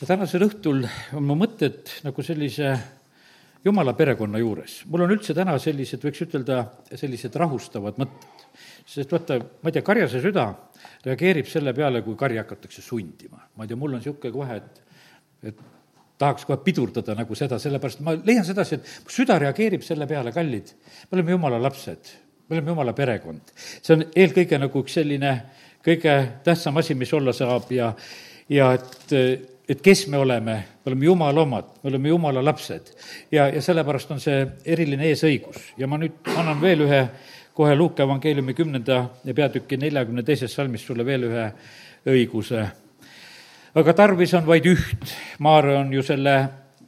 ja 0.00 0.08
tänasel 0.08 0.44
õhtul 0.48 0.82
on 1.14 1.26
mu 1.26 1.36
mõtted 1.38 1.90
nagu 2.04 2.22
sellise 2.26 2.72
jumala 3.64 3.94
perekonna 3.96 4.40
juures. 4.42 4.82
mul 4.90 5.06
on 5.06 5.14
üldse 5.14 5.34
täna 5.36 5.54
sellised, 5.58 6.02
võiks 6.02 6.24
ütelda, 6.26 6.64
sellised 6.90 7.36
rahustavad 7.40 8.00
mõtted. 8.00 8.48
sest 8.86 9.12
vaata, 9.12 9.38
ma 9.38 9.70
ei 9.70 9.76
tea, 9.76 9.84
karjase 9.86 10.20
süda 10.20 10.48
reageerib 11.04 11.46
selle 11.48 11.72
peale, 11.74 12.02
kui 12.02 12.16
karja 12.16 12.42
hakatakse 12.42 12.82
sundima. 12.82 13.38
ma 13.56 13.64
ei 13.64 13.70
tea, 13.70 13.76
mul 13.76 13.94
on 13.94 14.02
niisugune 14.02 14.34
kohe, 14.34 14.56
et, 14.56 14.82
et 15.50 15.62
tahaks 16.18 16.44
kohe 16.44 16.58
pidurdada 16.64 17.14
nagu 17.14 17.38
seda, 17.38 17.58
sellepärast 17.62 18.02
ma 18.04 18.16
leian 18.18 18.44
sedasi, 18.44 18.80
et 18.80 19.14
süda 19.14 19.38
reageerib 19.38 19.82
selle 19.82 20.06
peale, 20.10 20.32
kallid, 20.32 20.74
me 21.06 21.18
oleme 21.20 21.36
jumala 21.38 21.62
lapsed, 21.62 22.12
me 22.48 22.58
oleme 22.58 22.74
jumala 22.74 22.92
perekond. 22.92 23.54
see 23.56 23.94
on 23.94 24.06
eelkõige 24.10 24.58
nagu 24.58 24.84
üks 24.84 24.98
selline 24.98 25.34
kõige 25.84 26.20
tähtsam 26.44 26.76
asi, 26.82 26.94
mis 26.98 27.12
olla 27.14 27.32
saab 27.36 27.70
ja, 27.72 27.92
ja 28.48 28.72
et 28.74 29.12
et 29.68 29.80
kes 29.80 30.06
me 30.12 30.18
oleme, 30.18 30.54
me 30.84 30.90
oleme 30.90 31.04
Jumala 31.04 31.40
omad, 31.40 31.64
me 31.82 31.88
oleme 31.88 32.08
Jumala 32.08 32.44
lapsed. 32.44 32.92
ja, 33.32 33.48
ja 33.48 33.62
sellepärast 33.62 34.10
on 34.10 34.20
see 34.20 34.46
eriline 34.64 35.08
eesõigus 35.08 35.72
ja 35.78 35.86
ma 35.86 35.98
nüüd 35.98 36.34
annan 36.36 36.60
veel 36.60 36.84
ühe 36.84 37.00
kohe 37.54 37.76
Luuke 37.76 38.02
evangeeliumi 38.02 38.54
kümnenda 38.54 39.04
peatüki 39.34 39.76
neljakümne 39.76 40.22
teisest 40.22 40.54
salmist 40.54 40.86
sulle 40.86 41.06
veel 41.06 41.28
ühe 41.30 41.46
õiguse. 42.06 42.66
aga 43.74 43.94
tarvis 43.94 44.34
on 44.34 44.46
vaid 44.46 44.66
üht, 44.66 45.14
Maarja 45.38 45.78
on 45.80 45.92
ju 45.92 46.02
selle 46.02 46.34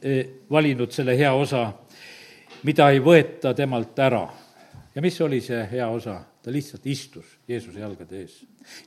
e, 0.01 0.23
valinud, 0.49 0.91
selle 0.91 1.17
hea 1.17 1.33
osa, 1.33 1.71
mida 2.63 2.91
ei 2.91 2.99
võeta 2.99 3.53
temalt 3.53 3.99
ära. 3.99 4.27
ja 4.95 5.01
mis 5.01 5.21
oli 5.21 5.41
see 5.41 5.65
hea 5.71 5.89
osa? 5.89 6.19
Ta 6.47 6.53
lihtsalt 6.53 6.85
istus 6.87 7.31
Jeesuse 7.47 7.81
jalgade 7.81 8.21
ees. 8.21 8.37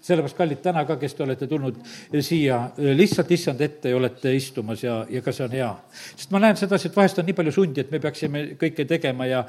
sellepärast, 0.01 0.37
kallid, 0.39 0.63
täna 0.65 0.87
ka, 0.89 0.97
kes 1.01 1.15
te 1.15 1.25
olete 1.27 1.49
tulnud 1.51 1.77
siia 2.25 2.63
lihtsalt 2.97 3.35
issand 3.37 3.61
ette 3.61 3.93
ja 3.93 3.99
olete 3.99 4.33
istumas 4.33 4.81
ja, 4.85 5.03
ja 5.13 5.21
ka 5.21 5.35
see 5.37 5.45
on 5.45 5.57
hea. 5.59 5.69
sest 6.17 6.33
ma 6.33 6.41
näen 6.41 6.57
sedasi, 6.57 6.89
et 6.89 6.97
vahest 6.97 7.21
on 7.21 7.29
nii 7.29 7.37
palju 7.37 7.53
sundi, 7.59 7.85
et 7.85 7.93
me 7.93 8.01
peaksime 8.01 8.45
kõike 8.61 8.89
tegema 8.89 9.29
ja 9.29 9.45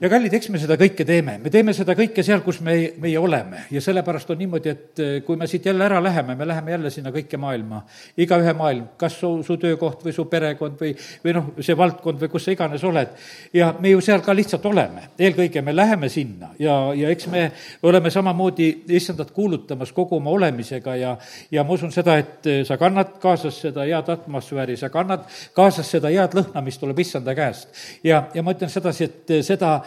ja 0.00 0.08
kallid, 0.10 0.34
eks 0.34 0.48
me 0.54 0.60
seda 0.62 0.76
kõike 0.78 1.02
teeme, 1.06 1.34
me 1.42 1.50
teeme 1.50 1.72
seda 1.74 1.94
kõike 1.98 2.22
seal, 2.26 2.42
kus 2.44 2.60
me, 2.62 2.74
meie 3.02 3.18
oleme. 3.18 3.64
Ja 3.74 3.80
sellepärast 3.82 4.30
on 4.30 4.38
niimoodi, 4.38 4.70
et 4.70 5.02
eh, 5.02 5.14
kui 5.26 5.38
me 5.38 5.48
siit 5.50 5.66
jälle 5.66 5.82
ära 5.84 5.98
läheme, 6.02 6.36
me 6.38 6.46
läheme 6.46 6.70
jälle 6.70 6.92
sinna 6.94 7.10
kõike 7.14 7.40
maailma, 7.40 7.80
igaühe 8.20 8.54
maailm, 8.58 8.84
kas 9.00 9.16
su, 9.18 9.30
su 9.46 9.56
töökoht 9.58 10.04
või 10.06 10.14
su 10.14 10.26
perekond 10.30 10.78
või, 10.78 10.92
või 11.24 11.34
noh, 11.34 11.48
see 11.58 11.76
valdkond 11.78 12.22
või 12.22 12.30
kus 12.30 12.46
sa 12.46 12.54
iganes 12.54 12.84
oled. 12.86 13.16
ja 13.52 13.72
me 13.80 13.90
ju 13.90 14.04
seal 14.04 14.22
ka 14.22 14.34
lihtsalt 14.36 14.66
oleme, 14.70 15.08
eelkõige 15.18 15.64
me 15.66 15.74
läheme 15.74 16.10
sinna. 16.12 16.52
Ja, 16.62 16.78
ja 16.94 17.10
eks 17.10 17.26
me 17.32 17.48
oleme 17.82 18.10
samamoodi 18.14 18.70
issandat 18.94 19.34
kuulutamas 19.34 19.92
kogu 19.96 20.20
oma 20.20 20.30
olemisega 20.30 20.94
ja, 20.96 21.16
ja 21.50 21.66
ma 21.66 21.74
usun 21.74 21.92
seda, 21.94 22.20
et 22.22 22.46
eh, 22.46 22.62
sa 22.68 22.78
kannad 22.78 23.18
kaasas 23.22 23.58
seda 23.66 23.88
head 23.88 24.14
atmosfääri, 24.14 24.78
sa 24.78 24.92
kannad 24.94 25.26
kaasas 25.58 25.90
seda 25.90 26.14
head 26.14 26.38
lõhna, 26.38 26.62
mis 26.62 26.78
tuleb 26.78 27.02
issanda 27.02 27.34
käest. 27.34 27.74
ja, 28.06 28.28
ja 28.34 28.46
ma 28.46 28.54
ütlen 28.54 28.70
sedasi, 28.70 29.10
et 29.10 29.36
eh, 29.40 29.42
seda 29.42 29.80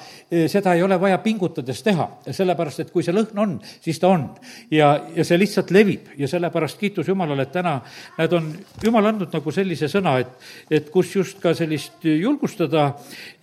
seda 0.52 0.74
ei 0.76 0.84
ole 0.84 1.00
vaja 1.02 1.18
pingutades 1.24 1.82
teha, 1.84 2.08
sellepärast 2.32 2.86
et 2.86 2.92
kui 2.94 3.04
see 3.04 3.16
lõhn 3.16 3.40
on, 3.44 3.58
siis 3.84 4.00
ta 4.00 4.12
on. 4.12 4.28
ja, 4.72 4.94
ja 5.16 5.26
see 5.28 5.40
lihtsalt 5.40 5.72
levib 5.72 6.12
ja 6.18 6.28
sellepärast 6.28 6.80
kiitus 6.80 7.08
Jumalale, 7.08 7.48
et 7.48 7.52
täna 7.52 7.78
nad 8.18 8.34
on, 8.34 8.52
Jumal 8.84 9.12
andnud 9.12 9.34
nagu 9.34 9.54
sellise 9.54 9.90
sõna, 9.92 10.18
et, 10.22 10.32
et 10.72 10.90
kus 10.94 11.16
just 11.16 11.40
ka 11.42 11.54
sellist 11.58 12.06
julgustada, 12.06 12.88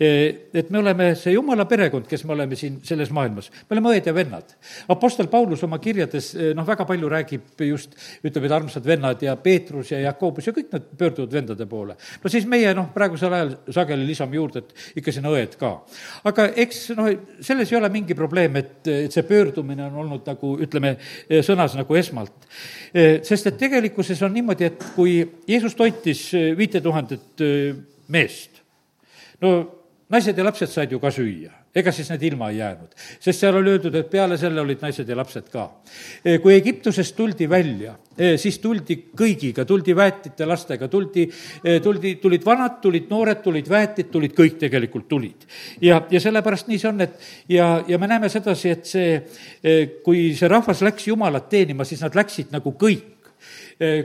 et 0.01 0.71
me 0.71 0.81
oleme 0.81 1.11
see 1.19 1.35
Jumala 1.35 1.67
perekond, 1.69 2.07
kes 2.09 2.25
me 2.29 2.35
oleme 2.37 2.57
siin 2.59 2.81
selles 2.87 3.11
maailmas. 3.15 3.51
me 3.69 3.77
oleme 3.77 3.95
õed 3.95 4.09
ja 4.09 4.15
vennad. 4.15 4.55
Apostel 4.89 5.29
Paulus 5.33 5.63
oma 5.67 5.79
kirjades 5.83 6.33
noh, 6.57 6.67
väga 6.67 6.87
palju 6.89 7.11
räägib 7.13 7.65
just, 7.69 7.97
ütleb, 8.23 8.49
et 8.49 8.57
armsad 8.57 8.87
vennad 8.87 9.23
ja 9.23 9.37
Peetrus 9.37 9.93
ja 9.93 10.01
Jakobus 10.01 10.49
ja 10.49 10.55
kõik 10.57 10.73
nad 10.73 10.89
pöörduvad 10.99 11.33
vendade 11.33 11.67
poole. 11.67 11.97
no 12.23 12.33
siis 12.33 12.47
meie 12.47 12.73
noh, 12.77 12.91
praegusel 12.95 13.35
ajal 13.35 13.55
sageli 13.75 14.07
lisame 14.09 14.39
juurde, 14.39 14.65
et 14.65 15.01
ikka 15.03 15.15
sinna 15.15 15.33
õed 15.33 15.59
ka. 15.61 15.75
aga 16.29 16.48
eks 16.57 16.83
noh, 16.99 17.11
selles 17.45 17.73
ei 17.73 17.79
ole 17.79 17.91
mingi 17.93 18.17
probleem, 18.19 18.57
et, 18.61 18.81
et 18.89 19.15
see 19.15 19.27
pöördumine 19.27 19.87
on 19.89 20.01
olnud 20.05 20.27
nagu 20.29 20.55
ütleme, 20.65 20.95
sõnas 21.45 21.77
nagu 21.79 21.99
esmalt. 21.99 22.49
sest 22.93 23.51
et 23.51 23.59
tegelikkuses 23.61 24.23
on 24.27 24.35
niimoodi, 24.35 24.69
et 24.69 24.89
kui 24.95 25.21
Jeesus 25.49 25.77
toitis 25.79 26.25
viite 26.57 26.81
tuhandet 26.85 27.45
meest, 28.09 28.63
no 29.45 29.55
naised 30.09 30.39
ja 30.39 30.45
lapsed 30.47 30.73
said 30.73 30.93
ju 30.93 31.01
ka 31.03 31.13
süüa 31.15 31.58
ega 31.77 31.93
siis 31.93 32.09
need 32.13 32.23
ilma 32.31 32.51
ei 32.51 32.59
jäänud. 32.59 32.95
sest 33.21 33.41
seal 33.41 33.57
oli 33.57 33.71
öeldud, 33.75 33.95
et 33.95 34.11
peale 34.11 34.39
selle 34.39 34.61
olid 34.61 34.81
naised 34.83 35.09
ja 35.09 35.17
lapsed 35.17 35.51
ka. 35.53 35.67
E, 36.25 36.39
kui 36.39 36.55
Egiptusest 36.55 37.17
tuldi 37.17 37.49
välja, 37.51 37.95
e, 38.17 38.37
siis 38.41 38.59
tuldi 38.63 38.97
kõigiga, 39.17 39.65
tuldi 39.69 39.97
väetite 39.97 40.47
lastega, 40.49 40.89
tuldi, 40.89 41.27
e, 41.65 41.79
tuldi, 41.85 42.15
tulid 42.23 42.47
vanad, 42.47 42.81
tulid 42.83 43.11
noored, 43.11 43.43
tulid 43.45 43.69
väetid, 43.69 44.11
tulid 44.13 44.35
kõik 44.39 44.59
tegelikult 44.65 45.09
tulid. 45.09 45.47
ja, 45.81 46.01
ja 46.11 46.21
sellepärast 46.21 46.69
nii 46.69 46.79
see 46.79 46.91
on, 46.91 47.05
et 47.05 47.29
ja, 47.49 47.69
ja 47.89 47.99
me 47.99 48.09
näeme 48.09 48.29
sedasi, 48.33 48.71
et 48.71 48.89
see, 48.89 49.21
kui 50.05 50.33
see 50.39 50.49
rahvas 50.49 50.83
läks 50.83 51.09
Jumalat 51.09 51.49
teenima, 51.49 51.85
siis 51.85 52.03
nad 52.05 52.17
läksid 52.17 52.53
nagu 52.55 52.73
kõik 52.79 53.18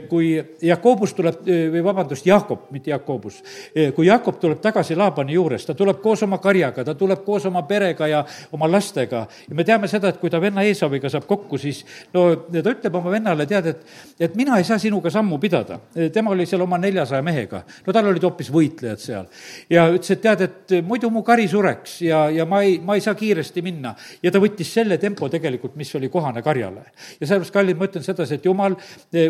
kui 0.08 0.36
Jakobus 0.62 1.14
tuleb, 1.14 1.40
eh, 1.48 1.66
või 1.72 1.82
vabandust, 1.82 2.26
Jakob, 2.26 2.68
mitte 2.70 2.90
Jakobus, 2.92 3.42
eh, 3.74 3.92
kui 3.92 4.06
Jakob 4.06 4.38
tuleb 4.38 4.60
tagasi 4.62 4.94
Laabani 4.94 5.34
juures, 5.34 5.64
ta 5.66 5.74
tuleb 5.74 6.00
koos 6.02 6.22
oma 6.22 6.38
karjaga, 6.38 6.84
ta 6.84 6.94
tuleb 6.94 7.24
koos 7.24 7.46
oma 7.46 7.62
perega 7.62 8.06
ja 8.06 8.24
oma 8.52 8.68
lastega 8.70 9.26
ja 9.48 9.54
me 9.54 9.64
teame 9.64 9.88
seda, 9.88 10.08
et 10.08 10.20
kui 10.20 10.30
ta 10.30 10.40
venna 10.40 10.62
Eesaviga 10.62 11.10
saab 11.10 11.26
kokku, 11.26 11.58
siis 11.58 11.84
no 12.14 12.36
ta 12.36 12.70
ütleb 12.70 12.94
oma 12.94 13.10
vennale, 13.10 13.46
tead, 13.46 13.66
et, 13.66 13.82
et 14.20 14.36
mina 14.36 14.58
ei 14.58 14.64
saa 14.64 14.78
sinuga 14.78 15.10
sammu 15.10 15.38
pidada. 15.38 15.80
tema 16.12 16.30
oli 16.30 16.46
seal 16.46 16.62
oma 16.62 16.78
neljasaja 16.78 17.22
mehega, 17.22 17.64
no 17.86 17.92
tal 17.92 18.06
olid 18.06 18.22
hoopis 18.22 18.50
võitlejad 18.54 18.98
seal. 19.02 19.26
ja 19.70 19.88
ütles, 19.90 20.10
et 20.10 20.22
tead, 20.22 20.40
et 20.40 20.76
muidu 20.86 21.10
mu 21.10 21.22
kari 21.22 21.48
sureks 21.48 22.00
ja, 22.02 22.28
ja 22.30 22.46
ma 22.46 22.62
ei, 22.62 22.78
ma 22.78 22.94
ei 22.94 23.00
saa 23.00 23.14
kiiresti 23.14 23.62
minna. 23.62 23.94
ja 24.22 24.30
ta 24.30 24.38
võttis 24.38 24.70
selle 24.72 24.98
tempo 24.98 25.28
tegelikult, 25.28 25.74
mis 25.74 25.94
oli 25.94 26.08
kohane 26.08 26.42
karjale. 26.42 26.86
ja 27.20 27.26
sellepärast, 27.26 27.52
kallid, 27.52 27.78
ma 27.78 27.90
ütlen 27.90 28.06
sedasi, 28.06 28.38
et 28.38 28.44
jumal 28.44 28.78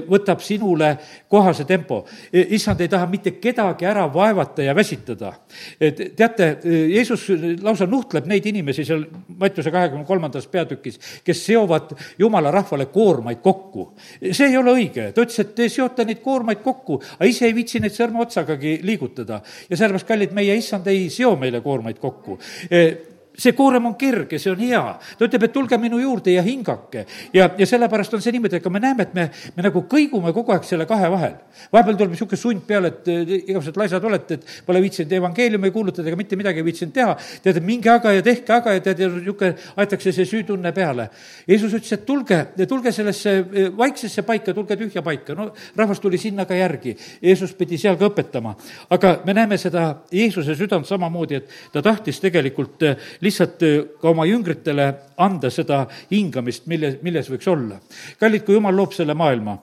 võtab 0.09 0.34
võtab 0.35 0.45
sinule 0.45 0.91
kohase 1.31 1.65
tempo. 1.65 2.05
E, 2.33 2.47
issand 2.57 2.81
ei 2.81 2.89
taha 2.89 3.07
mitte 3.11 3.37
kedagi 3.41 3.87
ära 3.87 4.07
vaevata 4.13 4.63
ja 4.63 4.75
väsitada. 4.75 5.33
et 5.81 6.17
teate, 6.17 6.59
Jeesus 6.65 7.29
lausa 7.63 7.87
nuhtleb 7.87 8.27
neid 8.27 8.47
inimesi 8.47 8.85
seal 8.85 9.05
Mattiuse 9.39 9.71
kahekümne 9.71 10.05
kolmandas 10.05 10.47
peatükis, 10.47 10.99
kes 11.25 11.45
seovad 11.47 11.95
jumala 12.19 12.51
rahvale 12.51 12.87
koormaid 12.87 13.41
kokku. 13.43 13.95
see 14.33 14.49
ei 14.49 14.57
ole 14.57 14.73
õige, 14.73 15.13
ta 15.13 15.23
ütles, 15.23 15.41
et 15.41 15.55
te 15.55 15.69
seote 15.69 16.05
neid 16.05 16.21
koormaid 16.23 16.63
kokku, 16.63 17.01
aga 17.19 17.25
ise 17.25 17.47
ei 17.47 17.55
viitsi 17.55 17.81
neid 17.81 17.95
sõrmeotsagagi 17.95 18.81
liigutada. 18.83 19.41
ja 19.71 19.77
sellepärast, 19.77 20.07
kallid, 20.07 20.33
meie 20.33 20.57
issand 20.57 20.87
ei 20.87 21.11
seo 21.11 21.37
meile 21.37 21.61
koormaid 21.61 21.99
kokku 21.99 22.39
e, 22.71 23.14
see 23.37 23.53
koorem 23.53 23.87
on 23.87 23.95
kerge, 23.99 24.39
see 24.39 24.53
on 24.53 24.61
hea. 24.63 24.83
ta 25.19 25.27
ütleb, 25.27 25.47
et 25.49 25.53
tulge 25.53 25.79
minu 25.81 25.99
juurde 25.99 26.35
ja 26.35 26.43
hingake. 26.43 27.05
ja, 27.35 27.49
ja 27.59 27.67
sellepärast 27.67 28.15
on 28.15 28.23
see 28.23 28.33
niimoodi, 28.33 28.59
et 28.59 28.63
ka 28.63 28.71
me 28.71 28.81
näeme, 28.81 29.09
et 29.09 29.15
me, 29.15 29.29
me 29.57 29.65
nagu 29.67 29.85
kõigume 29.91 30.33
kogu 30.37 30.55
aeg 30.55 30.67
selle 30.69 30.87
kahe 30.87 31.11
vahel. 31.11 31.35
vahepeal 31.73 31.99
tuleb 31.99 32.15
niisugune 32.15 32.39
sund 32.39 32.63
peale, 32.67 32.93
et 32.93 33.11
igasugused 33.11 33.81
laisad 33.81 34.05
olete, 34.05 34.39
et 34.39 34.63
pole 34.67 34.83
viitsinud 34.85 35.13
evangeeliumi 35.19 35.71
kuulutada 35.75 36.09
ega 36.09 36.19
mitte 36.19 36.39
midagi 36.39 36.63
ei 36.63 36.69
viitsinud 36.69 36.95
teha. 36.95 37.17
tead, 37.43 37.59
et 37.59 37.67
minge 37.67 37.91
aga 37.91 38.13
ja 38.15 38.23
tehke 38.23 38.55
aga 38.55 38.77
ja 38.77 38.85
tead, 38.85 39.03
ja 39.03 39.11
niisugune, 39.11 39.55
aetakse 39.77 40.13
see 40.15 40.29
süütunne 40.29 40.73
peale. 40.77 41.09
Jeesus 41.49 41.75
ütles, 41.75 41.93
et 41.97 42.07
tulge, 42.07 42.41
tulge 42.69 42.93
sellesse 42.95 43.35
e, 43.41 43.67
vaiksesse 43.77 44.23
paika, 44.23 44.55
tulge 44.55 44.79
tühja 44.79 45.03
paika. 45.03 45.35
no 45.35 45.51
rahvas 45.77 46.01
tuli 46.01 46.19
sinna 46.19 46.47
ka 46.47 46.55
järgi. 46.55 46.95
Jeesus 47.23 47.55
pidi 47.59 47.79
seal 47.79 47.99
ka 47.99 48.13
õpetama. 48.13 48.55
aga 48.91 49.17
me 49.27 49.35
näeme 49.35 49.59
seda 49.59 50.05
Jeesuse 50.13 50.55
südant 50.55 50.87
samamoodi, 50.87 51.35
et 51.35 51.51
ta 51.73 51.83
tahtis 51.83 52.21
tegelikult 52.23 52.83
e, 52.83 52.97
lihtsalt 53.25 53.63
äh, 53.67 53.77
ka 54.01 54.11
oma 54.13 54.27
jüngritele 54.29 54.89
anda 55.17 55.51
seda 55.51 55.85
hingamist, 56.11 56.67
mille, 56.71 56.97
milles 57.03 57.31
võiks 57.33 57.49
olla. 57.51 57.81
kallid, 58.21 58.45
kui 58.45 58.59
jumal 58.59 58.77
loob 58.77 58.93
selle 58.97 59.17
maailma 59.19 59.59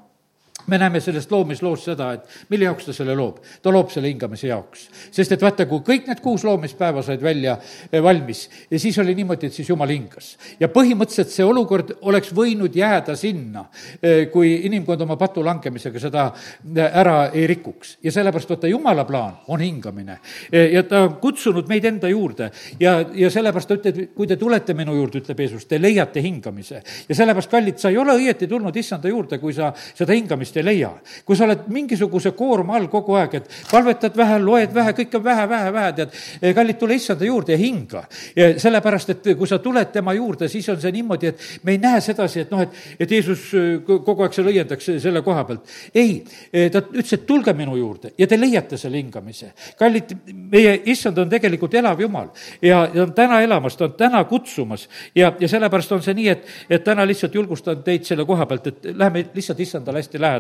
me 0.68 0.78
näeme 0.78 1.00
sellest 1.00 1.32
loomisloost 1.32 1.90
seda, 1.90 2.12
et 2.14 2.28
mille 2.50 2.66
jaoks 2.66 2.86
ta 2.86 2.94
selle 2.94 3.16
loob. 3.16 3.38
ta 3.62 3.72
loob 3.72 3.90
selle 3.90 4.08
hingamise 4.08 4.48
jaoks. 4.48 4.88
sest 5.12 5.32
et 5.32 5.42
vaata, 5.42 5.66
kui 5.66 5.80
kõik 5.86 6.08
need 6.08 6.22
kuus 6.22 6.44
loomispäeva 6.44 7.04
said 7.04 7.22
välja 7.22 7.58
eh, 7.92 8.04
valmis 8.04 8.50
ja 8.72 8.80
siis 8.80 8.98
oli 9.00 9.16
niimoodi, 9.16 9.48
et 9.48 9.54
siis 9.54 9.70
jumal 9.70 9.90
hingas. 9.90 10.38
ja 10.60 10.68
põhimõtteliselt 10.68 11.34
see 11.34 11.46
olukord 11.46 11.96
oleks 12.02 12.34
võinud 12.36 12.76
jääda 12.76 13.16
sinna, 13.16 13.66
eh, 14.02 14.28
kui 14.32 14.54
inimkond 14.66 15.02
oma 15.02 15.18
patu 15.18 15.44
langemisega 15.46 16.00
seda 16.00 16.28
eh, 16.32 16.84
ära 16.86 17.30
ei 17.34 17.48
rikuks. 17.48 17.98
ja 18.04 18.12
sellepärast 18.12 18.50
vaata, 18.50 18.68
jumala 18.68 19.06
plaan 19.06 19.38
on 19.48 19.60
hingamine. 19.60 20.20
ja 20.52 20.84
ta 20.84 21.04
on 21.04 21.16
kutsunud 21.22 21.68
meid 21.68 21.86
enda 21.86 22.10
juurde 22.10 22.52
ja, 22.80 23.00
ja 23.14 23.30
sellepärast 23.32 23.68
ta 23.68 23.78
ütleb, 23.80 24.02
kui 24.16 24.28
te 24.28 24.38
tulete 24.38 24.74
minu 24.78 24.96
juurde, 24.96 25.22
ütleb 25.22 25.40
Jeesus, 25.40 25.66
te 25.66 25.82
leiate 25.82 26.22
hingamise. 26.22 26.82
ja 27.10 27.16
sellepärast, 27.16 27.52
kallid, 27.52 27.80
sa 27.82 27.90
ei 27.90 27.98
ole 27.98 28.16
õieti 28.20 28.48
tulnud 28.50 28.76
issanda 28.78 29.10
juurde, 29.10 29.40
kui 29.42 29.54
sa 29.54 29.72
seda 29.76 30.14
hingamist 30.14 30.51
issandast 30.52 30.58
ei 30.58 30.64
leia. 30.64 30.92
kui 31.26 31.36
sa 31.36 31.46
oled 31.46 31.68
mingisuguse 31.72 32.32
koorma 32.36 32.76
all 32.76 32.88
kogu 32.92 33.16
aeg, 33.16 33.36
et 33.36 33.50
palvetad 33.72 34.16
vähe, 34.18 34.40
loed 34.40 34.74
vähe, 34.74 34.94
kõik 34.94 35.16
on 35.16 35.24
vähe, 35.24 35.48
vähe, 35.50 35.74
vähe, 35.74 35.94
tead, 35.94 36.16
kallid, 36.56 36.78
tule 36.80 36.96
issanda 36.96 37.26
juurde 37.26 37.54
ja 37.54 37.58
hinga. 37.58 38.04
sellepärast, 38.36 39.10
et 39.10 39.30
kui 39.38 39.48
sa 39.48 39.60
tuled 39.60 39.92
tema 39.92 40.14
juurde, 40.14 40.48
siis 40.50 40.68
on 40.70 40.80
see 40.82 40.92
niimoodi, 40.92 41.28
et 41.28 41.40
me 41.64 41.72
ei 41.72 41.78
näe 41.78 42.02
sedasi, 42.02 42.42
et 42.42 42.52
noh, 42.52 42.62
et, 42.62 42.70
et 43.00 43.12
Jeesus 43.12 43.52
kogu 43.86 44.24
aeg 44.24 44.34
seal 44.34 44.48
õiendaks 44.52 44.92
selle 45.02 45.22
koha 45.22 45.44
pealt. 45.46 45.68
ei, 45.94 46.24
ta 46.72 46.82
ütles, 46.82 47.14
et 47.14 47.26
tulge 47.26 47.54
minu 47.54 47.76
juurde 47.78 48.14
ja 48.18 48.28
te 48.28 48.40
leiate 48.40 48.78
selle 48.78 48.98
hingamise. 48.98 49.54
kallid, 49.78 50.16
meie 50.52 50.82
issand 50.86 51.18
on 51.18 51.30
tegelikult 51.30 51.74
elav 51.74 52.02
jumal 52.02 52.32
ja, 52.62 52.88
ja 52.94 53.04
on 53.04 53.14
täna 53.14 53.42
elamas, 53.42 53.78
ta 53.78 53.86
on 53.86 53.96
täna 53.98 54.24
kutsumas 54.26 54.88
ja, 55.16 55.34
ja 55.40 55.48
sellepärast 55.48 55.92
on 55.92 56.04
see 56.04 56.16
nii, 56.18 56.30
et, 56.30 56.48
et 56.70 56.84
täna 56.84 57.06
lihtsalt 57.08 57.36
julgustan 57.36 57.84
teid 57.84 58.06
selle 58.08 58.26
koha 58.26 58.46
pealt, 58.46 58.68
et 58.68 58.92
läheme 58.96 59.26
lihtsalt 59.34 59.60
issandale 59.60 60.02
hästi 60.02 60.22
lähedale. 60.22 60.31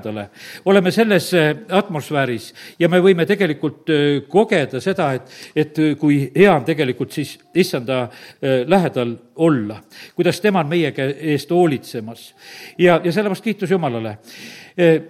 Oleme 0.65 0.91
selles 0.91 1.33
äh, 1.33 1.55
atmosfääris 1.69 2.53
ja 2.79 2.89
me 2.89 2.99
võime 3.03 3.25
tegelikult 3.29 3.89
äh, 3.89 4.21
kogeda 4.29 4.81
seda, 4.81 5.11
et, 5.17 5.33
et 5.55 5.79
äh, 5.79 5.95
kui 5.99 6.23
hea 6.35 6.53
on 6.55 6.65
tegelikult 6.65 7.11
siis 7.11 7.37
issanda 7.55 8.07
lähedal 8.41 9.15
olla, 9.35 9.81
kuidas 10.15 10.39
tema 10.41 10.61
on 10.63 10.69
meie 10.69 10.93
eest 11.33 11.51
hoolitsemas. 11.51 12.33
ja, 12.77 12.99
ja 13.03 13.11
sellepärast 13.11 13.43
kiitus 13.43 13.71
Jumalale 13.71 14.17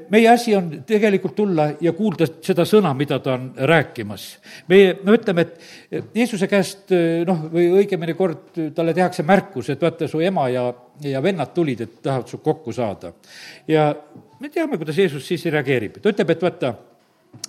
meie 0.10 0.30
asi 0.30 0.56
on 0.56 0.70
tegelikult 0.88 1.36
tulla 1.36 1.68
ja 1.82 1.94
kuulda 1.94 2.28
seda 2.42 2.66
sõna, 2.68 2.94
mida 2.98 3.20
ta 3.20 3.36
on 3.38 3.52
rääkimas. 3.56 4.28
meie, 4.70 4.96
me 5.04 5.18
ütleme, 5.18 5.46
et 5.92 6.16
Jeesuse 6.16 6.48
käest 6.52 6.94
noh, 7.28 7.46
või 7.54 7.68
õigemini 7.82 8.16
kord 8.18 8.62
talle 8.76 8.94
tehakse 8.98 9.24
märkus, 9.24 9.70
et 9.70 9.82
vaata, 9.82 10.08
su 10.08 10.22
ema 10.22 10.48
ja, 10.50 10.68
ja 11.06 11.24
vennad 11.24 11.54
tulid, 11.54 11.82
et 11.82 12.00
tahavad 12.02 12.28
su 12.28 12.42
kokku 12.44 12.74
saada. 12.74 13.14
ja 13.68 13.92
me 14.40 14.50
teame, 14.50 14.78
kuidas 14.78 14.98
Jeesus 14.98 15.28
siis 15.28 15.46
reageerib, 15.46 16.02
ta 16.02 16.10
ütleb, 16.10 16.34
et 16.34 16.48
vaata 16.50 16.74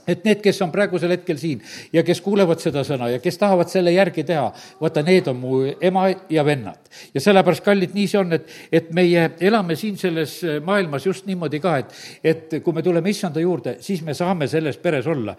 et 0.06 0.24
need, 0.26 0.40
kes 0.42 0.58
on 0.64 0.70
praegusel 0.74 1.12
hetkel 1.14 1.38
siin 1.38 1.60
ja 1.94 2.02
kes 2.06 2.20
kuulevad 2.24 2.60
seda 2.62 2.82
sõna 2.86 3.08
ja 3.12 3.20
kes 3.22 3.38
tahavad 3.38 3.70
selle 3.70 3.92
järgi 3.94 4.24
teha, 4.26 4.48
vaata, 4.80 5.02
need 5.06 5.28
on 5.30 5.38
mu 5.38 5.60
ema 5.80 6.08
ja 6.30 6.44
vennad. 6.46 6.78
ja 7.14 7.20
sellepärast, 7.22 7.64
kallid, 7.64 7.94
nii 7.94 8.08
see 8.10 8.20
on, 8.20 8.34
et, 8.36 8.48
et 8.72 8.90
meie 8.94 9.28
elame 9.40 9.76
siin 9.78 9.96
selles 9.98 10.40
maailmas 10.64 11.06
just 11.06 11.26
niimoodi 11.26 11.60
ka, 11.62 11.76
et, 11.82 11.94
et 12.24 12.58
kui 12.64 12.74
me 12.74 12.82
tuleme 12.82 13.10
issanda 13.10 13.40
juurde, 13.40 13.76
siis 13.80 14.02
me 14.02 14.14
saame 14.14 14.48
selles 14.50 14.78
peres 14.82 15.06
olla. 15.06 15.36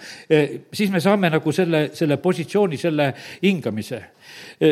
siis 0.74 0.92
me 0.92 1.00
saame 1.04 1.30
nagu 1.34 1.52
selle, 1.52 1.90
selle 1.94 2.18
positsiooni, 2.18 2.78
selle 2.80 3.12
hingamise. 3.44 4.02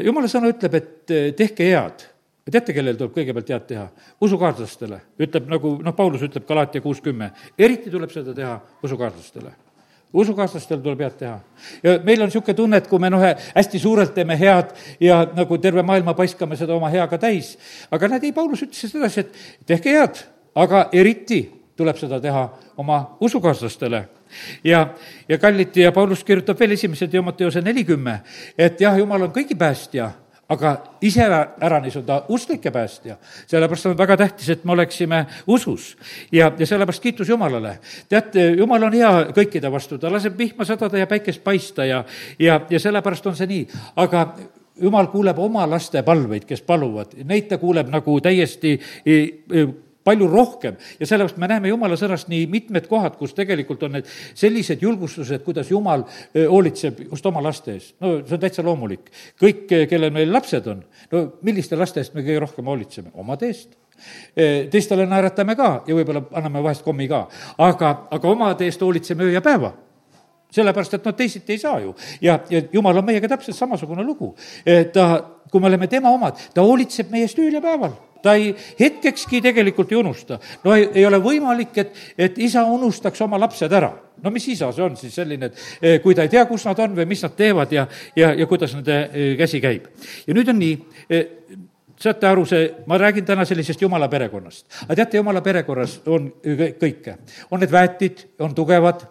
jumala 0.03 0.31
sõna 0.31 0.51
ütleb, 0.55 0.79
et 0.79 1.35
tehke 1.35 1.67
head 1.67 2.10
teate, 2.49 2.73
kellel 2.73 2.97
tuleb 2.97 3.13
kõigepealt 3.15 3.51
head 3.53 3.65
teha? 3.69 3.87
usukaaslastele, 4.21 5.01
ütleb 5.21 5.49
nagu 5.51 5.75
noh, 5.83 5.95
Paulus 5.97 6.23
ütleb 6.25 6.47
Galatia 6.47 6.81
kuus 6.81 7.01
kümme, 7.03 7.31
eriti 7.59 7.91
tuleb 7.93 8.13
seda 8.13 8.33
teha 8.37 8.55
usukaaslastele. 8.83 9.53
Usukaaslastel 10.11 10.81
tuleb 10.83 10.99
head 11.05 11.13
teha. 11.21 11.37
ja 11.83 11.93
meil 12.03 12.19
on 12.21 12.27
niisugune 12.27 12.55
tunne, 12.55 12.77
et 12.81 12.87
kui 12.87 12.99
me 12.99 13.09
noh, 13.09 13.21
hästi 13.55 13.79
suurelt 13.79 14.13
teeme 14.13 14.35
head 14.39 14.73
ja 14.99 15.21
nagu 15.35 15.57
terve 15.57 15.83
maailma 15.87 16.13
paiskame 16.13 16.57
seda 16.59 16.75
oma 16.75 16.89
heaga 16.91 17.17
täis, 17.17 17.53
aga 17.91 18.09
näed, 18.11 18.25
ei, 18.27 18.33
Paulus 18.35 18.65
ütles 18.65 18.91
sedasi, 18.91 19.23
et 19.23 19.67
tehke 19.71 19.93
head, 19.95 20.19
aga 20.55 20.89
eriti 20.91 21.45
tuleb 21.79 21.95
seda 22.01 22.19
teha 22.19 22.43
oma 22.81 22.99
usukaaslastele. 23.23 24.03
Ja, 24.63 24.85
ja 25.29 25.37
kallid 25.39 25.75
ja 25.75 25.91
Paulus 25.91 26.23
kirjutab 26.23 26.59
veel 26.59 26.75
esimese 26.75 27.07
Timoteose 27.07 27.61
nelikümme, 27.63 28.19
et 28.57 28.81
jah, 28.81 28.97
jumal 28.99 29.27
on 29.27 29.33
kõigi 29.35 29.55
päästja 29.59 30.11
aga 30.51 30.71
iseäranis 31.01 31.95
on 31.97 32.05
ta 32.05 32.21
usklike 32.29 32.71
päästja. 32.71 33.15
sellepärast 33.47 33.85
on 33.85 33.97
väga 33.97 34.17
tähtis, 34.17 34.49
et 34.49 34.65
me 34.65 34.71
oleksime 34.71 35.25
usus 35.47 35.97
ja, 36.31 36.51
ja 36.59 36.67
sellepärast 36.67 37.03
kiitus 37.03 37.29
Jumalale. 37.29 37.79
teate, 38.09 38.49
Jumal 38.57 38.83
on 38.83 38.93
hea 38.93 39.11
kõikide 39.35 39.71
vastu, 39.71 39.97
ta 39.97 40.11
laseb 40.11 40.37
vihma 40.37 40.65
sadada 40.65 40.97
ja 40.97 41.07
päikest 41.07 41.43
paista 41.43 41.85
ja, 41.85 42.03
ja, 42.39 42.61
ja 42.69 42.79
sellepärast 42.79 43.27
on 43.27 43.35
see 43.35 43.47
nii, 43.47 43.67
aga 43.95 44.25
jumal 44.81 45.07
kuuleb 45.13 45.39
oma 45.39 45.67
laste 45.69 46.03
palveid, 46.03 46.45
kes 46.49 46.61
paluvad, 46.67 47.15
neid 47.23 47.47
ta 47.47 47.57
kuuleb 47.61 47.91
nagu 47.91 48.19
täiesti 48.21 48.77
palju 50.03 50.27
rohkem 50.27 50.77
ja 50.99 51.07
sellepärast 51.07 51.37
me 51.41 51.49
näeme 51.51 51.71
jumala 51.71 51.97
sõnast 51.99 52.29
nii 52.31 52.47
mitmed 52.51 52.87
kohad, 52.89 53.17
kus 53.19 53.35
tegelikult 53.37 53.83
on 53.85 53.97
need 53.97 54.09
sellised 54.09 54.81
julgustused, 54.81 55.43
kuidas 55.45 55.69
jumal 55.71 56.05
hoolitseb 56.35 57.03
just 57.09 57.25
oma 57.29 57.43
laste 57.43 57.75
eest. 57.75 57.95
no 58.01 58.17
see 58.25 58.37
on 58.37 58.41
täitsa 58.41 58.65
loomulik. 58.65 59.11
kõik, 59.41 59.67
kellel 59.89 60.13
meil 60.13 60.33
lapsed 60.33 60.67
on, 60.71 60.83
no 61.11 61.23
milliste 61.45 61.77
laste 61.79 62.01
eest 62.01 62.17
me 62.17 62.25
kõige 62.25 62.41
rohkem 62.47 62.73
hoolitseme? 62.73 63.13
omade 63.13 63.51
eest 63.51 63.77
teistele 64.71 65.05
naeratame 65.05 65.55
ka 65.55 65.69
ja 65.85 65.95
võib-olla 65.95 66.23
anname 66.33 66.63
vahest 66.65 66.81
kommi 66.81 67.05
ka, 67.09 67.27
aga, 67.61 67.91
aga 68.11 68.29
omade 68.29 68.65
eest 68.65 68.81
hoolitseme 68.81 69.27
öö 69.27 69.35
ja 69.35 69.41
päeva 69.45 69.75
sellepärast, 70.51 70.97
et 70.97 71.05
noh, 71.07 71.15
teisiti 71.15 71.55
ei 71.55 71.61
saa 71.61 71.79
ju. 71.79 71.93
ja, 72.21 72.39
ja 72.49 72.61
jumal 72.73 72.97
on 72.97 73.05
meiega 73.05 73.29
täpselt 73.31 73.57
samasugune 73.57 74.03
lugu. 74.03 74.33
ta, 74.93 75.05
kui 75.51 75.61
me 75.61 75.69
oleme 75.69 75.87
tema 75.87 76.09
omad, 76.11 76.39
ta 76.53 76.65
hoolitseb 76.65 77.11
meie 77.11 77.29
eest 77.29 77.39
ööl 77.39 77.53
ja 77.59 77.61
päeval 77.63 77.93
ta 78.23 78.35
ei, 78.37 78.51
hetkekski 78.79 79.41
tegelikult 79.41 79.91
ei 79.91 79.99
unusta. 79.99 80.39
no 80.63 80.75
ei, 80.75 80.87
ei 80.93 81.05
ole 81.05 81.19
võimalik, 81.21 81.77
et, 81.77 81.97
et 82.17 82.37
isa 82.37 82.63
unustaks 82.65 83.21
oma 83.21 83.39
lapsed 83.39 83.73
ära. 83.73 83.91
no 84.21 84.31
mis 84.31 84.47
isa 84.53 84.71
see 84.71 84.85
on 84.85 84.97
siis 84.97 85.15
selline, 85.15 85.49
et 85.51 85.65
eh, 85.81 85.99
kui 86.03 86.15
ta 86.15 86.25
ei 86.27 86.33
tea, 86.33 86.45
kus 86.49 86.65
nad 86.69 86.79
on 86.79 86.95
või 86.97 87.07
mis 87.09 87.23
nad 87.25 87.35
teevad 87.35 87.73
ja, 87.73 87.87
ja, 88.15 88.33
ja 88.37 88.47
kuidas 88.47 88.75
nende 88.77 89.01
eh, 89.09 89.35
käsi 89.39 89.61
käib. 89.63 89.89
ja 90.27 90.37
nüüd 90.37 90.49
on 90.53 90.59
nii, 90.61 90.77
eh, 91.09 91.27
saate 92.01 92.27
aru, 92.27 92.45
see, 92.49 92.65
ma 92.89 92.97
räägin 92.97 93.25
täna 93.25 93.45
sellisest 93.45 93.81
jumala 93.81 94.07
perekonnast. 94.09 94.65
aga 94.83 94.95
teate, 95.01 95.19
jumala 95.19 95.41
perekorras 95.45 95.99
on 96.09 96.31
kõike. 96.81 97.15
on 97.51 97.61
need 97.61 97.71
väetid, 97.71 98.23
on 98.39 98.55
tugevad, 98.57 99.05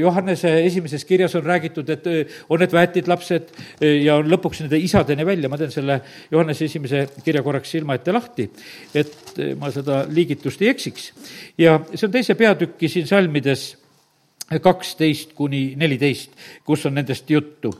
Johannese 0.00 0.52
esimeses 0.66 1.04
kirjas 1.04 1.34
on 1.38 1.44
räägitud, 1.46 1.90
et 1.90 2.06
on 2.48 2.62
need 2.62 2.72
väetid 2.72 3.10
lapsed 3.10 3.50
ja 3.80 4.16
on 4.20 4.30
lõpuks 4.30 4.62
nende 4.62 4.78
isadeni 4.78 5.26
välja, 5.26 5.50
ma 5.50 5.58
teen 5.58 5.74
selle 5.74 6.00
Johannese 6.30 6.70
esimese 6.70 7.06
kirja 7.24 7.42
korraks 7.42 7.74
silma 7.74 7.98
ette 7.98 8.14
lahti, 8.14 8.48
et 8.94 9.38
ma 9.58 9.72
seda 9.74 10.04
liigitust 10.08 10.62
ei 10.62 10.72
eksiks. 10.72 11.12
ja 11.58 11.80
see 11.94 12.06
on 12.06 12.14
teise 12.14 12.38
peatüki 12.38 12.88
siin 12.88 13.06
salmides 13.10 13.72
kaksteist 14.62 15.32
kuni 15.34 15.72
neliteist, 15.80 16.34
kus 16.64 16.86
on 16.86 16.94
nendest 16.94 17.30
juttu. 17.30 17.72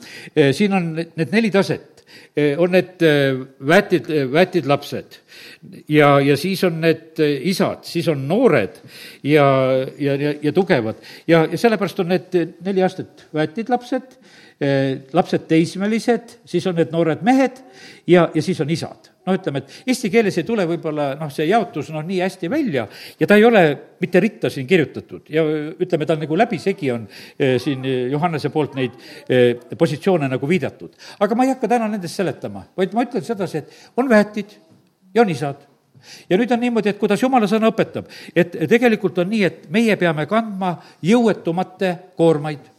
siin 0.53 0.73
on 0.73 0.95
need 0.97 1.31
neli 1.31 1.51
taset 1.51 1.92
Eh, 1.92 1.92
on 2.59 2.73
need 2.75 3.03
eh, 3.07 3.39
väetid, 3.69 4.11
eh, 4.11 4.27
väetid 4.33 4.67
lapsed. 4.67 5.19
Ja, 5.89 6.21
ja 6.21 6.37
siis 6.37 6.65
on 6.65 6.81
need 6.83 7.21
isad, 7.23 7.85
siis 7.87 8.09
on 8.09 8.27
noored 8.29 8.81
ja, 9.23 9.47
ja, 9.99 10.17
ja, 10.17 10.35
ja 10.43 10.53
tugevad. 10.53 10.97
ja, 11.27 11.45
ja 11.51 11.59
sellepärast 11.59 12.01
on 12.01 12.11
need 12.15 12.35
neli 12.65 12.83
aastat 12.83 13.27
väetid 13.35 13.71
lapsed, 13.71 14.19
lapsed 15.13 15.47
teismelised, 15.51 16.37
siis 16.47 16.67
on 16.67 16.77
need 16.79 16.91
noored 16.95 17.23
mehed 17.23 17.63
ja, 18.07 18.29
ja 18.35 18.43
siis 18.43 18.61
on 18.61 18.71
isad 18.71 19.12
noh, 19.27 19.37
ütleme, 19.37 19.63
et 19.63 19.91
eesti 19.93 20.11
keeles 20.13 20.37
ei 20.41 20.47
tule 20.47 20.67
võib-olla 20.69 21.13
noh, 21.21 21.31
see 21.33 21.47
jaotus 21.51 21.93
noh, 21.95 22.05
nii 22.07 22.21
hästi 22.25 22.51
välja 22.53 22.87
ja 23.21 23.29
ta 23.29 23.39
ei 23.39 23.47
ole 23.47 23.65
mitte 24.03 24.21
ritta 24.23 24.51
siin 24.51 24.67
kirjutatud. 24.67 25.29
Ja 25.31 25.45
ütleme, 25.47 26.07
ta 26.09 26.17
nagu 26.19 26.39
läbisegi 26.39 26.91
on 26.95 27.07
eh, 27.39 27.57
siin 27.63 27.87
Johannese 27.87 28.51
poolt 28.55 28.77
neid 28.79 28.97
eh, 29.29 29.55
positsioone 29.79 30.31
nagu 30.33 30.49
viidatud. 30.49 30.97
aga 31.21 31.39
ma 31.39 31.47
ei 31.47 31.55
hakka 31.55 31.71
täna 31.71 31.91
nendest 31.93 32.19
seletama, 32.19 32.67
vaid 32.77 32.97
ma 32.97 33.07
ütlen 33.07 33.27
sedasi, 33.27 33.63
et 33.63 34.01
on 34.01 34.11
väetid 34.11 34.59
ja 35.15 35.23
on 35.23 35.31
isad. 35.31 35.69
Ja 36.27 36.35
nüüd 36.35 36.51
on 36.51 36.59
niimoodi, 36.59 36.91
et 36.91 36.99
kuidas 36.99 37.23
jumala 37.23 37.47
sõna 37.47 37.71
õpetab, 37.71 38.09
et 38.35 38.57
tegelikult 38.71 39.21
on 39.23 39.29
nii, 39.31 39.43
et 39.47 39.67
meie 39.71 39.95
peame 40.01 40.27
kandma 40.27 40.75
jõuetumate 41.07 41.95
koormaid 42.19 42.72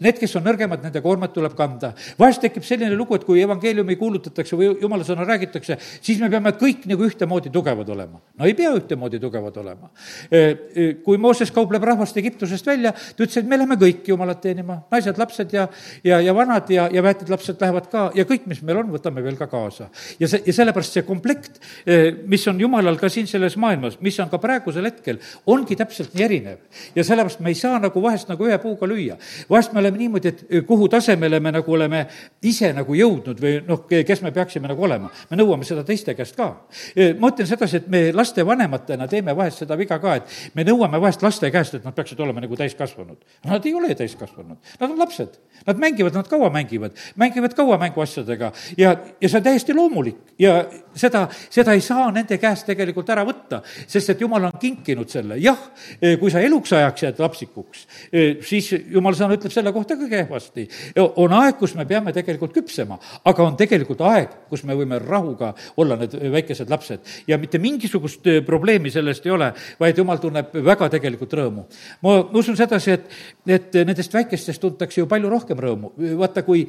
Need, 0.00 0.18
kes 0.20 0.36
on 0.38 0.46
nõrgemad, 0.46 0.82
nende 0.84 1.02
koormat 1.04 1.32
tuleb 1.34 1.54
kanda. 1.56 1.92
vahest 2.18 2.42
tekib 2.44 2.64
selline 2.64 2.96
lugu, 2.96 3.16
et 3.16 3.24
kui 3.24 3.40
evangeeliumi 3.42 3.96
kuulutatakse 3.96 4.56
või 4.56 4.72
jumala 4.80 5.04
sõna 5.04 5.26
räägitakse, 5.26 5.78
siis 6.00 6.20
me 6.20 6.30
peame 6.30 6.52
kõik 6.56 6.86
nagu 6.90 7.06
ühtemoodi 7.06 7.50
tugevad 7.52 7.88
olema. 7.88 8.20
no 8.38 8.44
ei 8.44 8.54
pea 8.54 8.72
ühtemoodi 8.76 9.20
tugevad 9.20 9.56
olema. 9.62 9.90
E, 10.30 10.94
kui 11.04 11.18
Mooses 11.18 11.50
kaupleb 11.54 11.84
rahvast 11.84 12.16
Egiptusest 12.16 12.66
välja, 12.66 12.92
ta 12.92 13.24
ütles, 13.24 13.38
et 13.40 13.48
me 13.48 13.58
läheme 13.58 13.78
kõik 13.80 14.08
jumalat 14.08 14.40
teenima, 14.44 14.80
naised, 14.92 15.18
lapsed 15.18 15.52
ja, 15.52 15.66
ja, 16.04 16.20
ja 16.20 16.34
vanad 16.36 16.70
ja, 16.70 16.88
ja 16.92 17.02
väetid 17.04 17.30
lapsed 17.32 17.60
lähevad 17.60 17.90
ka 17.92 18.10
ja 18.16 18.26
kõik, 18.28 18.46
mis 18.50 18.62
meil 18.66 18.82
on, 18.82 18.92
võtame 18.94 19.24
veel 19.24 19.38
ka 19.38 19.48
kaasa. 19.50 19.88
ja 20.20 20.28
see, 20.30 20.42
ja 20.46 20.54
sellepärast 20.56 20.98
see 20.98 21.06
komplekt, 21.06 21.60
e, 21.86 22.12
mis 22.26 22.46
on 22.50 22.60
jumalal 22.60 22.98
ka 23.00 23.10
siin 23.12 23.28
selles 23.30 23.56
maailmas, 23.60 23.98
mis 24.04 24.18
on 24.22 24.30
ka 24.32 24.40
praegusel 24.42 24.86
hetkel, 24.88 25.20
ongi 25.46 25.76
täpselt 25.78 26.14
nii 26.14 26.24
erinev. 26.26 26.58
ja 26.94 27.04
sellepärast 27.04 27.40
me 27.44 27.52
ei 27.52 27.58
saa 27.58 27.80
nagu 27.82 28.02
vahest 28.02 28.30
nagu 28.32 28.46
ühe 28.46 28.58
puuga 28.62 28.88
lüüa. 28.88 29.18
vahest 29.50 29.65
vahest 29.66 29.74
me 29.74 29.80
oleme 29.80 29.98
niimoodi, 29.98 30.28
et 30.28 30.66
kuhu 30.66 30.88
tasemele 30.88 31.40
me 31.40 31.52
nagu 31.52 31.72
oleme 31.72 32.06
ise 32.42 32.72
nagu 32.74 32.94
jõudnud 32.94 33.40
või 33.40 33.58
noh, 33.66 33.84
kes 33.88 34.22
me 34.22 34.32
peaksime 34.32 34.68
nagu 34.68 34.82
olema. 34.82 35.10
me 35.30 35.36
nõuame 35.36 35.64
seda 35.64 35.84
teiste 35.84 36.14
käest 36.14 36.36
ka. 36.36 36.48
ma 37.18 37.30
ütlen 37.30 37.46
sedasi, 37.46 37.76
et 37.76 37.88
me 37.88 38.12
lastevanematena 38.12 39.08
teeme 39.08 39.34
vahest 39.36 39.64
seda 39.64 39.76
viga 39.76 39.98
ka, 39.98 40.16
et 40.16 40.54
me 40.54 40.64
nõuame 40.64 41.00
vahest 41.00 41.22
laste 41.22 41.50
käest, 41.50 41.74
et 41.74 41.84
nad 41.84 41.94
peaksid 41.94 42.20
olema 42.20 42.40
nagu 42.40 42.56
täiskasvanud. 42.56 43.18
Nad 43.44 43.66
ei 43.66 43.74
ole 43.74 43.94
täiskasvanud, 43.94 44.58
nad 44.80 44.90
on 44.90 44.98
lapsed. 44.98 45.38
Nad 45.66 45.78
mängivad, 45.78 46.14
nad 46.14 46.28
kaua 46.28 46.50
mängivad, 46.50 46.92
mängivad 47.16 47.54
kaua 47.56 47.78
mänguasjadega 47.78 48.52
ja, 48.78 48.96
ja 49.20 49.28
see 49.28 49.38
on 49.38 49.44
täiesti 49.44 49.74
loomulik 49.74 50.36
ja 50.38 50.60
seda, 50.94 51.26
seda 51.50 51.74
ei 51.74 51.80
saa 51.84 52.10
nende 52.14 52.38
käest 52.38 52.66
tegelikult 52.68 53.08
ära 53.10 53.24
võtta, 53.26 53.62
sest 53.88 54.12
et 54.12 54.20
jumal 54.20 54.48
on 54.48 54.58
kinkinud 54.60 55.10
selle. 55.10 55.38
jah, 55.42 55.58
kui 56.20 56.30
sa 56.30 56.40
eluks 56.44 56.72
ajaks 56.76 57.06
jääd 57.06 57.22
lapsikuks, 57.24 57.86
siis 58.46 58.70
jumal 58.92 59.16
sõna 59.16 59.36
ütleb 59.36 59.52
selle 59.56 59.72
kohta 59.72 59.96
ka 59.96 60.08
kehvasti. 60.10 60.68
on 61.16 61.32
aeg, 61.40 61.56
kus 61.58 61.74
me 61.78 61.86
peame 61.88 62.12
tegelikult 62.16 62.54
küpsema, 62.54 62.98
aga 63.24 63.46
on 63.46 63.56
tegelikult 63.56 64.00
aeg, 64.06 64.36
kus 64.50 64.64
me 64.68 64.76
võime 64.76 65.00
rahuga 65.02 65.52
olla 65.76 65.96
need 66.00 66.16
väikesed 66.32 66.70
lapsed 66.70 67.00
ja 67.28 67.38
mitte 67.38 67.58
mingisugust 67.62 68.26
probleemi 68.46 68.90
sellest 68.92 69.26
ei 69.26 69.34
ole, 69.34 69.52
vaid 69.80 69.98
jumal 69.98 70.20
tunneb 70.22 70.54
väga 70.64 70.88
tegelikult 70.92 71.34
rõõmu. 71.38 71.66
ma 72.02 72.16
usun 72.38 72.56
sedasi, 72.58 72.96
et, 72.96 73.08
et 73.46 73.78
nendest 73.84 74.14
väikestest 74.14 74.60
tuntakse 74.60 75.00
ju 75.00 75.08
palju 75.10 75.30
rohkem 75.30 75.60
rõõmu. 75.60 75.92
vaata, 76.18 76.42
kui 76.46 76.66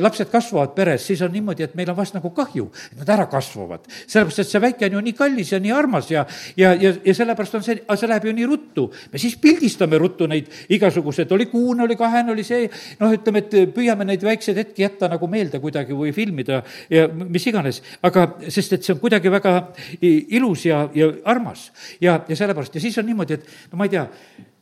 lapsed 0.00 0.30
kasvavad 0.32 0.74
peres, 0.76 1.06
siis 1.06 1.22
on 1.22 1.32
niimoodi, 1.32 1.64
et 1.66 1.74
meil 1.74 1.90
on 1.90 1.98
vast 1.98 2.16
nagu 2.16 2.30
kahju, 2.34 2.70
et 2.92 2.98
nad 3.02 3.14
ära 3.16 3.26
kasvavad. 3.30 3.86
sellepärast, 4.06 4.38
et 4.38 4.48
see 4.48 4.62
väike 4.62 4.88
on 4.88 4.98
ju 4.98 5.04
nii 5.08 5.16
kallis 5.18 5.52
ja 5.52 5.60
nii 5.60 5.72
armas 5.74 6.10
ja, 6.10 6.26
ja, 6.56 6.74
ja, 6.74 6.94
ja 7.04 7.14
sellepärast 7.14 7.60
on 7.60 7.66
see, 7.66 7.80
see 7.84 8.10
läheb 8.10 8.28
ju 8.28 8.34
nii 8.36 8.48
ruttu. 8.48 8.90
me 9.12 9.18
siis 9.18 9.36
pildistame 9.40 9.98
ruttu 9.98 10.26
neid 10.30 10.50
igasuguseid, 10.68 11.32
oli 11.32 11.46
kuune, 11.50 11.84
oli 11.84 11.96
kahene, 12.14 12.32
oli 12.34 12.46
see, 12.46 12.68
noh, 13.00 13.12
ütleme, 13.14 13.44
et 13.44 13.74
püüame 13.74 14.06
neid 14.08 14.24
väikseid 14.24 14.60
hetki 14.62 14.86
jätta 14.86 15.10
nagu 15.12 15.28
meelde 15.30 15.60
kuidagi 15.62 15.96
või 15.98 16.14
filmida 16.16 16.62
ja 16.92 17.06
mis 17.10 17.46
iganes. 17.50 17.82
aga 18.02 18.26
sest, 18.48 18.78
et 18.78 18.86
see 18.86 18.94
on 18.94 19.02
kuidagi 19.02 19.32
väga 19.32 19.54
ilus 20.00 20.66
ja, 20.70 20.86
ja 20.94 21.10
armas 21.28 21.70
ja, 22.00 22.20
ja 22.28 22.36
sellepärast 22.36 22.74
ja 22.74 22.82
siis 22.82 22.98
on 23.02 23.08
niimoodi, 23.10 23.38
et 23.38 23.72
no 23.72 23.80
ma 23.80 23.88
ei 23.88 23.94
tea, 23.96 24.06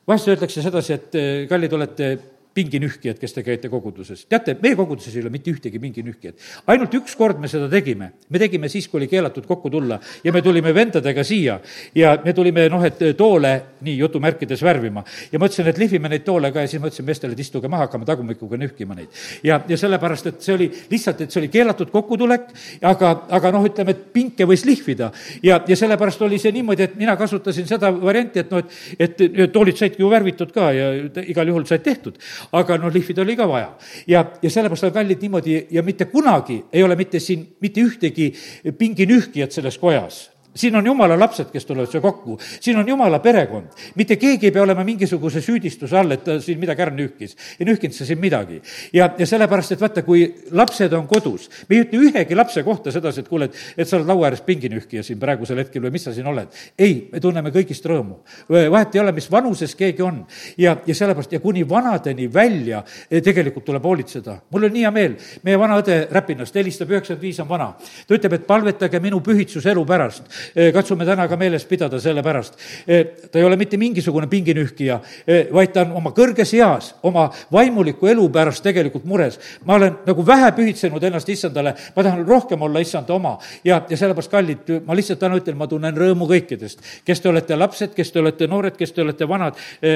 vahest 0.09 0.33
öeldakse 0.33 0.65
sedasi, 0.65 0.99
et 0.99 1.19
kallid 1.51 1.79
olete 1.79 2.13
pinginühkijad, 2.55 3.19
kes 3.21 3.33
te 3.33 3.43
käite 3.45 3.69
koguduses. 3.73 4.27
teate, 4.29 4.55
meie 4.63 4.77
koguduses 4.77 5.15
ei 5.17 5.23
ole 5.23 5.31
mitte 5.33 5.51
ühtegi 5.51 5.81
pinginühkijat. 5.81 6.35
ainult 6.67 6.95
üks 6.95 7.15
kord 7.17 7.41
me 7.41 7.49
seda 7.49 7.69
tegime. 7.71 8.13
me 8.29 8.39
tegime 8.39 8.69
siis, 8.69 8.89
kui 8.89 9.01
oli 9.01 9.09
keelatud 9.09 9.47
kokku 9.47 9.71
tulla 9.71 9.99
ja 10.25 10.33
me 10.33 10.43
tulime 10.43 10.75
vendadega 10.75 11.25
siia 11.25 11.59
ja 11.95 12.19
me 12.25 12.33
tulime, 12.33 12.69
noh, 12.69 12.85
et 12.85 13.01
toole 13.17 13.53
nii 13.81 13.97
jutumärkides 13.99 14.63
värvima. 14.63 15.05
ja 15.33 15.39
ma 15.39 15.49
ütlesin, 15.49 15.69
et 15.69 15.79
lihvime 15.79 16.09
neid 16.13 16.25
toole 16.27 16.53
ka 16.53 16.67
ja 16.67 16.69
siis 16.69 16.83
ma 16.83 16.91
ütlesin 16.91 17.09
meestele, 17.09 17.33
et 17.33 17.41
istuge 17.41 17.69
maha, 17.69 17.87
hakkame 17.87 18.09
tagumikuga 18.09 18.61
nühkima 18.61 18.97
neid. 18.99 19.09
ja, 19.43 19.61
ja 19.69 19.77
sellepärast, 19.77 20.27
et 20.27 20.43
see 20.43 20.55
oli 20.55 20.69
lihtsalt, 20.91 21.25
et 21.25 21.33
see 21.33 21.41
oli 21.41 21.49
keelatud 21.53 21.91
kokkutulek, 21.93 22.53
aga, 22.83 23.15
aga 23.31 23.55
noh, 23.57 23.65
ütleme, 23.69 23.97
et 23.97 24.05
pinke 24.13 24.49
võis 24.49 24.67
lihvida. 24.69 25.13
ja, 25.43 25.63
ja 25.69 25.77
sellepärast 25.77 26.23
oli 26.29 26.39
see 26.43 26.53
niimoodi, 26.53 26.85
et 26.91 27.01
mina 27.01 27.17
kasutasin 27.17 27.67
seda 27.71 27.93
varianti, 27.97 28.45
et 28.45 28.53
noh, 28.53 28.61
et, 28.99 29.21
et 29.25 29.53
toolid 29.53 29.81
saidki 29.81 30.05
ju 30.05 30.13
värvitud 30.13 30.53
ka 30.53 30.71
ja 30.77 30.93
igal 31.25 31.49
juhul 31.49 31.65
said 31.69 31.85
tehtud 31.87 32.21
aga 32.53 32.79
noh, 32.79 32.93
lihvida 32.93 33.23
oli 33.23 33.37
ka 33.37 33.49
vaja. 33.49 33.73
ja, 34.07 34.25
ja 34.43 34.51
sellepärast 34.51 34.85
on 34.85 34.93
kallid 34.93 35.23
niimoodi 35.23 35.67
ja 35.71 35.83
mitte 35.83 36.05
kunagi 36.05 36.65
ei 36.73 36.83
ole 36.83 36.97
mitte 36.97 37.21
siin 37.21 37.47
mitte 37.61 37.81
ühtegi 37.81 38.33
pinginühkijat 38.79 39.53
selles 39.53 39.79
kojas 39.79 40.32
siin 40.55 40.77
on 40.77 40.87
jumala 40.87 41.19
lapsed, 41.19 41.49
kes 41.53 41.65
tulevad 41.67 41.91
siia 41.91 42.01
kokku, 42.01 42.39
siin 42.61 42.77
on 42.79 42.89
jumala 42.89 43.19
perekond. 43.19 43.73
mitte 43.95 44.17
keegi 44.17 44.47
ei 44.47 44.53
pea 44.53 44.63
olema 44.63 44.85
mingisuguse 44.85 45.41
süüdistuse 45.41 45.97
all, 45.97 46.11
et 46.11 46.25
ta 46.25 46.39
siin 46.41 46.59
midagi 46.61 46.83
ära 46.83 46.93
nühkis. 46.93 47.37
ei 47.61 47.67
nühkinud 47.67 47.95
sa 47.95 48.05
siin 48.05 48.21
midagi. 48.21 48.61
ja, 48.93 49.11
ja 49.19 49.27
sellepärast, 49.27 49.73
et 49.73 49.81
vaata, 49.81 50.03
kui 50.03 50.27
lapsed 50.51 50.93
on 50.93 51.07
kodus, 51.09 51.49
me 51.69 51.77
ei 51.77 51.85
ütle 51.87 52.03
ühegi 52.09 52.37
lapse 52.37 52.63
kohta 52.63 52.93
sedasi, 52.93 53.21
et 53.21 53.29
kuule, 53.29 53.49
et, 53.49 53.57
et 53.77 53.89
sa 53.89 53.97
oled 53.97 54.09
laua 54.09 54.29
ääres 54.29 54.43
pinginühkija 54.45 55.03
siin 55.03 55.21
praegusel 55.21 55.63
hetkel 55.63 55.83
või 55.87 55.95
mis 55.97 56.05
sa 56.05 56.13
siin 56.13 56.29
oled. 56.29 56.53
ei, 56.79 57.09
me 57.13 57.21
tunneme 57.21 57.51
kõigist 57.55 57.89
rõõmu. 57.89 58.21
vahet 58.49 58.95
ei 58.95 59.01
ole, 59.01 59.13
mis 59.13 59.31
vanuses 59.31 59.75
keegi 59.75 60.03
on. 60.03 60.25
ja, 60.59 60.77
ja 60.87 60.95
sellepärast 60.95 61.33
ja 61.33 61.41
kuni 61.41 61.65
vanadeni 61.69 62.29
välja 62.33 62.85
eh, 63.11 63.23
tegelikult 63.23 63.65
tuleb 63.65 63.85
hoolitseda. 63.85 64.39
mul 64.51 64.69
on 64.69 64.73
nii 64.73 64.85
hea 64.85 64.91
meel, 64.91 65.17
meie 65.43 65.59
vana 65.59 65.81
õde 65.81 66.01
Räpinast 66.13 66.55
helistab, 66.55 66.91
üheksakümmend 66.91 67.23
viis 67.23 67.41
on 67.41 67.49
vana. 67.49 67.73
ta 68.07 68.15
ütleb, 68.15 68.33
et 68.37 68.47
palvetage 68.47 69.01
minu 69.01 69.21
pühitsuselu 69.25 69.87
pärast 69.87 70.42
Eh, 70.42 70.42
katsume 70.75 71.05
täna 71.07 71.29
ka 71.29 71.37
meeles 71.37 71.65
pidada 71.69 72.01
selle 72.01 72.23
pärast. 72.23 72.59
Eh, 72.87 73.05
ta 73.31 73.39
ei 73.39 73.45
ole 73.45 73.57
mitte 73.57 73.77
mingisugune 73.77 74.27
pinginühkija, 74.31 75.01
eh, 75.27 75.47
vaid 75.53 75.73
ta 75.73 75.85
on 75.87 75.97
oma 76.01 76.13
kõrges 76.17 76.53
eas, 76.57 76.93
oma 77.03 77.29
vaimuliku 77.53 78.09
elu 78.11 78.29
pärast 78.33 78.63
tegelikult 78.63 79.05
mures. 79.05 79.39
ma 79.65 79.75
olen 79.75 79.99
nagu 80.07 80.27
vähe 80.27 80.53
pühitsenud 80.53 81.03
ennast 81.03 81.29
issandale, 81.29 81.75
ma 81.97 82.03
tahan 82.03 82.27
rohkem 82.27 82.63
olla 82.63 82.81
issanda 82.81 83.15
oma 83.15 83.39
ja, 83.65 83.83
ja 83.89 83.97
sellepärast, 83.97 84.31
kallid, 84.31 84.73
ma 84.87 84.95
lihtsalt 84.95 85.19
täna 85.19 85.37
ütlen, 85.37 85.57
ma 85.57 85.67
tunnen 85.67 85.97
rõõmu 85.97 86.29
kõikidest. 86.29 86.79
kes 87.05 87.21
te 87.21 87.29
olete 87.29 87.57
lapsed, 87.57 87.95
kes 87.95 88.13
te 88.13 88.21
olete 88.21 88.47
noored, 88.47 88.77
kes 88.77 88.93
te 88.93 89.03
olete 89.03 89.29
vanad, 89.29 89.55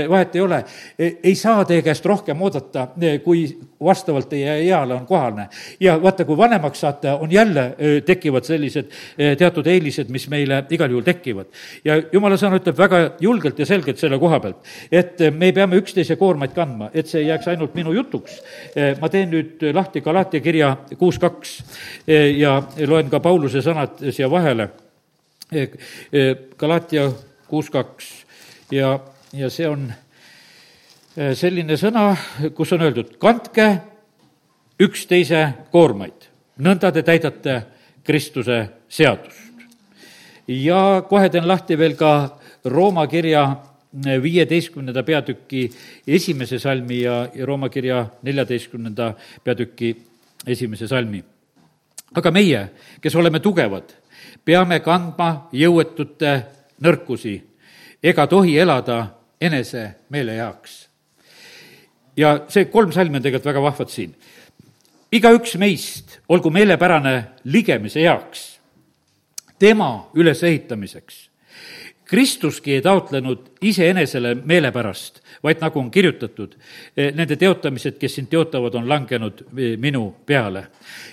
vahet 0.09 0.37
ei 0.37 0.41
ole. 0.41 0.65
ei 0.99 1.35
saa 1.35 1.65
teie 1.65 1.83
käest 1.83 2.07
rohkem 2.07 2.43
oodata, 2.43 2.88
kui 3.25 3.59
vastavalt 3.81 4.29
teie 4.29 4.59
eale 4.69 4.95
on 4.95 5.07
kohane. 5.07 5.49
ja 5.81 6.03
vaata, 6.03 6.25
kui 6.25 6.37
vanemaks 6.37 6.81
saate, 6.81 7.11
on 7.11 7.33
jälle, 7.33 7.75
tekivad 8.05 8.45
sellised 8.45 8.91
teatud 9.38 9.67
eelised, 9.67 10.09
mis 10.09 10.29
me 10.29 10.36
meile 10.37 10.62
igal 10.71 10.93
juhul 10.93 11.05
tekivad. 11.07 11.49
ja 11.85 11.99
jumala 12.12 12.38
sõna 12.40 12.61
ütleb 12.61 12.78
väga 12.78 13.00
julgelt 13.21 13.59
ja 13.59 13.66
selgelt 13.69 14.00
selle 14.00 14.19
koha 14.21 14.40
pealt, 14.43 14.62
et 14.93 15.21
me 15.33 15.52
peame 15.57 15.81
üksteise 15.81 16.16
koormaid 16.21 16.55
kandma, 16.57 16.90
et 16.95 17.09
see 17.11 17.25
ei 17.25 17.31
jääks 17.31 17.49
ainult 17.52 17.75
minu 17.75 17.95
jutuks. 17.97 18.40
ma 19.00 19.11
teen 19.12 19.31
nüüd 19.33 19.62
lahti 19.75 20.00
Galaatia 20.05 20.40
kirja 20.40 20.73
kuus 20.99 21.19
kaks 21.19 21.59
ja 22.37 22.59
loen 22.87 23.11
ka 23.11 23.21
Pauluse 23.21 23.62
sõnad 23.64 24.00
siia 24.11 24.31
vahele. 24.31 24.69
Galaatia 26.59 27.11
kuus 27.49 27.71
kaks 27.71 28.11
ja, 28.75 28.99
ja 29.33 29.50
see 29.50 29.69
on 29.69 29.88
selline 31.16 31.78
sõna, 31.81 32.11
kus 32.55 32.75
on 32.76 32.85
öeldud, 32.85 33.14
kandke 33.23 33.71
üksteise 34.83 35.47
koormaid, 35.73 36.28
nõnda 36.61 36.93
te 36.93 37.02
täidate 37.07 37.61
Kristuse 38.07 38.61
seadust 38.88 39.46
ja 40.49 41.03
kohe 41.09 41.29
teen 41.31 41.49
lahti 41.49 41.79
veel 41.79 41.97
ka 41.97 42.38
Rooma 42.65 43.07
kirja 43.07 43.57
viieteistkümnenda 44.23 45.03
peatüki 45.03 45.71
esimese 46.07 46.59
salmi 46.59 47.00
ja, 47.00 47.29
ja 47.35 47.47
Rooma 47.47 47.69
kirja 47.69 48.07
neljateistkümnenda 48.23 49.15
peatüki 49.45 49.97
esimese 50.47 50.88
salmi. 50.88 51.25
aga 52.15 52.31
meie, 52.31 52.69
kes 53.00 53.15
oleme 53.17 53.41
tugevad, 53.41 53.91
peame 54.45 54.81
kandma 54.81 55.49
jõuetute 55.53 56.33
nõrkusi 56.81 57.35
ega 58.03 58.26
tohi 58.26 58.59
elada 58.59 59.07
enese 59.41 59.88
meele 60.11 60.37
heaks. 60.38 60.87
ja 62.17 62.41
see 62.49 62.65
kolm 62.65 62.93
salmi 62.93 63.17
on 63.17 63.23
tegelikult 63.23 63.53
väga 63.53 63.62
vahvad 63.62 63.88
siin. 63.88 64.15
igaüks 65.12 65.57
meist 65.57 66.19
olgu 66.29 66.50
meelepärane 66.50 67.25
ligemise 67.45 68.00
heaks 68.00 68.55
tema 69.58 70.10
ülesehitamiseks. 70.14 71.28
Kristuski 72.04 72.72
ei 72.72 72.82
taotlenud 72.82 73.48
iseenesele 73.60 74.34
meelepärast, 74.34 75.20
vaid 75.47 75.62
nagu 75.62 75.81
on 75.81 75.91
kirjutatud, 75.91 76.57
e, 76.97 77.11
nende 77.17 77.38
teotamised, 77.38 77.97
kes 78.00 78.19
sind 78.19 78.31
teotavad, 78.33 78.75
on 78.79 78.88
langenud 78.88 79.45
e, 79.47 79.73
minu 79.81 80.05
peale. 80.26 80.67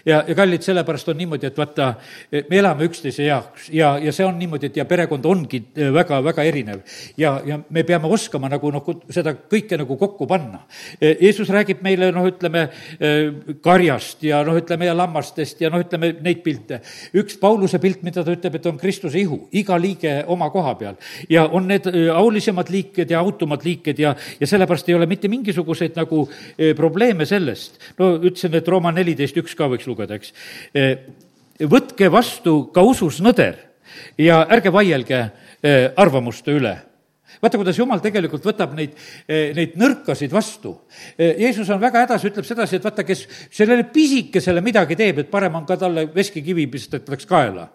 ja, 0.05 0.23
ja 0.27 0.35
kallid, 0.35 0.63
sellepärast 0.65 1.11
on 1.13 1.19
niimoodi, 1.21 1.47
et 1.49 1.57
vaata, 1.57 1.93
e, 2.31 2.43
me 2.49 2.59
elame 2.59 2.87
üksteise 2.89 3.27
jaoks 3.27 3.69
ja, 3.73 3.93
ja 4.01 4.13
see 4.15 4.25
on 4.25 4.37
niimoodi, 4.39 4.71
et 4.71 4.79
ja 4.81 4.85
perekond 4.89 5.25
ongi 5.29 5.61
väga, 5.93 6.19
väga 6.25 6.45
erinev. 6.49 6.83
ja, 7.17 7.35
ja 7.45 7.59
me 7.69 7.83
peame 7.83 8.09
oskama 8.11 8.49
nagu 8.51 8.71
noh, 8.73 8.89
seda 9.13 9.35
kõike 9.37 9.77
nagu 9.79 9.97
kokku 9.97 10.27
panna. 10.27 10.63
Jeesus 10.99 11.49
räägib 11.53 11.81
meile 11.85 12.11
noh, 12.13 12.25
ütleme 12.27 12.67
karjast 13.63 14.23
ja 14.25 14.41
noh, 14.45 14.57
ütleme 14.59 14.87
ja 14.87 14.95
lammastest 14.97 15.61
ja 15.61 15.71
noh, 15.73 15.83
ütleme 15.83 16.13
neid 16.23 16.43
pilte. 16.43 16.81
üks 17.13 17.37
Pauluse 17.39 17.79
pilt, 17.83 18.03
mida 18.03 18.23
ta 18.23 18.33
ütleb, 18.33 18.57
et 18.57 18.67
on 18.69 18.77
Kristuse 18.79 19.19
ihu, 19.19 19.43
iga 19.51 19.77
liige 19.79 20.15
oma 20.27 20.49
koha 20.53 20.75
peal 20.79 20.99
ja 21.29 21.45
on 21.51 21.67
need 21.67 21.87
aulisemad 22.13 22.69
liiked 22.73 23.11
ja 23.11 23.19
autumad 23.19 23.63
liiked 23.65 23.99
ja, 23.99 24.13
ja 24.39 24.47
sellepärast 24.49 24.89
ei 24.89 24.95
ole 24.97 25.07
mitte 25.09 25.29
mingisuguseid 25.31 25.97
nagu 25.99 26.23
eh, 26.27 26.73
probleeme 26.77 27.25
sellest. 27.29 27.79
no 27.99 28.15
ütlesin, 28.19 28.55
et 28.57 28.67
Rooma 28.67 28.93
neliteist 28.95 29.37
üks 29.41 29.55
ka 29.57 29.69
võiks 29.71 29.87
lugeda, 29.89 30.17
eks. 30.19 30.33
Eh, 30.73 30.95
võtke 31.69 32.09
vastu 32.11 32.69
ka 32.73 32.83
usus 32.85 33.21
nõder 33.23 33.59
ja 34.17 34.43
ärge 34.49 34.73
vaielge 34.73 35.19
eh, 35.19 35.91
arvamuste 35.95 36.55
üle 36.55 36.75
vaata, 37.43 37.57
kuidas 37.59 37.77
jumal 37.79 37.99
tegelikult 37.99 38.43
võtab 38.45 38.75
neid, 38.77 38.93
neid 39.27 39.73
nõrkasid 39.75 40.31
vastu. 40.31 40.69
Jeesus 41.17 41.67
on 41.73 41.81
väga 41.81 42.05
hädas, 42.05 42.23
ütleb 42.29 42.45
sedasi, 42.47 42.77
et 42.77 42.85
vaata, 42.85 43.03
kes 43.03 43.25
sellele 43.51 43.83
pisikesele 43.91 44.61
midagi 44.63 44.95
teeb, 44.95 45.23
et 45.23 45.31
parem 45.33 45.57
on 45.59 45.65
ka 45.67 45.75
talle 45.81 46.05
veskikivi 46.13 46.69
pistetakse 46.71 47.27
kaela 47.27 47.65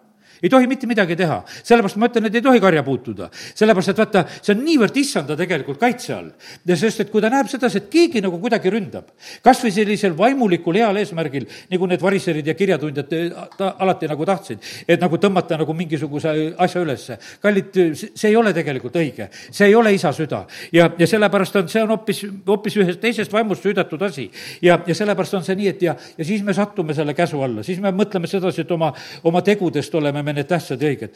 ei 0.43 0.49
tohi 0.49 0.67
mitte 0.67 0.87
midagi 0.87 1.15
teha. 1.19 1.43
sellepärast 1.63 1.97
ma 1.97 2.09
ütlen, 2.09 2.29
et 2.29 2.35
ei 2.35 2.41
tohi 2.41 2.59
karja 2.59 2.83
puutuda. 2.83 3.29
sellepärast, 3.31 3.89
et 3.93 3.97
vaata, 3.97 4.25
see 4.41 4.53
on 4.55 4.63
niivõrd 4.65 4.97
issanda 4.97 5.37
tegelikult 5.37 5.79
kaitse 5.79 6.13
all. 6.13 6.31
sest 6.75 7.05
et 7.05 7.11
kui 7.11 7.21
ta 7.21 7.29
näeb 7.29 7.47
sedasi, 7.51 7.77
et 7.77 7.89
keegi 7.89 8.21
nagu 8.21 8.39
kuidagi 8.39 8.71
ründab, 8.73 9.11
kas 9.43 9.63
või 9.63 9.73
sellisel 9.75 10.17
vaimulikul 10.17 10.79
heal 10.79 10.97
eesmärgil, 11.01 11.47
nagu 11.71 11.89
need 11.89 12.01
variserid 12.01 12.47
ja 12.47 12.53
kirjatundjad 12.53 13.15
ta 13.57 13.73
alati 13.79 14.07
nagu 14.07 14.25
tahtsid, 14.25 14.59
et 14.87 15.01
nagu 15.01 15.17
tõmmata 15.17 15.57
nagu 15.59 15.73
mingisuguse 15.73 16.35
asja 16.57 16.81
ülesse. 16.81 17.17
kallid, 17.41 17.73
see 17.95 18.29
ei 18.29 18.35
ole 18.35 18.53
tegelikult 18.53 18.95
õige, 18.95 19.29
see 19.51 19.67
ei 19.67 19.75
ole 19.75 19.93
isa 19.93 20.11
süda 20.15 20.45
ja, 20.71 20.89
ja 20.97 21.07
sellepärast 21.07 21.55
on, 21.55 21.69
see 21.69 21.83
on 21.83 21.93
hoopis, 21.93 22.23
hoopis 22.47 22.77
ühest 22.81 23.01
teisest 23.01 23.33
vaimust 23.33 23.63
süüdatud 23.65 24.01
asi. 24.05 24.29
ja, 24.61 24.79
ja 24.87 24.95
sellepärast 24.95 25.39
on 25.39 25.45
see 25.45 25.57
nii, 25.59 25.67
et 25.73 25.81
ja, 25.85 25.95
ja 26.17 26.25
siis 26.25 26.43
me 26.45 26.53
satume 26.53 26.93
selle 26.97 27.13
käsu 27.17 27.41
alla, 27.43 27.63
siis 27.63 27.81
me 27.83 27.91
mõtleme 27.95 28.29
sedasi, 28.29 28.63
et 28.65 28.71
oma, 28.71 28.91
oma 29.23 29.41
tegudest 29.45 29.95
oleme 29.95 30.23
me 30.23 30.28
need 30.35 30.49
tähtsad 30.49 30.81
ja 30.81 30.91
õiged. 30.91 31.15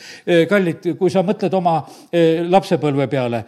kallid, 0.50 0.88
kui 1.00 1.12
sa 1.12 1.24
mõtled 1.26 1.54
oma 1.58 1.76
lapsepõlve 2.50 3.08
peale, 3.12 3.44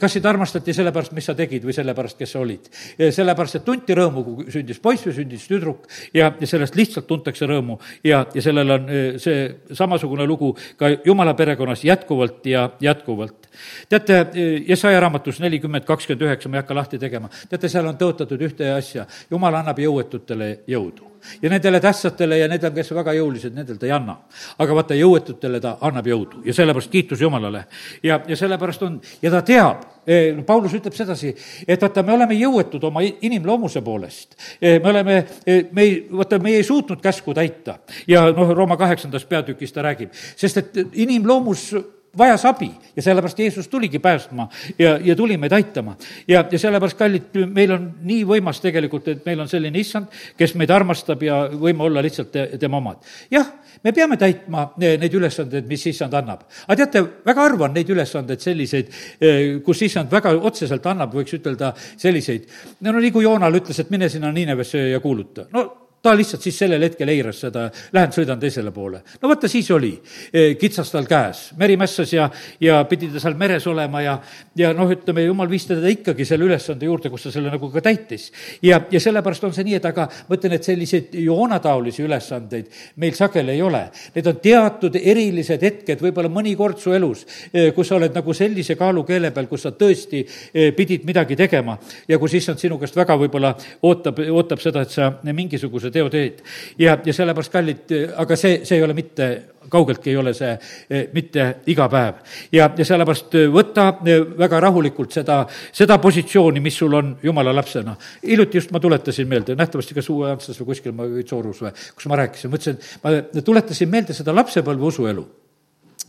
kas 0.00 0.16
sind 0.16 0.26
armastati 0.26 0.74
sellepärast, 0.76 1.14
mis 1.16 1.28
sa 1.30 1.34
tegid 1.38 1.64
või 1.66 1.74
sellepärast, 1.76 2.18
kes 2.18 2.34
sa 2.34 2.40
olid? 2.42 2.70
sellepärast, 2.98 3.60
et 3.60 3.66
tunti 3.66 3.96
rõõmu, 3.96 4.24
kui 4.24 4.54
sündis 4.54 4.80
poiss 4.82 5.06
või 5.08 5.16
sündis 5.20 5.46
tüdruk 5.50 5.88
ja, 6.14 6.30
ja 6.40 6.46
sellest 6.48 6.76
lihtsalt 6.78 7.08
tuntakse 7.10 7.48
rõõmu. 7.48 7.78
Ja, 8.04 8.24
ja 8.34 8.44
sellel 8.44 8.76
on 8.76 8.88
see 9.20 9.46
samasugune 9.76 10.26
lugu 10.28 10.52
ka 10.78 10.90
jumala 11.04 11.34
perekonnas 11.38 11.84
jätkuvalt 11.84 12.46
ja 12.46 12.70
jätkuvalt. 12.80 13.50
Teate, 13.88 14.26
Jesaja 14.68 15.00
raamatus 15.00 15.40
nelikümmend 15.40 15.84
kakskümmend 15.88 16.26
üheksa, 16.28 16.48
ma 16.48 16.58
ei 16.58 16.64
hakka 16.64 16.78
lahti 16.78 17.02
tegema, 17.02 17.30
teate, 17.50 17.68
seal 17.68 17.90
on 17.90 18.00
tõotatud 18.00 18.48
ühte 18.48 18.72
asja, 18.74 19.06
jumal 19.30 19.60
annab 19.60 19.78
jõuetutele 19.82 20.52
jõudu 20.70 21.09
ja 21.42 21.50
nendele 21.50 21.80
tähtsatele 21.80 22.38
ja 22.38 22.48
kes 22.48 22.92
on 22.92 22.98
väga 23.00 23.14
jõulised, 23.16 23.54
nendel 23.54 23.78
ta 23.78 23.86
ei 23.86 23.92
anna. 23.92 24.16
aga 24.58 24.74
vaata, 24.74 24.94
jõuetutele 24.94 25.60
ta 25.60 25.76
annab 25.80 26.06
jõudu 26.06 26.42
ja 26.44 26.54
sellepärast 26.54 26.90
kiitus 26.90 27.20
Jumalale. 27.20 27.64
ja, 28.02 28.20
ja 28.26 28.36
sellepärast 28.36 28.82
on, 28.82 29.00
ja 29.22 29.30
ta 29.30 29.42
teab, 29.42 29.84
eh, 30.06 30.36
Paulus 30.46 30.74
ütleb 30.74 30.94
sedasi, 30.94 31.34
et 31.68 31.82
vaata, 31.82 32.02
me 32.02 32.12
oleme 32.12 32.34
jõuetud 32.34 32.84
oma 32.84 33.00
inimloomuse 33.02 33.82
poolest. 33.82 34.36
Eh, 34.60 34.80
me 34.82 34.90
oleme, 34.90 35.24
eh, 35.46 35.64
me 35.72 35.82
ei, 35.82 36.06
vaata, 36.10 36.38
me 36.38 36.56
ei 36.56 36.64
suutnud 36.64 37.00
käsku 37.00 37.34
täita 37.34 37.78
ja 38.08 38.30
noh, 38.32 38.54
Rooma 38.54 38.76
kaheksandas 38.76 39.24
peatükis 39.24 39.72
ta 39.72 39.82
räägib, 39.82 40.12
sest 40.36 40.56
et 40.56 40.76
inimloomus 40.92 41.70
vajas 42.18 42.44
abi 42.44 42.70
ja 42.96 43.02
sellepärast 43.02 43.38
Jeesus 43.38 43.68
tuligi 43.68 43.98
päästma 43.98 44.48
ja, 44.78 44.98
ja 45.04 45.16
tuli 45.16 45.36
meid 45.36 45.52
aitama. 45.52 45.96
ja, 46.28 46.44
ja 46.50 46.58
sellepärast, 46.58 46.98
kallid, 46.98 47.34
meil 47.46 47.72
on 47.72 47.86
nii 48.02 48.24
võimas 48.26 48.60
tegelikult, 48.62 49.08
et 49.08 49.26
meil 49.26 49.40
on 49.40 49.48
selline 49.48 49.78
issand, 49.78 50.10
kes 50.36 50.54
meid 50.58 50.70
armastab 50.70 51.22
ja 51.22 51.42
võime 51.52 51.86
olla 51.86 52.02
lihtsalt 52.02 52.32
te, 52.32 52.46
tema 52.58 52.80
omad. 52.82 53.04
jah, 53.30 53.46
me 53.84 53.92
peame 53.92 54.18
täitma 54.20 54.66
neid 54.80 55.14
ülesandeid, 55.14 55.68
mis 55.70 55.86
issand 55.86 56.14
annab. 56.18 56.46
aga 56.66 56.78
teate, 56.82 57.04
väga 57.26 57.46
harva 57.46 57.68
on 57.68 57.76
neid 57.78 57.90
ülesandeid 57.90 58.42
selliseid, 58.42 58.90
eh, 59.20 59.60
kus 59.64 59.82
issand 59.86 60.10
väga 60.10 60.34
otseselt 60.38 60.86
annab, 60.86 61.14
võiks 61.14 61.38
ütelda 61.38 61.74
selliseid, 61.96 62.48
no 62.80 62.98
nii 62.98 63.14
kui 63.14 63.24
Joonal 63.24 63.60
ütles, 63.62 63.78
et 63.78 63.90
mine 63.90 64.08
sinna 64.08 64.32
Niinevesse 64.32 64.88
ja 64.90 65.00
kuuluta. 65.00 65.46
no 65.52 65.79
ta 66.02 66.14
lihtsalt 66.16 66.42
siis 66.42 66.58
sellel 66.58 66.82
hetkel 66.84 67.08
eiras 67.12 67.42
seda, 67.44 67.66
lähen 67.92 68.12
sõidan 68.14 68.40
teisele 68.40 68.72
poole. 68.72 69.02
no 69.20 69.28
vaata, 69.28 69.48
siis 69.48 69.68
oli 69.70 69.92
e, 70.32 70.54
kitsas 70.60 70.90
tal 70.92 71.04
käes, 71.08 71.50
meri 71.60 71.76
mässas 71.80 72.12
ja, 72.14 72.28
ja 72.60 72.80
pidi 72.88 73.10
ta 73.12 73.20
seal 73.20 73.36
meres 73.40 73.66
olema 73.68 74.00
ja, 74.00 74.14
ja 74.56 74.72
noh, 74.76 74.88
ütleme, 74.90 75.26
jumal 75.26 75.50
viis 75.50 75.66
teda 75.68 75.90
ikkagi 75.92 76.24
selle 76.24 76.48
ülesande 76.48 76.88
juurde, 76.88 77.10
kus 77.12 77.26
ta 77.28 77.32
selle 77.34 77.52
nagu 77.52 77.68
ka 77.72 77.82
täitis. 77.84 78.30
ja, 78.64 78.80
ja 78.90 79.00
sellepärast 79.00 79.44
on 79.44 79.52
see 79.56 79.66
nii, 79.68 79.76
et 79.76 79.88
aga 79.90 80.06
ma 80.28 80.38
ütlen, 80.38 80.56
et 80.56 80.68
selliseid 80.70 81.18
joonataolisi 81.20 82.06
ülesandeid 82.06 82.72
meil 82.96 83.12
sageli 83.18 83.58
ei 83.58 83.62
ole. 83.62 83.82
Need 84.14 84.32
on 84.32 84.40
teatud 84.40 84.96
erilised 84.96 85.60
hetked, 85.68 86.00
võib-olla 86.00 86.32
mõni 86.32 86.56
kord 86.56 86.80
su 86.80 86.96
elus, 86.96 87.26
e, 87.52 87.70
kus 87.76 87.92
sa 87.92 87.98
oled 87.98 88.16
nagu 88.16 88.36
sellise 88.36 88.78
kaalukeele 88.80 89.34
peal, 89.36 89.50
kus 89.52 89.68
sa 89.68 89.74
tõesti 89.76 90.24
e, 90.24 90.70
pidid 90.76 91.04
midagi 91.08 91.36
tegema 91.36 91.76
ja 92.08 92.18
kus 92.22 92.38
issand 92.40 92.62
sinu 92.62 92.80
käest 92.80 92.96
väga 92.96 93.20
võib-olla 93.20 93.52
ootab, 93.84 94.24
ootab 94.32 94.64
seda, 94.64 94.88
et 94.88 94.96
sa 94.96 95.12
mingisuguse 95.28 95.89
selle 95.90 95.92
teo 95.92 96.10
teed. 96.10 96.42
ja, 96.78 96.98
ja 97.04 97.12
sellepärast, 97.12 97.52
kallid, 97.52 97.94
aga 98.16 98.36
see, 98.36 98.60
see 98.64 98.78
ei 98.78 98.84
ole 98.84 98.94
mitte, 98.94 99.28
kaugeltki 99.70 100.10
ei 100.10 100.16
ole 100.16 100.32
see 100.34 100.50
eh, 100.90 101.08
mitte 101.12 101.62
iga 101.66 101.88
päev. 101.88 102.22
ja, 102.52 102.70
ja 102.76 102.84
sellepärast 102.84 103.34
eh, 103.34 103.48
võta 103.50 103.88
eh, 104.04 104.22
väga 104.38 104.60
rahulikult 104.60 105.12
seda, 105.12 105.42
seda 105.72 105.98
positsiooni, 105.98 106.60
mis 106.60 106.78
sul 106.78 106.94
on 106.94 107.16
jumala 107.22 107.54
lapsena. 107.54 107.96
hiljuti 108.22 108.58
just 108.58 108.72
ma 108.72 108.80
tuletasin 108.80 109.28
meelde, 109.28 109.54
nähtavasti 109.58 109.94
kas 109.94 110.10
Uue 110.10 110.30
Antslas 110.30 110.60
või 110.60 110.72
kuskil 110.72 110.96
ma, 110.96 111.08
või 111.08 111.26
Soorus 111.26 111.62
või, 111.64 111.74
kus 111.94 112.08
ma 112.10 112.22
rääkisin, 112.22 112.50
mõtlesin, 112.50 112.82
ma 113.04 113.44
tuletasin 113.44 113.90
meelde 113.90 114.16
seda 114.16 114.34
lapsepõlve 114.36 114.92
usuelu 114.92 115.28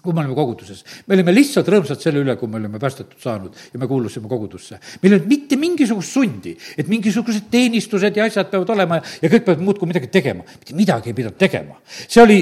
kui 0.01 0.13
me 0.13 0.23
olime 0.23 0.35
koguduses. 0.35 0.81
me 1.05 1.15
olime 1.15 1.33
lihtsalt 1.33 1.67
rõõmsad 1.69 2.01
selle 2.01 2.23
üle, 2.23 2.33
kui 2.37 2.49
me 2.49 2.57
olime 2.57 2.79
päästetud 2.81 3.21
saanud 3.21 3.57
ja 3.73 3.79
me 3.79 3.87
kuulusime 3.87 4.27
kogudusse. 4.29 4.79
meil 5.01 5.13
ei 5.13 5.19
olnud 5.19 5.29
mitte 5.29 5.57
mingisugust 5.61 6.15
sundi, 6.17 6.55
et 6.77 6.87
mingisugused 6.89 7.51
teenistused 7.53 8.17
ja 8.17 8.25
asjad 8.25 8.49
peavad 8.49 8.69
olema 8.73 8.97
ja 8.97 9.29
kõik 9.29 9.45
peavad 9.45 9.61
muudkui 9.61 9.89
midagi 9.91 10.09
tegema. 10.09 10.43
mitte 10.57 10.75
midagi 10.75 11.11
ei 11.11 11.13
pidanud 11.13 11.37
tegema. 11.37 11.77
see 12.07 12.23
oli, 12.23 12.39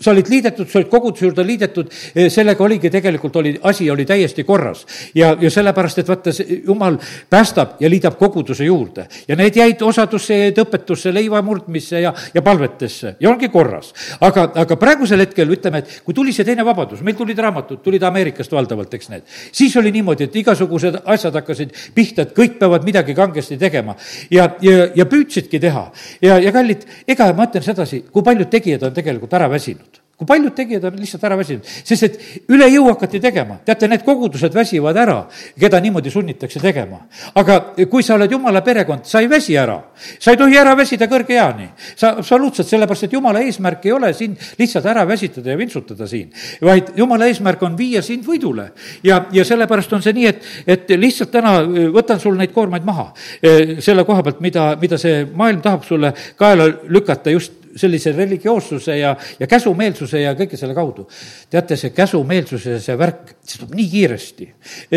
sa 0.00 0.10
olid 0.14 0.30
liidetud, 0.32 0.70
sa 0.70 0.78
olid 0.80 0.88
koguduse 0.88 1.26
juurde 1.26 1.44
liidetud, 1.46 1.92
eh, 2.14 2.30
sellega 2.32 2.64
oligi 2.64 2.90
tegelikult 2.90 3.36
oli, 3.36 3.58
asi 3.62 3.90
oli 3.90 4.08
täiesti 4.08 4.44
korras. 4.44 4.86
ja, 5.14 5.36
ja 5.40 5.50
sellepärast, 5.50 5.98
et 5.98 6.08
vaata, 6.08 6.32
jumal 6.64 6.96
päästab 7.30 7.76
ja 7.80 7.90
liidab 7.90 8.16
koguduse 8.16 8.64
juurde 8.64 9.06
ja 9.28 9.36
need 9.36 9.56
jäid 9.56 9.82
osadusse, 9.82 10.38
jäid 10.46 10.64
õpetusse, 10.64 11.12
leiva 11.12 11.42
murdmisse 11.42 12.00
ja, 12.00 12.14
ja 12.32 12.42
palvetesse 12.42 13.16
ja 13.20 13.30
ongi 13.30 13.52
korras. 13.52 13.92
aga, 14.20 14.48
aga 14.64 14.80
praegusel 14.80 15.20
hetkel 15.20 15.52
ütleme, 15.52 15.84
et 15.84 16.00
kui 16.06 16.14
tuli 16.14 16.32
see 16.32 16.48
teine 16.48 16.64
vabadus, 16.64 17.01
meil 17.06 17.16
tulid 17.18 17.38
raamatud, 17.38 17.82
tulid 17.84 18.02
Ameerikast 18.08 18.52
valdavalt, 18.52 18.94
eks 18.94 19.10
need. 19.12 19.26
siis 19.52 19.76
oli 19.76 19.92
niimoodi, 19.94 20.28
et 20.28 20.36
igasugused 20.42 21.00
asjad 21.04 21.40
hakkasid 21.40 21.74
pihta, 21.94 22.26
et 22.26 22.36
kõik 22.36 22.58
peavad 22.60 22.84
midagi 22.88 23.14
kangesti 23.14 23.58
tegema. 23.58 23.96
ja, 24.30 24.50
ja, 24.62 24.88
ja 24.94 25.08
püüdsidki 25.08 25.60
teha. 25.60 25.88
ja, 26.22 26.38
ja 26.38 26.52
kallid, 26.52 26.86
ega 27.08 27.32
ma 27.36 27.48
ütlen 27.50 27.64
sedasi, 27.66 28.04
kui 28.12 28.22
paljud 28.22 28.50
tegijad 28.50 28.88
on 28.88 28.94
tegelikult 28.94 29.32
ära 29.38 29.50
väsinud 29.50 30.01
kui 30.22 30.28
paljud 30.28 30.54
tegijad 30.54 30.84
on 30.86 30.98
lihtsalt 31.02 31.24
ära 31.26 31.36
väsinud, 31.38 31.66
sest 31.66 32.06
et 32.06 32.18
üle 32.52 32.68
jõu 32.70 32.86
hakati 32.92 33.20
tegema. 33.20 33.58
teate, 33.66 33.88
need 33.90 34.04
kogudused 34.06 34.54
väsivad 34.54 34.96
ära, 34.96 35.16
keda 35.58 35.80
niimoodi 35.82 36.10
sunnitakse 36.10 36.60
tegema. 36.62 37.00
aga 37.34 37.74
kui 37.90 38.02
sa 38.02 38.14
oled 38.14 38.30
jumala 38.30 38.62
perekond, 38.62 39.04
sa 39.04 39.20
ei 39.20 39.28
väsi 39.28 39.56
ära. 39.58 39.80
sa 40.18 40.30
ei 40.30 40.36
tohi 40.36 40.56
ära 40.56 40.76
väsida 40.78 41.08
kõrge 41.10 41.34
eani. 41.34 41.68
sa 41.96 42.14
absoluutselt, 42.18 42.68
sellepärast 42.68 43.04
et 43.04 43.12
jumala 43.12 43.40
eesmärk 43.40 43.86
ei 43.86 43.92
ole 43.92 44.12
sind 44.14 44.36
lihtsalt 44.58 44.86
ära 44.86 45.04
väsitada 45.08 45.50
ja 45.50 45.56
vintsutada 45.58 46.06
siin, 46.06 46.30
vaid 46.62 46.92
jumala 46.96 47.26
eesmärk 47.26 47.62
on 47.62 47.76
viia 47.76 48.02
sind 48.02 48.24
võidule. 48.24 48.70
ja, 49.02 49.24
ja 49.32 49.44
sellepärast 49.44 49.92
on 49.92 50.02
see 50.02 50.12
nii, 50.12 50.26
et, 50.26 50.44
et 50.66 50.94
lihtsalt 50.96 51.32
täna 51.32 51.58
äh, 51.62 51.88
võtan 51.90 52.20
sul 52.20 52.38
neid 52.38 52.52
koormaid 52.52 52.84
maha 52.84 53.10
äh, 53.42 53.80
selle 53.80 54.04
koha 54.04 54.22
pealt, 54.22 54.40
mida, 54.40 54.76
mida 54.80 54.98
see 54.98 55.26
maailm 55.34 55.60
tahab 55.60 55.84
sulle 55.84 56.14
kaela 56.36 56.68
lükata 56.88 57.30
just 57.30 57.61
sellise 57.76 58.12
religioossuse 58.16 58.96
ja, 58.98 59.14
ja 59.40 59.46
käsumeelsuse 59.46 60.20
ja 60.20 60.34
kõige 60.38 60.58
selle 60.60 60.74
kaudu. 60.74 61.06
teate, 61.50 61.76
see 61.76 61.90
käsumeelsuse, 61.96 62.78
see 62.80 62.98
värk, 62.98 63.34
see 63.42 63.58
tuleb 63.58 63.74
nii 63.74 63.88
kiiresti. 63.90 64.46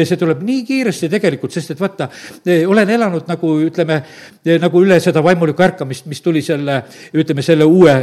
see 0.05 0.17
tuleb 0.21 0.41
nii 0.45 0.62
kiiresti 0.67 1.08
tegelikult, 1.10 1.53
sest 1.53 1.71
et 1.73 1.79
vaata, 1.81 2.08
olen 2.69 2.89
elanud 2.93 3.25
nagu 3.29 3.53
ütleme, 3.65 3.97
nagu 4.62 4.81
üle 4.86 4.99
seda 5.01 5.23
vaimulikku 5.25 5.65
ärkamist, 5.65 6.05
mis 6.12 6.21
tuli 6.21 6.43
selle, 6.45 6.77
ütleme, 7.17 7.41
selle 7.45 7.65
uue 7.65 7.95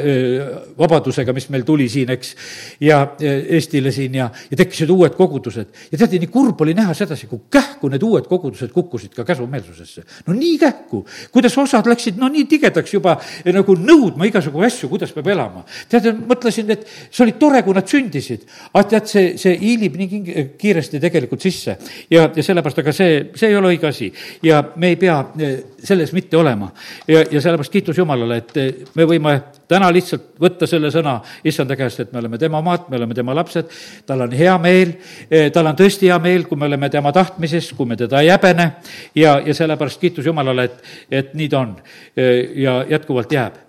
vabadusega, 0.79 1.35
mis 1.37 1.47
meil 1.55 1.63
tuli 1.67 1.87
siin, 1.93 2.11
eks, 2.17 2.35
ja 2.83 3.05
Eestile 3.23 3.93
siin 3.95 4.19
ja, 4.19 4.27
ja 4.51 4.59
tekkisid 4.59 4.91
uued 4.91 5.15
kogudused. 5.19 5.71
ja 5.93 6.01
teate, 6.01 6.19
nii 6.19 6.33
kurb 6.33 6.65
oli 6.67 6.75
näha 6.75 6.95
sedasi, 6.97 7.31
kui 7.31 7.45
kähku 7.53 7.93
need 7.93 8.03
uued 8.03 8.27
kogudused 8.31 8.75
kukkusid 8.75 9.15
ka 9.15 9.27
käsumeelsusesse. 9.29 10.03
no 10.27 10.35
nii 10.35 10.59
kähku, 10.59 11.05
kuidas 11.31 11.59
osad 11.59 11.87
läksid 11.87 12.19
no 12.19 12.27
nii 12.33 12.49
tigedaks 12.51 12.97
juba 12.97 13.15
nagu 13.47 13.79
nõudma 13.79 14.27
igasugu 14.27 14.67
asju, 14.67 14.91
kuidas 14.91 15.15
peab 15.15 15.31
elama. 15.37 15.63
tead, 15.89 16.11
mõtlesin, 16.27 16.75
et 16.75 16.85
see 17.07 17.23
oli 17.29 17.39
tore, 17.39 17.63
kui 17.63 17.79
nad 17.79 17.87
sündisid, 17.87 18.49
aga 18.73 18.87
tead, 18.97 19.11
see, 19.15 19.27
see 19.39 19.55
hiilib 19.63 20.03
nii 20.03 20.32
kiiresti 20.59 21.01
tegelikult 21.01 21.41
sisse. 21.41 21.77
Ja, 22.11 22.29
ja 22.35 22.43
sellepärast, 22.43 22.81
aga 22.83 22.93
see, 22.97 23.19
see 23.39 23.51
ei 23.51 23.57
ole 23.57 23.73
õige 23.73 23.89
asi. 23.89 24.11
Ja 24.43 24.63
me 24.77 24.93
ei 24.93 24.99
pea 25.01 25.19
eh, 25.39 25.55
selles 25.83 26.13
mitte 26.13 26.37
olema. 26.37 26.71
ja, 27.09 27.25
ja 27.31 27.41
sellepärast 27.41 27.73
kiitus 27.73 27.99
Jumalale, 27.99 28.39
et 28.43 28.57
eh, 28.61 28.85
me 28.95 29.07
võime 29.09 29.35
täna 29.69 29.89
lihtsalt 29.93 30.35
võtta 30.43 30.67
selle 30.69 30.91
sõna 30.93 31.19
issanda 31.45 31.77
käest, 31.79 32.01
et 32.01 32.13
me 32.13 32.21
oleme 32.21 32.39
tema 32.39 32.61
omad, 32.61 32.89
me 32.91 32.99
oleme 33.01 33.15
tema 33.15 33.35
lapsed, 33.35 33.71
tal 34.07 34.27
on 34.27 34.37
hea 34.37 34.57
meel, 34.63 34.95
eh, 35.31 35.51
tal 35.55 35.71
on 35.71 35.79
tõesti 35.79 36.11
hea 36.11 36.19
meel, 36.23 36.47
kui 36.49 36.61
me 36.61 36.69
oleme 36.71 36.91
tema 36.93 37.13
tahtmises, 37.13 37.73
kui 37.77 37.89
me 37.89 37.97
teda 37.97 38.23
ei 38.23 38.33
häbene. 38.35 38.71
Ja, 39.15 39.39
ja 39.45 39.55
sellepärast 39.55 40.01
kiitus 40.01 40.27
Jumalale, 40.27 40.69
et, 40.69 40.95
et 41.11 41.35
nii 41.35 41.49
ta 41.49 41.63
on. 41.63 41.77
Ja 42.17 42.83
jätkuvalt 42.89 43.33
jääb 43.33 43.61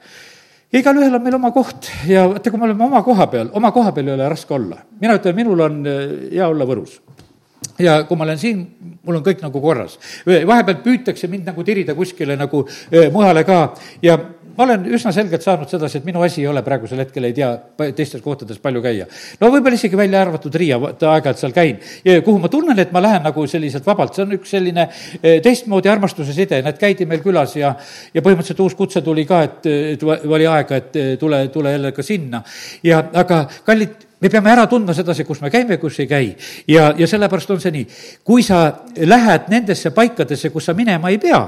igalühel 0.74 1.16
on 1.16 1.24
meil 1.24 1.38
oma 1.38 1.52
koht 1.56 1.90
ja 2.10 2.28
vaata, 2.32 2.52
kui 2.52 2.60
me 2.60 2.68
oleme 2.70 2.86
oma 2.88 3.04
koha 3.06 3.28
peal, 3.32 3.50
oma 3.54 3.72
koha 3.76 3.94
peal 3.96 4.12
ei 4.12 4.16
ole 4.18 4.30
raske 4.30 4.54
olla. 4.54 4.78
mina 5.02 5.18
ütlen, 5.20 5.36
minul 5.36 5.66
on 5.66 5.82
äh, 5.88 6.04
hea 6.32 6.48
olla 6.48 6.68
Võrus. 6.70 7.00
ja 7.80 8.04
kui 8.10 8.18
ma 8.18 8.28
olen 8.28 8.40
siin, 8.42 8.64
mul 9.04 9.20
on 9.20 9.26
kõik 9.26 9.44
nagu 9.44 9.62
korras. 9.62 10.00
vahepeal 10.26 10.82
püütakse 10.86 11.30
mind 11.30 11.52
nagu 11.52 11.64
tirida 11.64 11.96
kuskile 11.96 12.38
nagu 12.40 12.66
mujale 13.12 13.44
ka 13.44 13.60
ja 14.02 14.18
ma 14.58 14.66
olen 14.68 14.86
üsna 14.94 15.13
selgelt 15.16 15.44
saanud 15.46 15.70
sedasi, 15.72 16.00
et 16.00 16.08
minu 16.08 16.22
asi 16.26 16.42
ei 16.44 16.48
ole 16.50 16.63
praegusel 16.66 17.02
hetkel, 17.04 17.28
ei 17.28 17.36
tea, 17.38 17.50
teistes 17.96 18.22
kohtades 18.22 18.60
palju 18.63 18.84
käia. 18.84 19.08
no 19.42 19.50
võib-olla 19.54 19.80
isegi 19.80 19.98
välja 20.00 20.22
arvatud 20.22 20.56
Riia, 20.56 20.78
aeg-ajalt 20.78 21.42
seal 21.42 21.56
käin, 21.56 21.82
kuhu 22.26 22.38
ma 22.44 22.52
tunnen, 22.54 22.80
et 22.80 22.94
ma 22.96 23.02
lähen 23.04 23.26
nagu 23.26 23.48
selliselt 23.50 23.88
vabalt, 23.88 24.16
see 24.16 24.26
on 24.26 24.38
üks 24.38 24.54
selline 24.56 24.88
teistmoodi 25.44 25.92
armastuse 25.92 26.36
side, 26.36 26.62
näed, 26.66 26.80
käidi 26.82 27.10
meil 27.10 27.24
külas 27.26 27.58
ja 27.58 27.74
ja 28.13 28.22
põhimõtteliselt 28.22 28.63
uus 28.63 28.76
kutse 28.78 29.02
tuli 29.02 29.26
ka, 29.26 29.44
et, 29.48 29.68
et 29.96 30.08
oli 30.08 30.48
aega, 30.48 30.80
et 30.80 31.20
tule, 31.20 31.46
tule 31.54 31.76
jälle 31.76 31.92
ka 31.92 32.06
sinna. 32.06 32.44
ja 32.84 33.04
aga 33.13 33.46
kallid 33.66 34.12
me 34.24 34.30
peame 34.32 34.52
ära 34.54 34.64
tundma 34.72 34.96
sedasi, 34.96 35.26
kus 35.28 35.42
me 35.44 35.52
käime, 35.52 35.78
kus 35.82 36.00
ei 36.00 36.08
käi. 36.08 36.32
ja, 36.68 36.94
ja 36.98 37.08
sellepärast 37.10 37.52
on 37.52 37.60
see 37.62 37.74
nii. 37.76 37.88
kui 38.24 38.44
sa 38.46 38.62
lähed 38.96 39.50
nendesse 39.52 39.92
paikadesse, 39.96 40.50
kus 40.54 40.70
sa 40.70 40.76
minema 40.78 41.12
ei 41.12 41.20
pea, 41.22 41.42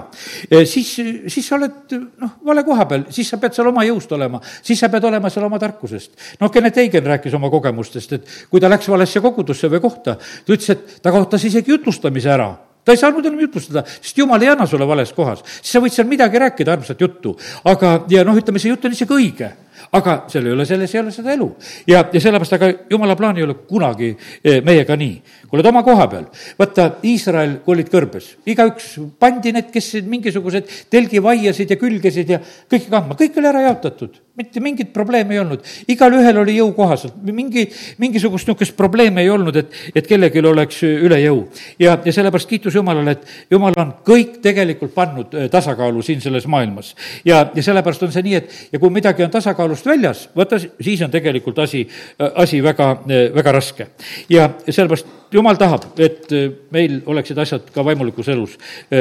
eh, 0.50 0.66
siis, 0.68 0.92
siis 1.32 1.48
sa 1.48 1.56
oled 1.56 1.96
noh, 2.22 2.36
vale 2.46 2.66
koha 2.68 2.88
peal, 2.90 3.08
siis 3.16 3.32
sa 3.32 3.40
pead 3.42 3.56
seal 3.56 3.72
oma 3.72 3.86
jõust 3.88 4.12
olema, 4.18 4.42
siis 4.62 4.80
sa 4.80 4.92
pead 4.92 5.08
olema 5.08 5.32
seal 5.32 5.48
oma 5.48 5.60
tarkusest. 5.62 6.14
noh, 6.42 6.52
Kennet 6.52 6.78
Eigen 6.84 7.08
rääkis 7.08 7.34
oma 7.40 7.50
kogemustest, 7.54 8.20
et 8.20 8.38
kui 8.52 8.62
ta 8.62 8.72
läks 8.72 8.92
valesse 8.92 9.24
kogudusse 9.24 9.72
või 9.72 9.84
kohta, 9.84 10.20
ta 10.20 10.54
ütles, 10.54 10.70
et 10.76 11.02
ta 11.02 11.16
kaotas 11.16 11.48
isegi 11.48 11.72
jutlustamise 11.72 12.32
ära 12.32 12.52
ta 12.86 12.94
ei 12.94 13.00
saanud 13.02 13.26
enam 13.26 13.40
jutustada, 13.42 13.82
sest 13.88 14.20
jumal 14.20 14.44
ei 14.46 14.52
anna 14.52 14.68
sulle 14.70 14.86
vales 14.86 15.10
kohas. 15.14 15.40
siis 15.58 15.72
sa 15.74 15.82
võid 15.82 15.94
seal 15.96 16.06
midagi 16.06 16.38
rääkida, 16.38 16.76
armsat 16.76 17.02
juttu. 17.02 17.34
aga, 17.66 18.04
ja 18.10 18.24
noh, 18.24 18.38
ütleme, 18.38 18.62
see 18.62 18.70
jutt 18.70 18.86
on 18.86 18.94
isegi 18.94 19.16
õige 19.16 19.50
aga 19.92 20.16
seal 20.32 20.48
ei 20.48 20.56
ole, 20.56 20.66
selles 20.66 20.96
ei 20.96 21.02
ole 21.02 21.14
seda 21.16 21.34
elu. 21.34 21.50
ja, 21.88 22.04
ja 22.14 22.22
sellepärast, 22.22 22.58
aga 22.58 22.72
jumala 22.90 23.16
plaan 23.16 23.38
ei 23.38 23.46
ole 23.46 23.58
kunagi 23.70 24.12
eh, 24.44 24.62
meiega 24.66 24.98
nii. 25.00 25.16
kui 25.48 25.60
oled 25.60 25.72
oma 25.72 25.84
koha 25.84 26.08
peal, 26.12 26.28
vaata, 26.60 26.90
Iisrael, 27.06 27.60
kui 27.66 27.78
olid 27.78 27.92
kõrbes, 27.94 28.32
igaüks 28.50 28.96
pandi 29.20 29.54
need, 29.56 29.72
kes 29.74 29.94
mingisugused 30.10 30.70
telgivaiasid 30.94 31.76
ja 31.76 31.80
külgesid 31.82 32.36
ja 32.36 32.42
kõike 32.42 32.90
kandma, 32.90 33.18
kõik 33.20 33.42
oli 33.42 33.52
ära 33.54 33.68
jaotatud 33.70 34.25
mitte 34.36 34.60
mingit 34.60 34.94
probleemi 34.94 35.36
ei 35.36 35.40
olnud, 35.40 35.64
igalühel 35.92 36.42
oli 36.42 36.58
jõukohaselt, 36.58 37.16
mingi, 37.24 37.68
mingisugust 38.02 38.48
niisugust 38.48 38.76
probleemi 38.78 39.24
ei 39.24 39.30
olnud, 39.30 39.56
et, 39.56 39.72
et 39.96 40.08
kellelgi 40.08 40.44
oleks 40.46 40.82
üle 40.86 41.20
jõu. 41.22 41.46
ja, 41.80 41.98
ja 42.06 42.14
sellepärast 42.14 42.50
kiitus 42.50 42.76
Jumalale, 42.76 43.16
et 43.16 43.52
Jumal 43.52 43.76
on 43.80 43.94
kõik 44.06 44.40
tegelikult 44.44 44.94
pannud 44.96 45.34
äh, 45.36 45.50
tasakaalu 45.52 46.02
siin 46.06 46.22
selles 46.22 46.48
maailmas. 46.48 46.96
ja, 47.26 47.46
ja 47.56 47.64
sellepärast 47.64 48.04
on 48.04 48.12
see 48.12 48.26
nii, 48.28 48.36
et 48.36 48.74
ja 48.74 48.80
kui 48.80 48.92
midagi 48.94 49.24
on 49.24 49.32
tasakaalust 49.32 49.86
väljas, 49.86 50.28
vaata, 50.36 50.60
siis 50.60 51.02
on 51.02 51.12
tegelikult 51.12 51.60
asi, 51.60 51.86
äh, 52.20 52.32
asi 52.36 52.64
väga, 52.64 52.92
äh, 53.08 53.30
väga 53.36 53.56
raske. 53.56 53.88
ja 54.30 54.50
sellepärast 54.70 55.25
Jumal 55.36 55.60
tahab, 55.60 55.90
et 56.00 56.32
meil 56.72 57.02
oleksid 57.12 57.40
asjad 57.44 57.72
ka 57.76 57.84
vaimulikus 57.86 58.30
elus 58.32 58.56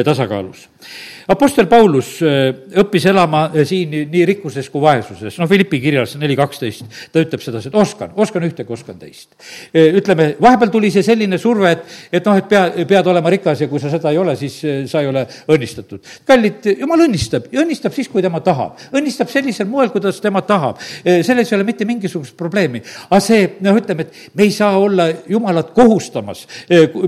tasakaalus 0.04 0.68
Apostel 1.28 1.66
Paulus 1.70 2.18
äh, 2.20 2.50
õppis 2.82 3.06
elama 3.08 3.46
äh, 3.48 3.64
siin 3.68 3.92
nii 4.12 4.24
rikkuses 4.28 4.66
kui 4.68 4.82
vaesuses, 4.82 5.38
noh, 5.40 5.48
Philippi 5.48 5.78
kirjas 5.80 6.18
neli 6.20 6.36
kaksteist, 6.36 6.84
ta 7.12 7.22
ütleb 7.24 7.40
sedasi, 7.40 7.70
et 7.70 7.78
oskan, 7.80 8.12
oskan 8.20 8.44
ühte, 8.44 8.66
oskan 8.68 8.98
teist. 9.00 9.30
Äh, 9.72 9.94
ütleme, 10.00 10.34
vahepeal 10.42 10.72
tuli 10.74 10.90
see 10.92 11.04
selline 11.06 11.38
surve, 11.40 11.70
et, 11.72 11.94
et 12.18 12.28
noh, 12.28 12.36
et 12.40 12.48
pea, 12.50 12.66
pead 12.90 13.08
olema 13.12 13.32
rikas 13.32 13.64
ja 13.64 13.70
kui 13.70 13.80
sa 13.80 13.92
seda 13.92 14.12
ei 14.12 14.20
ole, 14.20 14.34
siis 14.40 14.58
sa 14.90 15.00
ei 15.00 15.08
ole 15.08 15.24
õnnistatud. 15.54 16.12
kallid, 16.28 16.68
jumal 16.82 17.06
õnnistab 17.06 17.48
ja 17.54 17.64
õnnistab 17.64 17.96
siis, 17.96 18.10
kui 18.12 18.24
tema 18.24 18.42
tahab. 18.44 18.76
õnnistab 18.92 19.32
sellisel 19.32 19.68
moel, 19.70 19.88
kuidas 19.94 20.20
tema 20.20 20.44
tahab. 20.44 20.82
selles 21.04 21.52
ei 21.52 21.56
ole 21.56 21.64
mitte 21.64 21.88
mingisugust 21.88 22.36
probleemi. 22.36 22.82
aga 23.08 23.20
see, 23.24 23.48
noh, 23.64 23.80
ütleme, 23.80 24.04
et 24.04 24.36
me 24.36 24.44
ei 24.44 24.52
saa 24.52 24.76
olla 24.76 25.08
jumalat 25.28 25.72
kohustamas, 26.24 26.46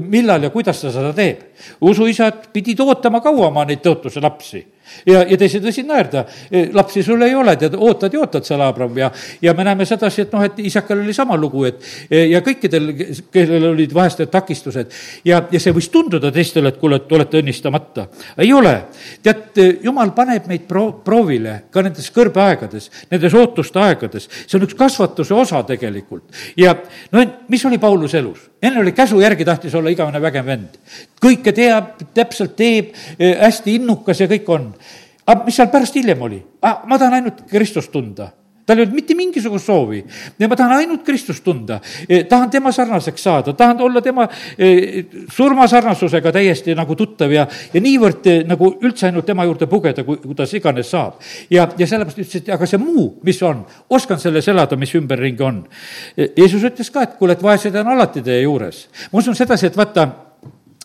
millal 0.00 0.42
ja 0.42 0.50
kuidas 0.50 0.80
ta 0.80 0.92
seda 0.92 1.12
teeb. 1.16 1.40
usuisad 1.80 2.48
pidid 2.52 2.80
ootama 2.80 3.20
kaua 3.20 3.48
oma 3.48 3.64
neid 3.64 3.80
tõotusi 3.84 4.06
lootuse 4.06 4.20
lapsi 4.20 4.66
ja, 5.06 5.22
ja 5.22 5.38
teised 5.38 5.64
võisid 5.64 5.88
naerda, 5.88 6.24
e, 6.50 6.66
lapsi 6.74 7.02
sul 7.06 7.22
ei 7.26 7.34
ole, 7.36 7.56
tead, 7.60 7.76
ootad 7.78 8.14
ja 8.14 8.22
ootad 8.22 8.46
seal, 8.46 8.62
Abram, 8.66 8.96
ja, 8.98 9.10
ja 9.42 9.54
me 9.56 9.66
näeme 9.66 9.86
sedasi, 9.88 10.24
et 10.26 10.34
noh, 10.34 10.44
et 10.46 10.58
isakal 10.66 11.00
oli 11.02 11.14
sama 11.16 11.36
lugu, 11.40 11.64
et 11.68 11.82
e, 12.10 12.26
ja 12.32 12.42
kõikidel, 12.44 12.92
kellel 13.32 13.70
olid 13.72 13.94
vahest 13.94 14.22
need 14.22 14.32
takistused 14.32 14.94
ja, 15.26 15.42
ja 15.52 15.62
see 15.62 15.74
võis 15.76 15.90
tunduda 15.92 16.32
teistele, 16.34 16.72
et 16.72 16.80
kuule, 16.80 17.00
et 17.02 17.16
olete 17.18 17.42
õnnistamata. 17.42 18.08
ei 18.42 18.52
ole. 18.52 18.74
tead, 19.22 19.46
e, 19.62 19.68
jumal 19.86 20.12
paneb 20.16 20.48
meid 20.50 20.66
pro-, 20.68 20.92
proovile 21.04 21.58
ka 21.70 21.84
nendes 21.86 22.10
kõrbeaegades, 22.14 22.90
nendes 23.10 23.34
ootuste 23.36 23.82
aegades, 23.82 24.28
see 24.46 24.58
on 24.58 24.66
üks 24.68 24.78
kasvatuse 24.78 25.34
osa 25.34 25.62
tegelikult. 25.66 26.28
ja 26.56 26.76
no 27.12 27.24
mis 27.48 27.64
oli 27.66 27.78
Pauluse 27.82 28.18
elus? 28.22 28.50
enne 28.62 28.80
oli 28.80 28.92
käsu 28.96 29.20
järgi 29.20 29.44
tahtis 29.44 29.74
olla 29.74 29.90
igavene 29.92 30.20
vägev 30.22 30.46
vend. 30.46 30.78
kõike 31.22 31.52
teab, 31.54 31.96
täpselt 32.14 32.56
teeb, 32.56 32.92
hästi 33.18 33.76
innukas 33.80 34.20
ja 34.20 34.28
kõik 34.30 34.48
on 34.52 34.70
aga 35.26 35.44
mis 35.44 35.56
seal 35.56 35.70
pärast 35.72 35.94
hiljem 35.98 36.22
oli? 36.22 36.42
Ah, 36.62 36.82
ma 36.86 36.98
tahan 36.98 37.20
ainult 37.20 37.46
Kristust 37.50 37.92
tunda 37.92 38.32
tal 38.66 38.80
ei 38.80 38.84
olnud 38.84 38.96
mitte 38.98 39.14
mingisugust 39.14 39.68
soovi 39.68 40.00
ma 40.48 40.56
tahan 40.58 40.80
ainult 40.80 41.04
Kristust 41.06 41.44
tunda. 41.44 41.78
Eh, 42.08 42.24
tahan 42.26 42.50
tema 42.50 42.72
sarnaseks 42.74 43.22
saada, 43.22 43.54
tahan 43.54 43.80
olla 43.80 44.02
tema 44.02 44.26
eh, 44.58 45.04
surmasarnasusega 45.32 46.32
täiesti 46.34 46.74
nagu 46.74 46.96
tuttav 46.98 47.32
ja, 47.32 47.46
ja 47.72 47.82
niivõrd 47.82 48.26
eh, 48.30 48.42
nagu 48.48 48.72
üldse 48.82 49.08
ainult 49.10 49.26
tema 49.26 49.46
juurde 49.46 49.70
pugeda, 49.70 50.04
kui, 50.04 50.18
kuidas 50.22 50.54
iganes 50.58 50.90
saab. 50.90 51.22
ja, 51.50 51.68
ja 51.78 51.86
sellepärast 51.86 52.22
ütles, 52.24 52.42
et 52.42 52.52
aga 52.54 52.66
see 52.66 52.82
muu, 52.82 53.08
mis 53.26 53.40
on, 53.46 53.62
oskan 53.90 54.20
selles 54.20 54.48
elada, 54.50 54.76
mis 54.76 54.94
ümberringi 54.98 55.46
on. 55.46 55.62
Jeesus 56.16 56.64
ütles 56.66 56.90
ka, 56.90 57.06
et 57.06 57.18
kuule, 57.20 57.36
et 57.36 57.42
vaesed 57.42 57.74
on 57.78 57.94
alati 57.94 58.24
teie 58.26 58.42
juures. 58.42 58.86
ma 59.12 59.22
usun 59.22 59.38
sedasi, 59.38 59.70
et 59.70 59.78
vaata 59.78 60.08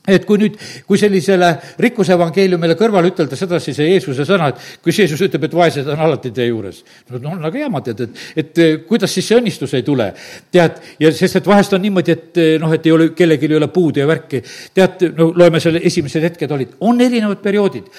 et 0.07 0.23
kui 0.25 0.39
nüüd, 0.41 0.55
kui 0.87 0.97
sellisele 0.97 1.51
rikkuse 1.81 2.15
evangeeliumile 2.15 2.73
kõrvale 2.79 3.11
ütelda 3.11 3.37
sedasi 3.37 3.73
see 3.77 3.91
Jeesuse 3.91 4.25
sõna, 4.25 4.47
et 4.49 4.81
kus 4.81 4.97
Jeesus 4.97 5.19
ütleb, 5.21 5.43
et 5.45 5.53
vaesed 5.53 5.89
on 5.93 5.99
alati 6.07 6.31
teie 6.33 6.47
juures. 6.49 6.79
no 7.11 7.19
on 7.19 7.37
väga 7.37 7.43
nagu 7.43 7.59
jama, 7.59 7.81
tead, 7.85 8.01
et, 8.07 8.23
et 8.41 8.61
kuidas 8.87 9.13
siis 9.13 9.27
see 9.29 9.37
õnnistus 9.37 9.75
ei 9.77 9.85
tule. 9.85 10.07
tead, 10.51 10.79
ja 10.99 11.11
sest, 11.13 11.37
et 11.37 11.47
vahest 11.47 11.73
on 11.77 11.83
niimoodi, 11.85 12.15
et 12.15 12.39
noh, 12.63 12.73
et 12.73 12.85
ei 12.85 12.95
ole, 12.95 13.11
kellelgi 13.17 13.45
ei 13.45 13.59
ole 13.59 13.67
puudu 13.67 14.01
ja 14.01 14.07
värki. 14.09 14.41
tead, 14.73 15.05
no 15.17 15.29
loeme 15.37 15.61
selle, 15.61 15.83
esimesed 15.85 16.25
hetked 16.25 16.55
olid, 16.57 16.73
on 16.79 17.01
erinevad 17.01 17.43
perioodid, 17.43 17.93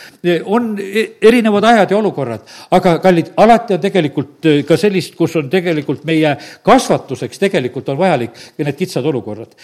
on 0.50 0.72
e, 0.82 1.06
erinevad 1.22 1.68
ajad 1.70 1.94
ja 1.94 2.00
olukorrad, 2.00 2.50
aga 2.78 2.96
kallid, 3.04 3.30
alati 3.36 3.78
on 3.78 3.84
tegelikult 3.86 4.50
ka 4.66 4.80
sellist, 4.80 5.14
kus 5.14 5.38
on 5.38 5.46
tegelikult 5.52 6.02
meie 6.08 6.34
kasvatuseks 6.66 7.38
tegelikult 7.46 7.94
on 7.94 8.02
vajalik 8.02 8.34
need 8.58 8.74
kitsad 8.78 9.06
olukorrad. 9.06 9.54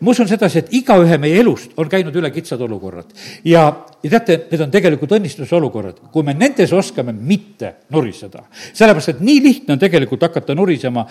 ma 0.00 0.10
usun 0.14 0.30
sedasi, 0.30 0.62
et 0.62 0.72
igaühe 0.82 1.18
meie 1.18 1.42
elu 1.42 1.47
elust 1.48 1.76
on 1.80 1.88
käinud 1.88 2.16
üle 2.16 2.30
kitsad 2.34 2.60
olukorrad. 2.64 3.12
ja, 3.44 3.64
ja 4.02 4.10
teate, 4.10 4.36
need 4.50 4.62
on 4.62 4.70
tegelikult 4.70 5.12
õnnistuse 5.16 5.54
olukorrad, 5.58 5.98
kui 6.12 6.22
me 6.26 6.34
nendes 6.36 6.72
oskame 6.76 7.12
mitte 7.12 7.72
nuriseda. 7.94 8.44
sellepärast, 8.72 9.08
et 9.14 9.20
nii 9.24 9.40
lihtne 9.42 9.74
on 9.74 9.80
tegelikult 9.80 10.22
hakata 10.22 10.54
nurisema, 10.54 11.04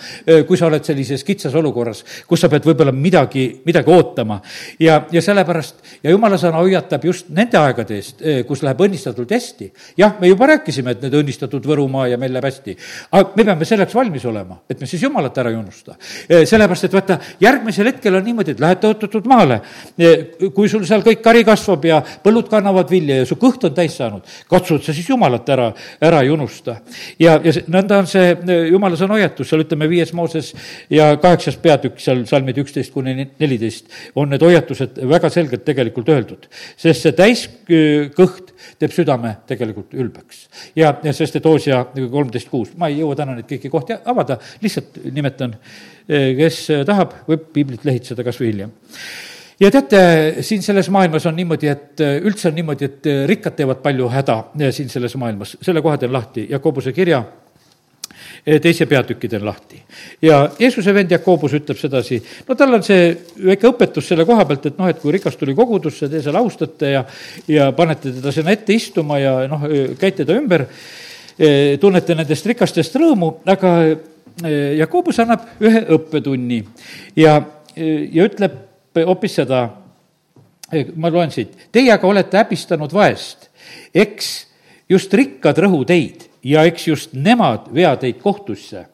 kui 0.48 0.56
sa 0.56 0.66
oled 0.70 0.84
sellises 0.84 1.24
kitsas 1.24 1.54
olukorras, 1.58 2.04
kus 2.26 2.40
sa 2.40 2.48
pead 2.48 2.64
võib-olla 2.64 2.92
midagi, 2.92 3.60
midagi 3.66 3.92
ootama. 3.92 4.40
ja, 4.80 5.02
ja 5.12 5.22
sellepärast, 5.22 5.82
ja 6.02 6.14
jumala 6.14 6.38
sõna 6.40 6.62
hoiatab 6.62 7.04
just 7.04 7.28
nende 7.28 7.58
aegade 7.60 7.98
eest, 7.98 8.24
kus 8.48 8.62
läheb 8.64 8.80
õnnistatult 8.88 9.36
hästi. 9.36 9.70
jah, 9.96 10.16
me 10.20 10.32
juba 10.32 10.48
rääkisime, 10.54 10.96
et 10.96 11.02
need 11.02 11.18
õnnistatud 11.20 11.68
Võrumaa 11.68 12.08
ja 12.08 12.16
meil 12.16 12.32
läheb 12.32 12.48
hästi. 12.48 12.76
aga 13.12 13.36
me 13.36 13.44
peame 13.44 13.68
selleks 13.68 13.94
valmis 13.94 14.24
olema, 14.24 14.62
et 14.70 14.80
me 14.80 14.86
siis 14.86 15.02
jumalat 15.02 15.38
ära 15.38 15.50
ei 15.50 15.60
unusta. 15.60 15.96
sellepärast, 16.28 16.88
et 16.88 16.96
vaata, 16.96 17.18
järgmisel 17.40 17.92
hetkel 17.92 18.16
on 18.16 18.24
niimoodi, 18.24 18.56
et 18.56 18.64
lähed 18.64 18.80
tõotatud 18.80 19.28
maale 19.28 19.60
kui 20.54 20.68
sul 20.70 20.84
seal 20.88 21.02
kõik 21.04 21.20
kari 21.22 21.44
kasvab 21.46 21.84
ja 21.88 21.98
põllud 22.22 22.48
kannavad 22.50 22.77
vilja 22.90 23.16
ja 23.20 23.26
su 23.26 23.36
kõht 23.40 23.64
on 23.66 23.74
täis 23.74 23.96
saanud, 23.98 24.26
katsud 24.50 24.84
sa 24.84 24.94
siis 24.94 25.08
Jumalat 25.10 25.48
ära, 25.50 25.68
ära 26.04 26.22
ei 26.22 26.30
unusta. 26.30 26.78
ja, 27.18 27.38
ja 27.44 27.54
nõnda 27.66 28.02
on 28.02 28.10
see 28.10 28.34
Jumala 28.70 28.98
sõna 29.00 29.18
hoiatus, 29.18 29.48
seal 29.50 29.64
ütleme, 29.64 29.88
viies 29.90 30.12
Mooses 30.16 30.52
ja 30.90 31.10
kaheksas 31.20 31.58
peatükk 31.62 32.00
seal 32.02 32.24
salmid 32.30 32.58
üksteist 32.62 32.92
kuni 32.94 33.14
neliteist 33.40 33.90
on 34.14 34.30
need 34.32 34.44
hoiatused 34.44 35.00
väga 35.10 35.30
selgelt 35.32 35.64
tegelikult 35.66 36.08
öeldud. 36.14 36.48
sest 36.76 37.06
see 37.06 37.16
täiskõht 37.18 38.52
teeb 38.78 38.94
südame 38.94 39.36
tegelikult 39.48 39.94
ülbeks. 39.94 40.46
ja, 40.76 40.94
ja 41.02 41.12
sest, 41.16 41.36
et 41.36 41.46
Oosia 41.46 41.84
kolmteist 41.94 42.50
kuus, 42.52 42.74
ma 42.76 42.90
ei 42.90 43.00
jõua 43.02 43.16
täna 43.18 43.36
neid 43.38 43.48
kõiki 43.50 43.70
kohti 43.72 43.96
avada, 44.04 44.38
lihtsalt 44.62 45.00
nimetan, 45.12 45.56
e, 46.08 46.34
kes 46.38 46.60
tahab, 46.88 47.16
võib 47.28 47.50
piiblit 47.54 47.86
lehitseda 47.88 48.26
kas 48.26 48.40
või 48.40 48.52
hiljem 48.52 48.76
ja 49.60 49.70
teate, 49.70 50.00
siin 50.46 50.62
selles 50.62 50.90
maailmas 50.94 51.26
on 51.26 51.36
niimoodi, 51.36 51.68
et 51.70 52.04
äh, 52.04 52.16
üldse 52.22 52.50
on 52.50 52.56
niimoodi, 52.58 52.88
et 52.88 53.10
äh, 53.10 53.24
rikkad 53.28 53.58
teevad 53.58 53.82
palju 53.82 54.08
häda 54.12 54.38
äh, 54.54 54.72
siin 54.74 54.90
selles 54.92 55.16
maailmas, 55.18 55.56
selle 55.62 55.82
koha 55.84 55.98
teen 55.98 56.14
lahti, 56.14 56.46
Jakobuse 56.50 56.94
kirja 56.96 57.24
teise 58.62 58.86
peatüki 58.88 59.28
teen 59.28 59.42
lahti. 59.44 59.80
ja 60.22 60.38
Jeesuse 60.58 60.94
vend 60.94 61.10
Jakobus 61.12 61.52
ütleb 61.58 61.76
sedasi, 61.76 62.20
no 62.48 62.54
tal 62.56 62.78
on 62.78 62.84
see 62.86 63.10
väike 63.44 63.68
õpetus 63.68 64.08
selle 64.08 64.24
koha 64.24 64.46
pealt, 64.48 64.68
et 64.70 64.78
noh, 64.78 64.88
et 64.88 65.00
kui 65.02 65.12
rikas 65.12 65.36
tuli 65.36 65.56
kogudusse, 65.58 66.08
te 66.08 66.22
seal 66.22 66.38
austate 66.38 66.92
ja, 66.94 67.02
ja 67.50 67.68
panete 67.76 68.14
teda 68.14 68.32
sinna 68.32 68.54
ette 68.54 68.72
istuma 68.78 69.18
ja 69.20 69.34
noh, 69.50 69.66
käite 70.00 70.24
ta 70.24 70.38
ümber, 70.38 70.64
tunnete 71.82 72.16
nendest 72.18 72.48
rikastest 72.48 72.96
rõõmu, 72.98 73.34
aga 73.50 73.74
Jakobus 74.78 75.18
annab 75.22 75.44
ühe 75.66 75.82
õppetunni 75.98 76.62
ja, 77.18 77.36
ja 77.76 78.30
ütleb 78.30 78.67
hoopis 78.96 79.38
seda, 79.40 79.62
ma 80.96 81.10
loen 81.12 81.32
siit, 81.32 81.54
teie 81.72 81.92
aga 81.92 82.06
olete 82.06 82.38
häbistanud 82.40 82.92
vaest, 82.92 83.48
eks 83.94 84.30
just 84.88 85.14
rikkad 85.14 85.58
rõhu 85.64 85.84
teid 85.88 86.28
ja 86.44 86.64
eks 86.68 86.88
just 86.88 87.16
nemad 87.16 87.68
vea 87.74 87.96
teid 87.96 88.20
kohtusse. 88.22 88.86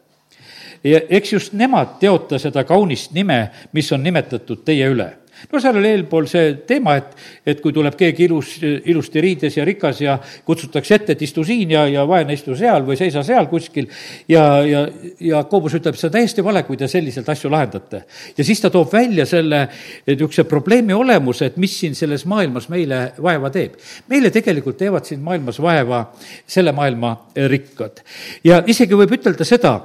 ja 0.83 0.99
eks 1.09 1.33
just 1.33 1.53
nemad 1.53 1.99
teota 1.99 2.39
seda 2.39 2.63
kaunist 2.63 3.11
nime, 3.11 3.49
mis 3.73 3.91
on 3.91 4.03
nimetatud 4.03 4.63
teie 4.65 4.89
üle 4.89 5.13
no 5.51 5.61
seal 5.61 5.79
oli 5.79 5.91
eelpool 5.95 6.27
see 6.29 6.53
teema, 6.67 6.95
et, 6.99 7.15
et 7.45 7.61
kui 7.63 7.73
tuleb 7.75 7.95
keegi 7.99 8.25
ilus, 8.27 8.55
ilusti 8.63 9.21
riides 9.23 9.57
ja 9.57 9.65
rikas 9.67 10.01
ja 10.03 10.17
kutsutakse 10.45 10.95
ette, 10.99 11.15
et 11.15 11.21
istu 11.25 11.43
siin 11.47 11.71
ja, 11.75 11.85
ja 11.91 12.05
vaene 12.07 12.35
istu 12.35 12.55
seal 12.57 12.85
või 12.87 12.97
seisa 12.99 13.23
seal 13.25 13.49
kuskil 13.51 13.89
ja, 14.31 14.45
ja, 14.65 14.85
ja 15.19 15.43
Koobus 15.49 15.77
ütleb, 15.77 15.97
see 15.99 16.09
on 16.09 16.15
täiesti 16.15 16.45
vale, 16.45 16.63
kui 16.67 16.79
te 16.79 16.89
selliselt 16.91 17.29
asju 17.29 17.51
lahendate. 17.51 18.03
ja 18.37 18.45
siis 18.47 18.61
ta 18.61 18.71
toob 18.73 18.91
välja 18.93 19.25
selle 19.29 19.65
niisuguse 20.07 20.45
probleemi 20.49 20.93
olemuse, 20.95 21.51
et 21.51 21.57
mis 21.61 21.73
siin 21.79 21.95
selles 21.95 22.25
maailmas 22.29 22.69
meile 22.73 23.01
vaeva 23.21 23.51
teeb. 23.53 23.77
meile 24.11 24.31
tegelikult 24.33 24.77
teevad 24.77 25.05
siin 25.05 25.21
maailmas 25.25 25.61
vaeva 25.61 26.05
selle 26.47 26.71
maailma 26.75 27.15
rikkad. 27.51 28.01
ja 28.43 28.61
isegi 28.67 28.97
võib 28.97 29.15
ütelda 29.19 29.47
seda, 29.47 29.75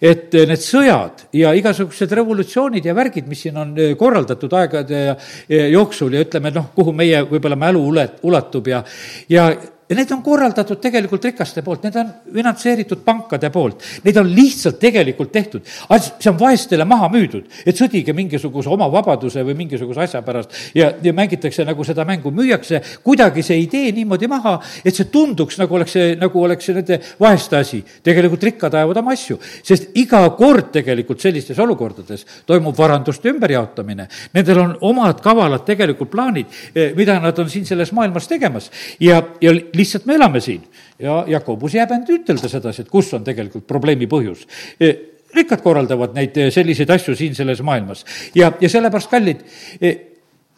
et 0.00 0.32
need 0.34 0.64
sõjad 0.64 1.26
ja 1.36 1.52
igasugused 1.56 2.12
revolutsioonid 2.20 2.84
ja 2.86 2.94
värgid, 2.96 3.28
mis 3.28 3.44
siin 3.46 3.58
on 3.60 3.74
korraldatud 3.98 4.52
aegade 4.56 5.04
ja 5.09 5.09
jooksul 5.48 6.14
ja 6.14 6.24
ütleme, 6.24 6.52
noh, 6.54 6.70
kuhu 6.74 6.94
meie 6.96 7.22
võib-olla 7.28 7.58
mälu 7.60 7.82
ulet-, 7.92 8.18
ulatub 8.26 8.70
ja, 8.70 8.82
ja 9.28 9.50
ja 9.90 9.96
need 9.98 10.10
on 10.14 10.22
korraldatud 10.22 10.78
tegelikult 10.80 11.24
rikaste 11.26 11.64
poolt, 11.66 11.82
need 11.82 11.96
on 11.98 12.10
finantseeritud 12.34 13.02
pankade 13.04 13.50
poolt, 13.50 13.82
neid 14.04 14.20
on 14.20 14.28
lihtsalt 14.30 14.78
tegelikult 14.78 15.32
tehtud. 15.32 15.66
see 15.66 16.30
on 16.30 16.38
vaestele 16.38 16.84
maha 16.84 17.08
müüdud, 17.10 17.48
et 17.66 17.76
sõdige 17.76 18.14
mingisuguse 18.14 18.70
oma 18.70 18.86
vabaduse 18.92 19.42
või 19.46 19.56
mingisuguse 19.64 20.00
asja 20.06 20.22
pärast 20.22 20.54
ja, 20.74 20.92
ja 21.02 21.12
mängitakse 21.12 21.64
nagu 21.66 21.84
seda 21.84 22.04
mängu, 22.06 22.30
müüakse 22.30 22.80
kuidagi 23.02 23.42
see 23.42 23.58
idee 23.64 23.90
niimoodi 23.96 24.28
maha, 24.30 24.60
et 24.84 24.94
see 24.94 25.10
tunduks, 25.10 25.58
nagu 25.58 25.74
oleks 25.74 25.96
see, 25.98 26.14
nagu 26.20 26.44
oleks 26.44 26.70
see 26.70 26.78
nende 26.78 27.00
vaeste 27.20 27.58
asi. 27.58 27.82
tegelikult 28.02 28.46
rikkad 28.46 28.74
ajavad 28.74 29.02
oma 29.02 29.16
asju, 29.18 29.40
sest 29.66 29.90
iga 29.98 30.22
kord 30.38 30.70
tegelikult 30.72 31.20
sellistes 31.20 31.58
olukordades 31.58 32.24
toimub 32.46 32.78
varanduste 32.78 33.30
ümberjaotamine. 33.32 34.06
Nendel 34.34 34.62
on 34.62 34.76
omad 34.92 35.20
kavalad 35.24 35.66
tegelikult 35.66 36.10
plaanid, 36.14 36.46
eh, 36.74 36.94
mida 36.96 37.18
nad 37.18 37.38
on 37.38 37.50
siin 37.50 37.66
selles 37.66 37.92
maailmas 37.92 38.28
tegemas 38.30 38.70
ja, 39.00 39.22
ja 39.40 39.54
lihtsalt 39.80 40.06
me 40.06 40.16
elame 40.18 40.40
siin. 40.40 40.62
ja 40.98 41.24
Jakobus 41.28 41.74
jääb 41.74 41.94
end 41.96 42.10
ütelda 42.12 42.48
sedasi, 42.50 42.84
et 42.84 42.92
kus 42.92 43.12
on 43.16 43.24
tegelikult 43.24 43.66
probleemi 43.68 44.08
põhjus 44.10 44.46
e, 44.80 44.92
rikkad 45.36 45.62
korraldavad 45.64 46.16
neid 46.16 46.36
e, 46.36 46.50
selliseid 46.54 46.90
asju 46.96 47.16
siin 47.16 47.36
selles 47.38 47.62
maailmas 47.64 48.04
ja, 48.36 48.52
ja 48.60 48.68
sellepärast, 48.68 49.10
kallid, 49.10 49.44
e, 49.80 49.94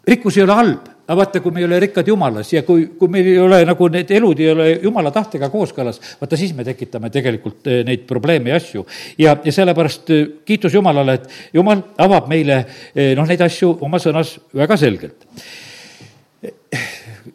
rikkus 0.08 0.38
ei 0.38 0.42
ole 0.42 0.56
halb, 0.58 0.88
aga 1.06 1.18
vaata, 1.20 1.42
kui 1.44 1.54
me 1.54 1.62
ei 1.62 1.68
ole 1.68 1.78
rikkad 1.84 2.08
jumalas 2.10 2.50
ja 2.52 2.64
kui, 2.66 2.88
kui 2.98 3.10
meil 3.12 3.28
ei 3.34 3.38
ole 3.38 3.60
nagu 3.68 3.88
need 3.92 4.10
elud 4.18 4.42
ei 4.42 4.50
ole 4.50 4.68
jumala 4.82 5.12
tahtega 5.14 5.50
kooskõlas, 5.52 6.00
vaata 6.20 6.38
siis 6.40 6.54
me 6.58 6.66
tekitame 6.66 7.10
tegelikult 7.14 7.70
neid 7.86 8.06
probleeme 8.08 8.50
ja 8.50 8.58
asju. 8.58 8.86
ja, 9.22 9.36
ja 9.44 9.54
sellepärast 9.54 10.14
kiitus 10.48 10.74
Jumalale, 10.74 11.20
et 11.20 11.54
Jumal 11.54 11.84
avab 12.02 12.30
meile 12.32 12.64
noh, 13.18 13.28
neid 13.28 13.46
asju 13.46 13.76
oma 13.86 14.02
sõnas 14.02 14.38
väga 14.56 14.78
selgelt 14.80 15.28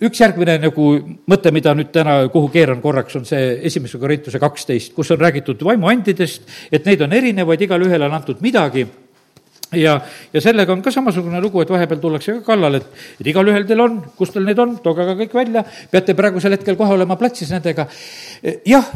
üks 0.04 0.22
järgmine 0.22 0.58
nagu 0.62 0.88
mõte, 1.30 1.52
mida 1.56 1.74
nüüd 1.78 1.90
täna, 1.96 2.20
kuhu 2.34 2.52
keeran 2.54 2.82
korraks, 2.84 3.16
on 3.20 3.26
see 3.26 3.58
esimese 3.70 4.00
Korintuse 4.02 4.40
kaksteist, 4.42 4.94
kus 4.96 5.12
on 5.16 5.22
räägitud 5.22 5.64
vaimuandidest, 5.66 6.48
et 6.72 6.86
neid 6.86 7.02
on 7.06 7.16
erinevaid, 7.18 7.66
igale 7.66 7.90
ühele 7.90 8.10
on 8.10 8.18
antud 8.18 8.42
midagi 8.46 8.86
ja, 9.76 9.98
ja 10.34 10.44
sellega 10.44 10.74
on 10.74 10.84
ka 10.86 10.94
samasugune 10.94 11.42
lugu, 11.44 11.62
et 11.62 11.72
vahepeal 11.72 12.00
tullakse 12.04 12.38
ka 12.40 12.54
kallale, 12.54 12.84
et, 12.84 13.08
et 13.22 13.32
igalühel 13.34 13.66
teil 13.68 13.84
on, 13.84 14.00
kus 14.18 14.32
teil 14.36 14.48
need 14.48 14.60
on, 14.64 14.78
tooge 14.84 15.08
ka 15.08 15.18
kõik 15.24 15.36
välja, 15.36 15.66
peate 15.92 16.16
praegusel 16.18 16.56
hetkel 16.56 16.80
kohe 16.80 16.96
olema 16.96 17.18
platsis 17.20 17.52
nendega. 17.56 17.88
jah, 18.68 18.94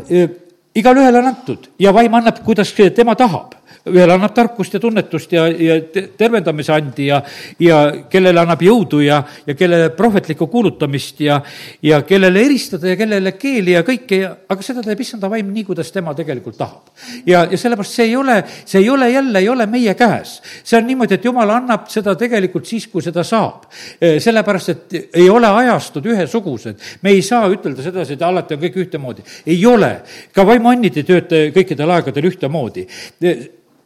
igalühele 0.76 1.20
on 1.20 1.32
antud 1.34 1.72
ja 1.82 1.94
vaim 1.96 2.14
annab, 2.22 2.44
kuidas 2.46 2.72
tema 2.96 3.16
tahab 3.20 3.58
ühele 3.90 4.14
annab 4.14 4.34
tarkust 4.36 4.76
ja 4.76 4.80
tunnetust 4.82 5.32
ja, 5.34 5.48
ja 5.50 5.78
tervendamise 6.18 6.74
andi 6.76 7.08
ja, 7.08 7.22
ja 7.60 7.80
kellele 8.12 8.44
annab 8.44 8.62
jõudu 8.62 9.00
ja, 9.02 9.22
ja 9.48 9.56
kellele 9.58 9.90
prohvetlikku 9.98 10.46
kuulutamist 10.52 11.22
ja, 11.26 11.40
ja 11.82 12.02
kellele 12.06 12.44
eristada 12.46 12.92
ja 12.92 12.98
kellele 13.00 13.34
keeli 13.42 13.74
ja 13.74 13.82
kõike 13.88 14.20
ja, 14.22 14.34
aga 14.54 14.66
seda 14.66 14.84
teeb 14.86 15.02
issanda 15.02 15.30
vaim 15.32 15.50
nii, 15.50 15.64
kuidas 15.66 15.90
tema 15.94 16.14
tegelikult 16.18 16.60
tahab. 16.60 16.92
ja, 17.26 17.48
ja 17.50 17.58
sellepärast 17.58 17.98
see 17.98 18.10
ei 18.12 18.16
ole, 18.20 18.36
see 18.66 18.84
ei 18.84 18.90
ole 18.94 19.10
jälle, 19.10 19.42
ei 19.42 19.50
ole 19.50 19.66
meie 19.72 19.96
käes. 19.98 20.36
see 20.64 20.78
on 20.78 20.86
niimoodi, 20.88 21.18
et 21.18 21.26
jumal 21.26 21.50
annab 21.56 21.90
seda 21.90 22.14
tegelikult 22.20 22.70
siis, 22.70 22.86
kui 22.92 23.02
seda 23.02 23.24
saab. 23.26 23.66
E, 24.02 24.20
sellepärast, 24.22 24.70
et 24.70 25.18
ei 25.24 25.30
ole 25.30 25.50
ajastud 25.50 26.06
ühesugused. 26.12 26.86
me 27.02 27.16
ei 27.16 27.24
saa 27.26 27.50
ütelda 27.50 27.82
sedasi, 27.88 28.14
et 28.14 28.28
alati 28.28 28.58
on 28.58 28.62
kõik 28.62 28.78
ühtemoodi. 28.86 29.26
ei 29.46 29.66
ole. 29.66 29.92
ka 30.34 30.46
vaimuannid 30.46 31.02
ei 31.02 31.08
tööta 31.08 31.42
kõikidel 31.56 31.98
aegadel 31.98 32.30
ühtemoodi 32.30 32.86
e, 32.86 33.36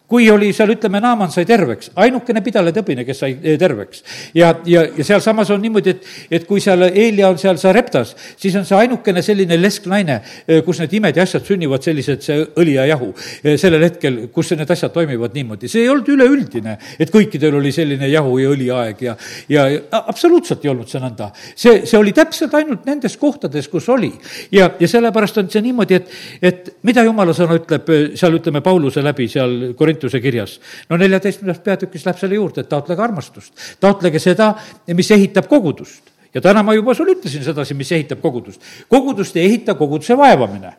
kui 0.08 0.28
oli 0.30 0.52
seal, 0.54 0.70
ütleme, 0.76 1.00
Naaman 1.02 1.32
sai 1.34 1.48
terveks, 1.50 1.90
ainukene 2.02 2.42
pidaletõbine, 2.46 3.06
kes 3.08 3.22
sai 3.24 3.36
eh, 3.42 3.58
terveks. 3.60 4.04
ja, 4.38 4.52
ja, 4.70 4.86
ja 4.98 5.06
sealsamas 5.06 5.50
on 5.54 5.64
niimoodi, 5.64 5.96
et, 5.96 6.10
et 6.38 6.46
kui 6.46 6.62
seal 6.62 6.86
Eelia 6.92 7.32
on 7.32 7.40
seal 7.42 7.58
Sareptas, 7.62 8.14
siis 8.38 8.56
on 8.60 8.68
see 8.68 8.78
ainukene 8.78 9.24
selline 9.26 9.58
lesknaine, 9.58 10.20
eh, 10.46 10.62
kus 10.66 10.84
need 10.84 10.94
imed 11.00 11.18
ja 11.18 11.26
asjad 11.26 11.46
sünnivad 11.48 11.86
sellised, 11.86 12.22
see 12.26 12.44
õli 12.62 12.76
ja 12.78 12.86
jahu, 12.92 13.12
eh, 13.42 13.56
sellel 13.62 13.88
hetkel, 13.88 14.20
kus 14.34 14.54
need 14.54 14.76
asjad 14.76 14.94
toimivad 14.94 15.34
niimoodi. 15.34 15.70
see 15.72 15.88
ei 15.88 15.90
olnud 15.90 16.14
üleüldine, 16.14 16.78
et 17.00 17.14
kõikidel 17.14 17.58
oli 17.58 17.74
selline 17.74 18.10
jahu 18.12 18.38
ja 18.44 18.54
õliaeg 18.54 19.02
ja, 19.08 19.18
ja, 19.50 19.68
ja 19.74 20.04
absoluutselt 20.06 20.66
ei 20.66 20.74
olnud 20.74 20.90
see 20.92 21.02
nõnda. 21.02 21.32
see, 21.56 21.82
see 21.86 21.98
oli 21.98 22.14
täpselt 22.14 22.54
ainult 22.54 22.86
nendes 22.86 23.18
kohtades, 23.18 23.68
kus 23.74 23.90
oli. 23.90 24.14
ja, 24.52 24.70
ja 24.80 24.88
sellepärast 24.88 25.42
on 25.42 25.50
see 25.50 25.66
niimoodi, 25.66 25.98
et, 25.98 26.16
et 26.42 26.72
mida 26.86 27.04
jumala 27.04 27.34
sõna 27.34 27.58
ütleb 27.58 27.90
seal, 28.14 28.38
ütleme, 28.38 28.62
Pauluse 28.62 29.02
läbi 29.02 29.28
seal 29.32 29.74
Korintuse 29.74 29.95
Korintuse 29.96 30.22
kirjas. 30.22 30.60
no 30.90 30.98
neljateistkümnendas 30.98 31.64
peatükis 31.64 32.06
läheb 32.06 32.20
selle 32.20 32.36
juurde, 32.36 32.62
et 32.62 32.70
taotlege 32.70 33.02
armastust, 33.02 33.54
taotlege 33.80 34.20
seda, 34.20 34.54
mis 34.94 35.12
ehitab 35.12 35.48
kogudust. 35.48 36.12
ja 36.34 36.42
täna 36.42 36.64
ma 36.64 36.74
juba 36.76 36.94
sulle 36.94 37.16
ütlesin 37.16 37.44
sedasi, 37.44 37.74
mis 37.74 37.92
ehitab 37.92 38.22
kogudust. 38.22 38.62
kogudust 38.90 39.38
ei 39.38 39.46
ehita 39.46 39.76
koguduse 39.76 40.18
vaevamine 40.18 40.74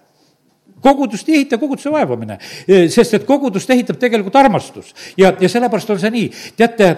kogudust 0.80 1.28
ei 1.28 1.40
ehita 1.40 1.58
koguduse 1.58 1.90
vaevamine, 1.92 2.38
sest 2.92 3.16
et 3.18 3.24
kogudust 3.28 3.70
ehitab 3.72 3.98
tegelikult 4.00 4.36
armastus. 4.36 4.92
ja, 5.16 5.32
ja 5.40 5.48
sellepärast 5.48 5.90
on 5.90 6.00
see 6.00 6.12
nii, 6.12 6.26
teate, 6.56 6.90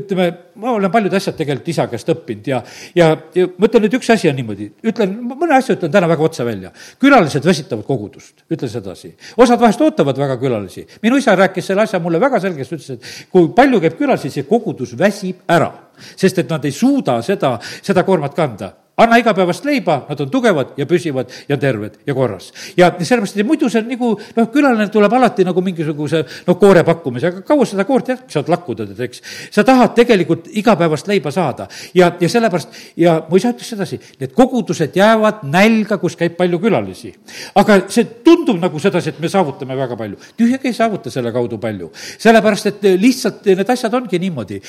ütleme, 0.00 0.28
ma 0.62 0.72
olen 0.74 0.90
paljud 0.92 1.14
asjad 1.14 1.36
tegelikult 1.38 1.70
isa 1.72 1.86
käest 1.90 2.10
õppinud 2.12 2.50
ja, 2.50 2.62
ja, 2.98 3.10
ja 3.34 3.48
ma 3.56 3.68
ütlen 3.68 3.86
nüüd 3.86 3.98
üks 3.98 4.10
asi 4.12 4.30
on 4.30 4.38
niimoodi, 4.38 4.70
ütlen, 4.90 5.16
mõne 5.32 5.58
asja 5.58 5.76
ütlen 5.76 5.92
täna 5.92 6.10
väga 6.10 6.26
otse 6.26 6.46
välja. 6.46 6.72
külalised 7.02 7.46
väsitavad 7.46 7.86
kogudust, 7.86 8.46
ütlen 8.50 8.72
sedasi. 8.72 9.12
osad 9.36 9.60
vahest 9.60 9.84
ootavad 9.86 10.18
väga 10.18 10.38
külalisi. 10.42 10.86
minu 11.02 11.20
isa 11.22 11.36
rääkis 11.36 11.70
selle 11.70 11.86
asja 11.86 12.00
mulle 12.02 12.20
väga 12.20 12.40
selgesti, 12.40 12.80
ütles, 12.80 12.96
et 12.96 13.30
kui 13.32 13.52
palju 13.54 13.80
käib 13.84 14.00
külalisi, 14.00 14.32
see 14.32 14.48
kogudus 14.48 14.96
väsib 14.98 15.46
ära. 15.48 15.70
sest 16.16 16.42
et 16.42 16.50
nad 16.50 16.64
ei 16.64 16.72
suuda 16.72 17.20
seda, 17.22 17.56
seda 17.82 18.02
koormat 18.04 18.34
kanda 18.34 18.72
anna 18.96 19.16
igapäevast 19.20 19.64
leiba, 19.64 19.98
nad 20.08 20.20
on 20.20 20.30
tugevad 20.30 20.72
ja 20.76 20.86
püsivad 20.88 21.32
ja 21.48 21.56
terved 21.60 21.98
ja 22.06 22.14
korras. 22.14 22.52
ja 22.76 22.88
sellepärast, 22.98 23.36
et 23.36 23.46
muidu 23.46 23.68
see 23.68 23.82
on 23.82 23.90
nagu 23.92 24.12
noh, 24.16 24.48
külaline 24.52 24.88
tuleb 24.92 25.12
alati 25.12 25.44
nagu 25.44 25.60
mingisuguse 25.60 26.22
noh, 26.46 26.56
koore 26.56 26.84
pakkumisega, 26.84 27.42
kaua 27.46 27.66
seda 27.68 27.84
koort 27.84 28.08
jätkab, 28.08 28.30
saad 28.32 28.48
lakkuda, 28.52 28.86
tead, 28.88 29.02
eks. 29.04 29.20
sa 29.52 29.64
tahad 29.68 29.92
tegelikult 29.98 30.48
igapäevast 30.48 31.10
leiba 31.12 31.30
saada 31.34 31.68
ja, 31.94 32.08
ja 32.20 32.30
sellepärast 32.32 32.80
ja 32.96 33.18
mu 33.28 33.36
isa 33.36 33.52
ütles 33.52 33.74
sedasi, 33.74 34.00
need 34.20 34.32
kogudused 34.36 34.96
jäävad 34.96 35.44
nälga, 35.52 36.00
kus 36.00 36.16
käib 36.16 36.38
palju 36.40 36.60
külalisi. 36.62 37.12
aga 37.54 37.82
see 37.92 38.08
tundub 38.24 38.62
nagu 38.62 38.80
sedasi, 38.80 39.12
et 39.12 39.20
me 39.20 39.28
saavutame 39.28 39.76
väga 39.76 39.96
palju. 39.96 40.16
tühjagi 40.40 40.72
ei 40.72 40.80
saavuta 40.80 41.12
selle 41.12 41.34
kaudu 41.36 41.60
palju, 41.60 41.92
sellepärast 42.16 42.72
et 42.72 42.90
lihtsalt 42.96 43.44
need 43.52 43.76
asjad 43.76 43.94
ongi 43.94 44.18
niimoodi. 44.24 44.60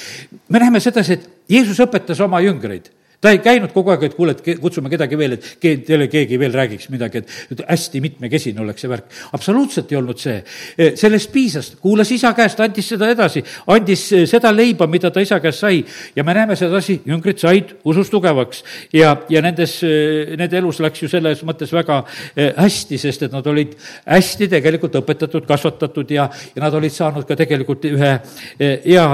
me 0.49 0.59
näeme 0.59 0.83
sedasi, 0.83 1.13
et 1.13 1.29
Jeesus 1.47 1.79
õpetas 1.79 2.19
oma 2.19 2.43
jüngreid 2.43 2.91
ta 3.21 3.31
ei 3.33 3.39
käinud 3.41 3.71
kogu 3.73 3.89
aeg, 3.93 4.03
et 4.07 4.15
kuule, 4.17 4.35
et 4.35 4.59
kutsume 4.61 4.91
kedagi 4.93 5.17
veel, 5.17 5.37
et 5.37 5.45
teile 5.61 6.05
keegi 6.11 6.37
veel 6.37 6.53
räägiks 6.53 6.91
midagi, 6.93 7.23
et, 7.23 7.31
et 7.55 7.63
hästi 7.65 8.01
mitmekesine 8.03 8.61
oleks 8.61 8.83
see 8.83 8.91
värk. 8.91 9.07
absoluutselt 9.33 9.91
ei 9.91 9.97
olnud 9.97 10.21
see. 10.21 10.35
E, 10.77 10.91
sellest 10.99 11.31
piisas, 11.33 11.71
kuulas 11.81 12.11
isa 12.13 12.33
käest, 12.37 12.61
andis 12.61 12.91
seda 12.93 13.09
edasi, 13.13 13.41
andis 13.73 14.03
e, 14.13 14.21
seda 14.29 14.51
leiba, 14.53 14.85
mida 14.87 15.09
ta 15.13 15.23
isa 15.23 15.39
käest 15.41 15.65
sai 15.65 15.79
ja 16.15 16.25
me 16.27 16.35
näeme 16.37 16.55
sedasi, 16.59 16.99
jüngrid 17.09 17.41
said 17.41 17.73
usus 17.89 18.11
tugevaks 18.13 18.61
ja, 18.93 19.15
ja 19.33 19.41
nendes, 19.41 19.79
e, 19.81 20.37
nende 20.37 20.61
elus 20.61 20.81
läks 20.83 21.01
ju 21.01 21.09
selles 21.09 21.41
mõttes 21.47 21.73
väga 21.73 22.03
hästi, 22.37 22.99
sest 23.01 23.25
et 23.25 23.33
nad 23.33 23.45
olid 23.49 23.73
hästi 24.05 24.49
tegelikult 24.51 24.99
õpetatud, 25.01 25.47
kasvatatud 25.49 26.13
ja, 26.13 26.27
ja 26.53 26.63
nad 26.63 26.77
olid 26.77 26.93
saanud 26.93 27.25
ka 27.27 27.37
tegelikult 27.39 27.89
ühe 27.89 28.13
hea 28.59 29.07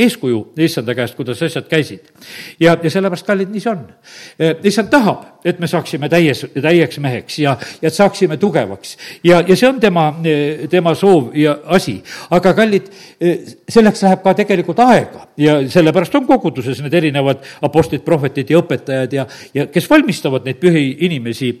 eeskuju 0.00 0.42
issanda 0.64 0.96
käest, 0.96 1.16
kuidas 1.18 1.42
asjad 1.44 1.68
käisid. 1.68 2.08
ja, 2.60 2.76
ja 2.80 2.90
sellepärast, 2.90 3.26
kallid 3.26 3.41
kallid, 3.42 3.52
nii 3.52 3.62
see 3.62 3.72
on. 3.72 3.82
issand 4.68 4.90
tahab, 4.90 5.24
et 5.44 5.58
me 5.60 5.66
saaksime 5.66 6.08
täies, 6.10 6.44
täieks 6.54 6.98
meheks 7.02 7.38
ja, 7.42 7.56
ja 7.82 7.90
et 7.90 7.94
saaksime 7.94 8.36
tugevaks. 8.36 8.96
ja, 9.24 9.42
ja 9.46 9.56
see 9.56 9.68
on 9.68 9.80
tema, 9.80 10.08
tema 10.70 10.94
soov 10.94 11.32
ja 11.36 11.56
asi. 11.66 12.02
aga 12.30 12.54
kallid, 12.54 12.90
selleks 13.68 14.02
läheb 14.02 14.22
ka 14.22 14.34
tegelikult 14.38 14.82
aega 14.84 15.26
ja 15.36 15.58
sellepärast 15.68 16.14
on 16.20 16.26
koguduses 16.26 16.82
need 16.82 16.94
erinevad 16.94 17.42
apostlid, 17.62 18.04
prohvetid 18.04 18.50
ja 18.50 18.62
õpetajad 18.62 19.18
ja, 19.18 19.26
ja 19.54 19.66
kes 19.72 19.90
valmistavad 19.90 20.46
neid 20.46 20.60
pühi 20.62 20.86
inimesi 21.08 21.52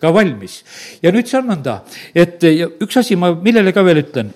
ka 0.00 0.12
valmis. 0.14 0.62
ja 1.02 1.12
nüüd 1.12 1.28
see 1.28 1.40
on 1.40 1.50
nõnda, 1.54 1.80
et 2.14 2.42
üks 2.42 3.00
asi 3.00 3.16
ma, 3.16 3.34
millele 3.34 3.72
ka 3.72 3.84
veel 3.86 4.04
ütlen 4.04 4.32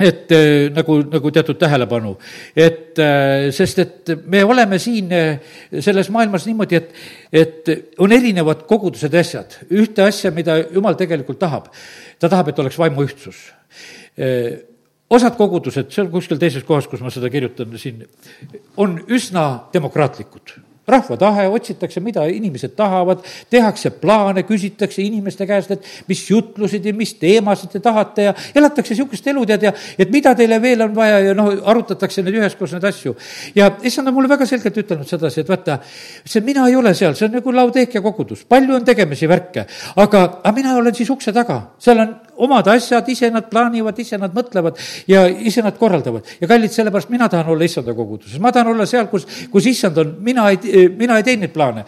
et 0.00 0.32
äh, 0.32 0.68
nagu, 0.76 0.98
nagu 1.08 1.30
teatud 1.32 1.56
tähelepanu, 1.60 2.16
et 2.56 2.98
äh, 3.00 3.48
sest 3.54 3.80
et 3.80 4.12
me 4.28 4.42
oleme 4.44 4.78
siin 4.82 5.12
äh, 5.12 5.38
selles 5.80 6.10
maailmas 6.12 6.44
niimoodi, 6.48 6.76
et, 6.76 6.90
et 7.32 7.70
on 8.04 8.12
erinevad 8.12 8.66
kogudused 8.68 9.12
ja 9.12 9.24
asjad. 9.24 9.58
ühte 9.70 10.04
asja, 10.04 10.32
mida 10.36 10.58
jumal 10.66 10.98
tegelikult 11.00 11.40
tahab, 11.40 11.70
ta 12.20 12.28
tahab, 12.28 12.52
et 12.52 12.60
oleks 12.64 12.78
vaimuühtsus. 12.78 13.40
osad 15.10 15.36
kogudused, 15.36 15.90
see 15.92 16.02
on 16.02 16.12
kuskil 16.12 16.38
teises 16.40 16.64
kohas, 16.64 16.88
kus 16.88 17.00
ma 17.00 17.12
seda 17.12 17.30
kirjutan 17.32 17.72
siin, 17.80 18.04
on 18.76 18.98
üsna 19.08 19.68
demokraatlikud 19.72 20.56
rahva 20.88 21.16
tahe, 21.18 21.46
otsitakse, 21.50 22.00
mida 22.04 22.24
inimesed 22.30 22.76
tahavad, 22.78 23.24
tehakse 23.50 23.90
plaane, 24.00 24.44
küsitakse 24.46 25.02
inimeste 25.02 25.46
käest, 25.48 25.72
et 25.74 25.88
mis 26.08 26.22
jutlusid 26.30 26.86
ja 26.86 26.94
mis 26.94 27.14
teemasid 27.20 27.72
te 27.74 27.82
tahate 27.82 28.28
ja 28.28 28.34
elatakse 28.54 28.94
niisugust 28.94 29.26
elu, 29.32 29.42
tead, 29.48 29.66
ja 29.66 29.72
et 29.98 30.12
mida 30.14 30.34
teile 30.38 30.60
veel 30.62 30.86
on 30.86 30.94
vaja 30.96 31.18
ja 31.24 31.34
noh, 31.36 31.50
arutatakse 31.66 32.22
nüüd 32.26 32.38
üheskoos 32.40 32.76
neid 32.76 32.86
asju. 32.90 33.16
ja 33.54 33.70
issand 33.82 34.08
on 34.08 34.14
mulle 34.14 34.30
väga 34.30 34.46
selgelt 34.46 34.78
ütelnud 34.84 35.08
sedasi, 35.08 35.42
et 35.42 35.50
vaata, 35.50 35.80
see 36.24 36.44
mina 36.46 36.68
ei 36.70 36.78
ole 36.78 36.94
seal, 36.94 37.18
see 37.18 37.28
on 37.28 37.36
nagu 37.40 37.56
Laudeekia 37.56 38.02
kogudus, 38.04 38.44
palju 38.48 38.78
on 38.78 38.86
tegemisi, 38.86 39.28
värke, 39.28 39.66
aga, 39.96 40.24
aga 40.42 40.54
mina 40.54 40.76
olen 40.78 40.94
siis 40.94 41.10
ukse 41.10 41.34
taga, 41.34 41.60
seal 41.82 42.04
on 42.04 42.14
omad 42.36 42.68
asjad, 42.68 43.08
ise 43.08 43.30
nad 43.30 43.48
plaanivad, 43.50 43.98
ise 43.98 44.18
nad 44.20 44.34
mõtlevad 44.36 44.78
ja 45.08 45.26
ise 45.28 45.64
nad 45.64 45.78
korraldavad. 45.78 46.26
ja 46.40 46.48
kallid, 46.48 46.72
sellepärast 46.72 47.10
mina 47.10 47.28
tahan 47.28 47.52
olla 47.54 47.64
issanda 47.64 47.94
koguduses, 47.94 48.38
ma 48.40 48.52
tahan 48.52 48.74
olla 48.74 48.86
seal, 48.86 49.08
kus, 49.12 49.26
kus 49.52 49.66
issand 49.66 49.98
on, 49.98 50.14
mina 50.20 50.48
ei, 50.50 50.88
mina 50.96 51.16
ei 51.16 51.26
teinud 51.26 51.52
plaane 51.54 51.86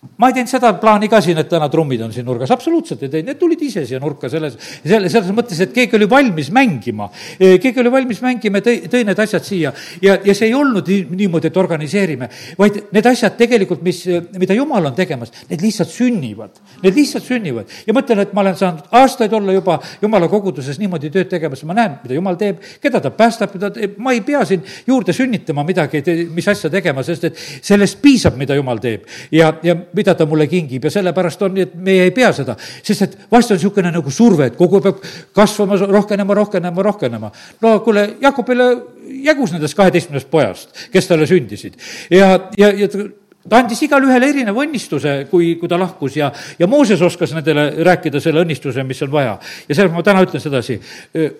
ma 0.00 0.28
ei 0.28 0.34
teinud 0.36 0.48
seda 0.48 0.70
plaani 0.80 1.08
ka 1.12 1.18
siin, 1.24 1.38
et 1.42 1.48
täna 1.48 1.66
trummid 1.72 2.00
on 2.04 2.12
siin 2.12 2.24
nurgas, 2.24 2.50
absoluutselt 2.54 3.02
ei 3.04 3.10
teinud, 3.12 3.28
need 3.30 3.38
tulid 3.40 3.60
ise 3.64 3.82
siia 3.88 3.98
nurka 4.00 4.30
selles, 4.32 4.54
selle, 4.80 5.10
selles 5.12 5.32
mõttes, 5.36 5.58
et 5.60 5.74
keegi 5.76 5.98
oli 5.98 6.08
valmis 6.08 6.48
mängima. 6.56 7.08
keegi 7.38 7.80
oli 7.82 7.92
valmis 7.92 8.22
mängima 8.24 8.60
ja 8.60 8.64
tõi, 8.64 8.76
tõi 8.92 9.04
need 9.08 9.20
asjad 9.20 9.44
siia. 9.44 9.72
Ja, 10.00 10.16
ja 10.24 10.34
see 10.36 10.48
ei 10.48 10.54
olnud 10.56 10.88
nii, 10.88 11.02
niimoodi, 11.20 11.50
et 11.50 11.58
organiseerime, 11.60 12.30
vaid 12.58 12.78
need 12.96 13.08
asjad 13.10 13.36
tegelikult, 13.40 13.82
mis, 13.84 14.02
mida 14.40 14.56
jumal 14.56 14.88
on 14.88 14.96
tegemas, 14.96 15.34
need 15.50 15.64
lihtsalt 15.64 15.92
sünnivad. 15.92 16.62
Need 16.80 16.96
lihtsalt 16.96 17.28
sünnivad. 17.28 17.76
Ja 17.88 17.96
mõtlen, 17.96 18.24
et 18.24 18.32
ma 18.36 18.44
olen 18.44 18.56
saanud 18.56 18.96
aastaid 19.02 19.36
olla 19.36 19.56
juba 19.56 19.78
jumala 20.00 20.30
koguduses 20.32 20.80
niimoodi 20.80 21.12
tööd 21.12 21.28
tegemas, 21.32 21.64
ma 21.68 21.76
näen, 21.76 21.98
mida 22.04 22.16
jumal 22.16 22.40
teeb, 22.40 22.64
keda 22.80 23.02
ta 23.04 23.12
päästab, 23.12 23.52
mida 23.56 23.72
ta, 23.76 23.92
ma 24.00 24.16
ei 24.16 24.24
pea 24.24 24.46
siin 24.48 24.64
juurde 24.88 25.12
sünnitama 25.16 25.64
midagi, 25.68 26.00
mis 26.32 26.48
asja 26.48 26.72
tegema, 26.72 27.04
sest 27.04 27.28
et 27.28 27.44
sellest 27.60 28.00
piisab, 28.00 28.40
mida 28.40 28.56
jumal 28.56 28.80
teeb. 28.80 29.04
Ja, 29.32 29.52
ja 29.64 29.76
mida 29.96 30.14
ta 30.14 30.26
mulle 30.26 30.46
kingib 30.50 30.84
ja 30.84 30.92
sellepärast 30.94 31.42
on 31.46 31.54
nii, 31.56 31.66
et 31.68 31.74
meie 31.74 32.06
ei 32.08 32.14
pea 32.14 32.32
seda, 32.36 32.56
sest 32.82 33.06
et 33.06 33.16
vahest 33.30 33.54
on 33.54 33.60
niisugune 33.60 33.92
nagu 33.94 34.14
surve, 34.14 34.50
et 34.50 34.58
kogu 34.58 34.82
peab 34.84 35.00
kasvama, 35.36 35.78
rohkenema, 35.90 36.34
rohkenema, 36.34 36.82
rohkenema. 36.82 37.32
no 37.62 37.78
kuule, 37.86 38.06
Jakobile 38.22 38.70
jagus 39.24 39.54
nendest 39.54 39.76
kaheteistkümnest 39.78 40.30
pojast, 40.30 40.70
kes 40.92 41.08
talle 41.08 41.26
sündisid 41.26 41.78
ja, 42.10 42.36
ja, 42.58 42.72
ja 42.72 42.88
ta 43.48 43.60
andis 43.62 43.80
igale 43.86 44.08
ühele 44.08 44.28
erineva 44.34 44.64
õnnistuse, 44.64 45.14
kui, 45.30 45.54
kui 45.60 45.68
ta 45.68 45.78
lahkus 45.80 46.16
ja, 46.18 46.28
ja 46.58 46.68
Mooses 46.68 47.00
oskas 47.02 47.32
nendele 47.32 47.70
rääkida 47.86 48.20
selle 48.20 48.42
õnnistuse, 48.44 48.84
mis 48.84 49.00
on 49.06 49.12
vaja. 49.12 49.38
ja 49.68 49.74
sellepärast 49.74 49.96
ma 49.96 50.04
täna 50.04 50.24
ütlen 50.26 50.44
sedasi, 50.44 50.76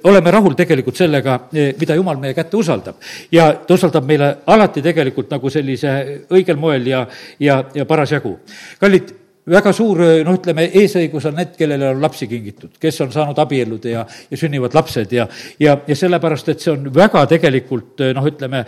oleme 0.09 0.33
rahul 0.33 0.57
tegelikult 0.57 0.97
sellega, 0.97 1.37
mida 1.53 1.99
Jumal 1.99 2.21
meie 2.23 2.35
kätte 2.35 2.57
usaldab. 2.57 2.97
ja 3.33 3.53
ta 3.67 3.77
usaldab 3.77 4.09
meile 4.09 4.37
alati 4.47 4.83
tegelikult 4.83 5.31
nagu 5.31 5.51
sellise 5.51 5.97
õigel 6.31 6.57
moel 6.57 6.87
ja, 6.89 7.07
ja, 7.39 7.63
ja 7.75 7.85
parasjagu. 7.85 8.39
kallid, 8.81 9.13
väga 9.51 9.73
suur, 9.75 10.03
noh, 10.27 10.39
ütleme, 10.39 10.67
eesõigus 10.81 11.27
on 11.31 11.37
need, 11.41 11.53
kellele 11.59 11.91
on 11.95 12.03
lapsi 12.03 12.29
kingitud, 12.31 12.77
kes 12.81 13.01
on 13.05 13.13
saanud 13.15 13.39
abielluda 13.43 13.93
ja, 13.93 14.05
ja 14.31 14.39
sünnivad 14.39 14.75
lapsed 14.77 15.13
ja, 15.17 15.27
ja, 15.61 15.77
ja 15.87 15.99
sellepärast, 15.99 16.53
et 16.53 16.63
see 16.65 16.73
on 16.75 16.89
väga 16.95 17.25
tegelikult 17.31 18.05
noh, 18.17 18.31
ütleme, 18.31 18.65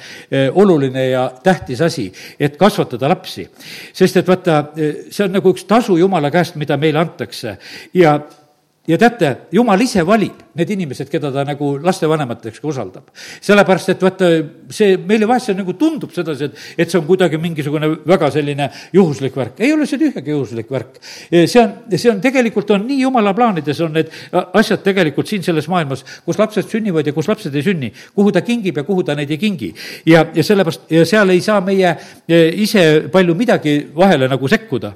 oluline 0.59 1.07
ja 1.09 1.27
tähtis 1.45 1.81
asi, 1.85 2.09
et 2.40 2.59
kasvatada 2.61 3.11
lapsi. 3.12 3.47
sest 3.92 4.21
et 4.21 4.29
vaata, 4.29 4.61
see 4.75 5.25
on 5.27 5.37
nagu 5.38 5.55
üks 5.55 5.66
tasu 5.68 5.97
Jumala 6.01 6.31
käest, 6.35 6.59
mida 6.61 6.77
meile 6.81 7.03
antakse 7.03 7.57
ja 7.95 8.18
ja 8.88 8.99
teate, 8.99 9.37
jumal 9.55 9.81
ise 9.81 10.03
valib 10.07 10.40
need 10.58 10.70
inimesed, 10.74 11.08
keda 11.10 11.30
ta 11.32 11.44
nagu 11.48 11.72
lastevanemateks 11.82 12.60
ka 12.60 12.68
usaldab. 12.68 13.10
sellepärast, 13.40 13.92
et 13.94 14.02
vaata, 14.04 14.28
see 14.70 14.96
meile 15.08 15.28
vahest 15.28 15.50
see 15.50 15.56
nagu 15.56 15.74
tundub 15.80 16.12
sedasi, 16.12 16.50
et, 16.50 16.58
et 16.84 16.90
see 16.90 16.98
on 17.00 17.06
kuidagi 17.08 17.40
mingisugune 17.40 17.88
väga 18.08 18.30
selline 18.34 18.68
juhuslik 18.92 19.36
värk. 19.36 19.60
ei 19.64 19.72
ole 19.72 19.86
see 19.88 20.00
tühjagi 20.02 20.34
juhuslik 20.34 20.70
värk. 20.70 21.00
see 21.30 21.62
on, 21.62 21.72
see 21.96 22.10
on 22.12 22.20
tegelikult 22.24 22.70
on 22.76 22.84
nii 22.88 23.00
jumala 23.02 23.34
plaanides 23.36 23.80
on 23.86 23.96
need 23.96 24.12
asjad 24.32 24.84
tegelikult 24.84 25.30
siin 25.30 25.44
selles 25.46 25.68
maailmas, 25.72 26.04
kus 26.26 26.40
lapsed 26.40 26.68
sünnivad 26.68 27.06
ja 27.06 27.16
kus 27.16 27.30
lapsed 27.30 27.54
ei 27.56 27.64
sünni, 27.64 27.92
kuhu 28.14 28.32
ta 28.32 28.44
kingib 28.44 28.82
ja 28.82 28.86
kuhu 28.88 29.06
ta 29.06 29.16
neid 29.16 29.30
ei 29.30 29.40
kingi. 29.40 29.72
ja, 30.06 30.26
ja 30.34 30.44
sellepärast, 30.44 30.90
ja 30.90 31.06
seal 31.08 31.32
ei 31.32 31.40
saa 31.40 31.60
meie 31.64 31.96
e, 32.28 32.44
ise 32.62 33.08
palju 33.12 33.34
midagi 33.38 33.78
vahele 33.96 34.28
nagu 34.28 34.48
sekkuda 34.48 34.94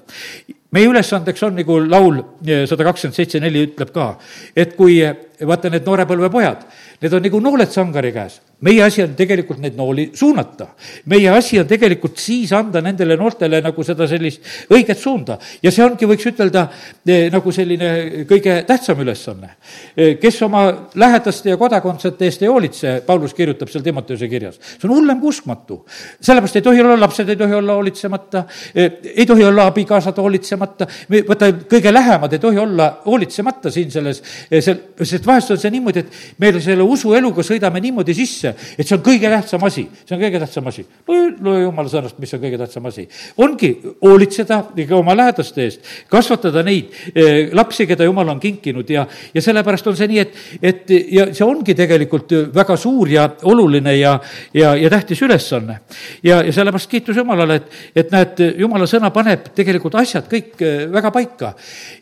meie 0.77 0.89
ülesandeks 0.91 1.45
on, 1.47 1.57
nagu 1.61 1.79
laul 1.85 2.21
sada 2.69 2.87
kakskümmend 2.89 3.17
seitse 3.17 3.41
neli 3.43 3.65
ütleb 3.69 3.93
ka, 3.95 4.09
et 4.57 4.75
kui 4.79 4.99
vaata 5.41 5.71
need 5.73 5.85
noorepõlvepojad, 5.87 6.67
need 7.03 7.17
on 7.17 7.27
nagu 7.29 7.41
nooled 7.45 7.73
sangari 7.73 8.13
käes. 8.15 8.41
Meie 8.65 8.83
asi 8.83 9.03
on 9.05 9.13
tegelikult 9.17 9.59
neid 9.61 9.75
nooli 9.77 10.11
suunata. 10.17 10.69
meie 11.13 11.29
asi 11.29 11.59
on 11.61 11.67
tegelikult 11.69 12.17
siis 12.17 12.53
anda 12.57 12.81
nendele 12.81 13.17
noortele 13.17 13.61
nagu 13.61 13.85
seda 13.85 14.07
sellist 14.09 14.41
õiget 14.73 14.99
suunda. 14.99 15.39
ja 15.63 15.71
see 15.71 15.85
ongi, 15.85 16.07
võiks 16.09 16.27
ütelda, 16.31 16.67
eh, 17.07 17.29
nagu 17.33 17.53
selline 17.53 18.25
kõige 18.29 18.63
tähtsam 18.67 19.01
ülesanne. 19.05 19.51
Eh, 19.97 20.17
kes 20.21 20.41
oma 20.43 20.89
lähedaste 20.95 21.51
ja 21.51 21.57
kodakondsete 21.57 22.25
eest 22.25 22.43
ei 22.43 22.49
hoolitse, 22.49 23.03
Paulus 23.07 23.35
kirjutab 23.35 23.69
seal 23.69 23.85
Timoteuse 23.85 24.29
kirjas, 24.29 24.57
see 24.57 24.89
on 24.89 24.97
hullem 24.97 25.21
kui 25.21 25.29
uskmatu. 25.29 25.85
sellepärast 26.21 26.57
ei 26.57 26.63
tohi 26.63 26.81
olla 26.81 27.01
lapsed, 27.01 27.29
ei 27.29 27.37
tohi 27.37 27.55
olla 27.55 27.75
hoolitsemata, 27.75 28.45
eh, 28.75 28.93
ei 29.17 29.27
tohi 29.27 29.45
olla 29.45 29.67
abikaasad 29.67 30.17
hoolitsemata, 30.17 30.87
vaata, 31.29 31.53
kõige 31.69 31.93
lähemad 31.93 32.33
ei 32.33 32.39
tohi 32.39 32.59
olla 32.59 33.03
hoolitsemata 33.05 33.71
siin 33.71 33.91
selles, 33.91 34.23
sel-, 34.51 34.81
sest 35.03 35.27
vahest 35.27 35.51
on 35.51 35.59
see 35.59 35.71
niimoodi, 35.71 35.99
et 35.99 36.39
meil 36.39 36.61
selle 36.61 36.83
usueluga 36.83 37.43
sõidame 37.43 37.81
niimoodi 37.81 38.15
sisse, 38.15 38.46
et 38.55 38.87
see 38.87 38.97
on 38.97 39.03
kõige 39.05 39.31
tähtsam 39.33 39.65
asi, 39.67 39.87
see 40.05 40.17
on 40.17 40.23
kõige 40.23 40.41
tähtsam 40.43 40.71
asi. 40.71 40.85
loe, 41.09 41.61
jumala 41.63 41.91
sõnast, 41.93 42.19
mis 42.23 42.35
on 42.35 42.43
kõige 42.43 42.61
tähtsam 42.61 42.87
asi. 42.91 43.07
ongi 43.43 43.73
hoolitseda 44.03 44.61
ka 44.77 44.97
oma 44.97 45.17
lähedaste 45.17 45.65
eest, 45.65 45.91
kasvatada 46.13 46.63
neid 46.67 46.93
eh, 47.15 47.51
lapsi, 47.57 47.87
keda 47.87 48.07
jumal 48.07 48.29
on 48.35 48.41
kinkinud 48.41 48.91
ja, 48.91 49.07
ja 49.35 49.43
sellepärast 49.43 49.91
on 49.91 49.99
see 49.99 50.11
nii, 50.13 50.25
et, 50.25 50.41
et 50.63 50.95
ja 51.13 51.29
see 51.35 51.47
ongi 51.47 51.75
tegelikult 51.79 52.33
väga 52.55 52.77
suur 52.81 53.11
ja 53.11 53.29
oluline 53.51 53.97
ja, 53.99 54.17
ja, 54.55 54.75
ja 54.77 54.91
tähtis 54.91 55.23
ülesanne. 55.23 55.81
ja, 56.23 56.43
ja 56.43 56.53
sellepärast 56.53 56.91
kiitus 56.91 57.17
Jumalale, 57.17 57.61
et, 57.61 57.79
et 57.97 58.11
näed, 58.13 58.43
Jumala 58.59 58.89
sõna 58.91 59.11
paneb 59.15 59.51
tegelikult 59.57 59.99
asjad 60.03 60.29
kõik 60.31 60.61
eh, 60.61 60.85
väga 60.93 61.13
paika 61.15 61.55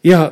ja 0.05 0.25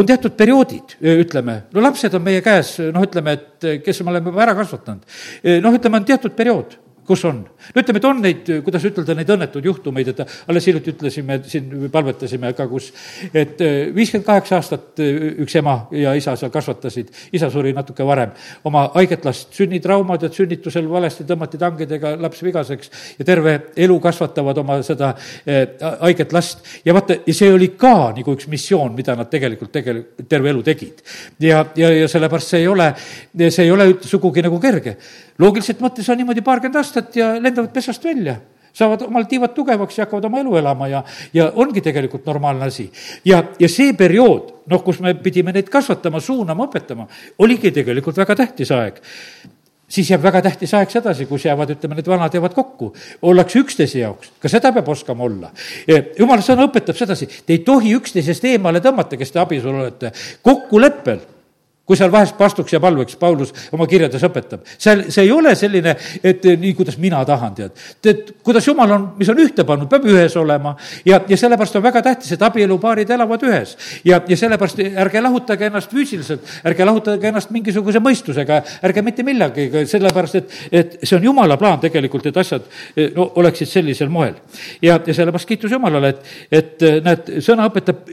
on 0.00 0.08
teatud 0.08 0.36
perioodid, 0.38 0.96
ütleme, 1.00 1.56
no 1.74 1.84
lapsed 1.84 2.14
on 2.16 2.24
meie 2.24 2.42
käes, 2.44 2.76
noh, 2.94 3.04
ütleme, 3.06 3.36
et 3.38 3.84
kes 3.84 4.02
me 4.04 4.14
oleme 4.14 4.32
juba 4.32 4.46
ära 4.46 4.54
kasvatanud. 4.58 5.18
noh, 5.62 5.76
ütleme, 5.76 6.00
on 6.00 6.08
teatud 6.08 6.36
periood 6.36 6.78
kus 7.10 7.24
on? 7.26 7.40
no 7.42 7.82
ütleme, 7.82 8.00
et 8.00 8.06
on 8.06 8.20
neid, 8.22 8.50
kuidas 8.64 8.84
ütelda, 8.86 9.14
neid 9.18 9.30
õnnetuid 9.34 9.66
juhtumeid, 9.66 10.12
et 10.12 10.20
alles 10.50 10.66
hiljuti 10.68 10.94
ütlesime 10.94 11.40
siin, 11.50 11.70
palvetasime 11.92 12.52
ka, 12.56 12.66
kus 12.70 12.90
et 13.32 13.60
äh, 13.64 13.78
viiskümmend 13.94 14.26
kaheksa 14.28 14.60
aastat 14.60 15.02
äh, 15.02 15.18
üks 15.44 15.56
ema 15.58 15.76
ja 15.96 16.14
isa 16.18 16.36
seal 16.38 16.52
kasvatasid, 16.54 17.10
isa 17.36 17.50
suri 17.52 17.72
natuke 17.76 18.06
varem, 18.06 18.34
oma 18.68 18.86
haiget 18.94 19.26
last, 19.26 19.50
sünnitraumad, 19.56 20.26
et 20.26 20.36
sünnitusel 20.36 20.88
valesti 20.90 21.26
tõmmati 21.28 21.60
tangidega 21.60 22.14
laps 22.20 22.44
vigaseks 22.46 22.92
ja 23.18 23.26
terve 23.26 23.56
elu 23.80 23.98
kasvatavad 24.02 24.62
oma 24.62 24.80
seda 24.86 25.12
äh, 25.14 25.64
haiget 26.04 26.34
last. 26.36 26.62
ja 26.84 26.94
vaata, 26.96 27.20
ja 27.26 27.36
see 27.36 27.50
oli 27.52 27.72
ka 27.80 27.94
nagu 28.16 28.36
üks 28.36 28.46
missioon, 28.52 28.94
mida 28.96 29.16
nad 29.18 29.30
tegelikult 29.32 29.72
tegelikult 29.74 30.28
terve 30.30 30.54
elu 30.54 30.62
tegid. 30.66 31.02
ja, 31.40 31.64
ja, 31.76 31.90
ja 32.02 32.08
sellepärast 32.08 32.54
see 32.54 32.62
ei 32.62 32.70
ole, 32.70 32.92
see 33.48 33.66
ei 33.66 33.74
ole 33.74 33.90
sugugi 34.06 34.46
nagu 34.46 34.60
kerge 34.62 34.96
loogiliselt 35.40 35.80
mõttes 35.80 36.08
on 36.12 36.18
niimoodi 36.20 36.42
paarkümmend 36.44 36.78
aastat 36.80 36.99
ja 37.16 37.34
lendavad 37.40 37.72
pesast 37.72 38.04
välja 38.04 38.36
saavad 38.72 39.02
omal 39.02 39.26
tiivad 39.28 39.54
tugevaks 39.54 39.98
ja 39.98 40.04
hakkavad 40.04 40.24
oma 40.24 40.40
elu 40.40 40.56
elama 40.56 40.88
ja, 40.88 41.04
ja 41.34 41.50
ongi 41.54 41.80
tegelikult 41.80 42.26
normaalne 42.26 42.66
asi. 42.70 42.90
ja, 43.24 43.42
ja 43.58 43.68
see 43.68 43.92
periood, 43.98 44.52
noh, 44.70 44.84
kus 44.84 45.00
me 45.00 45.14
pidime 45.14 45.52
neid 45.52 45.70
kasvatama, 45.72 46.20
suunama, 46.20 46.68
õpetama, 46.70 47.08
oligi 47.38 47.72
tegelikult 47.74 48.20
väga 48.22 48.36
tähtis 48.44 48.70
aeg. 48.74 49.00
siis 49.90 50.10
jääb 50.10 50.22
väga 50.22 50.42
tähtis 50.42 50.74
aeg 50.74 50.90
sedasi, 50.90 51.26
kus 51.26 51.44
jäävad, 51.44 51.74
ütleme, 51.74 51.98
need 51.98 52.06
vanad 52.06 52.34
jäävad 52.34 52.54
kokku. 52.54 52.92
ollakse 53.22 53.58
üksteise 53.58 53.98
jaoks, 54.04 54.32
ka 54.40 54.48
seda 54.48 54.72
peab 54.72 54.88
oskama 54.88 55.24
olla. 55.24 55.50
jumala 56.18 56.42
sõna 56.42 56.68
õpetab 56.70 56.96
sedasi, 56.96 57.26
te 57.46 57.58
ei 57.58 57.66
tohi 57.66 57.94
üksteisest 57.98 58.44
eemale 58.54 58.80
tõmmata, 58.80 59.18
kes 59.18 59.34
te 59.34 59.42
abielu 59.42 59.74
olete, 59.74 60.12
kokkuleppel 60.42 61.20
kui 61.90 61.98
seal 61.98 62.12
vahest 62.12 62.36
pastuks 62.38 62.70
ja 62.70 62.78
palveks, 62.78 63.16
Paulus 63.18 63.50
oma 63.74 63.86
kirjades 63.90 64.22
õpetab. 64.22 64.60
seal, 64.78 65.00
see 65.10 65.24
ei 65.26 65.30
ole 65.34 65.56
selline, 65.58 65.96
et 66.22 66.44
nii, 66.46 66.70
kuidas 66.78 67.00
mina 67.02 67.24
tahan, 67.26 67.54
tead. 67.56 67.80
tead, 67.98 68.28
kuidas 68.46 68.68
jumal 68.68 68.92
on, 68.94 69.06
mis 69.18 69.28
on 69.32 69.40
ühte 69.42 69.64
pannud, 69.66 69.88
peab 69.90 70.06
ühes 70.06 70.36
olema. 70.38 70.76
ja, 71.04 71.18
ja 71.26 71.38
sellepärast 71.40 71.80
on 71.80 71.82
väga 71.82 72.02
tähtis, 72.06 72.30
et 72.36 72.44
abielupaarid 72.46 73.10
elavad 73.10 73.42
ühes. 73.48 73.72
ja, 74.06 74.20
ja 74.22 74.38
sellepärast 74.38 74.84
ärge 74.86 75.22
lahutage 75.24 75.66
ennast 75.66 75.90
füüsiliselt, 75.90 76.46
ärge 76.70 76.86
lahutage 76.86 77.28
ennast 77.32 77.50
mingisuguse 77.50 77.98
mõistusega, 78.04 78.60
ärge 78.86 79.02
mitte 79.02 79.26
millegagi, 79.26 79.82
sellepärast 79.90 80.38
et, 80.38 80.56
et 80.70 80.96
see 81.02 81.18
on 81.18 81.26
jumala 81.26 81.58
plaan 81.58 81.82
tegelikult, 81.82 82.30
et 82.30 82.38
asjad 82.38 82.70
no 83.18 83.26
oleksid 83.42 83.72
sellisel 83.72 84.14
moel. 84.14 84.38
ja, 84.78 85.00
ja 85.02 85.18
sellepärast 85.18 85.50
kiitus 85.50 85.74
Jumalale, 85.74 86.14
et, 86.14 86.22
et 86.54 86.88
näed, 87.02 87.34
sõna 87.42 87.66
õpetab 87.66 88.06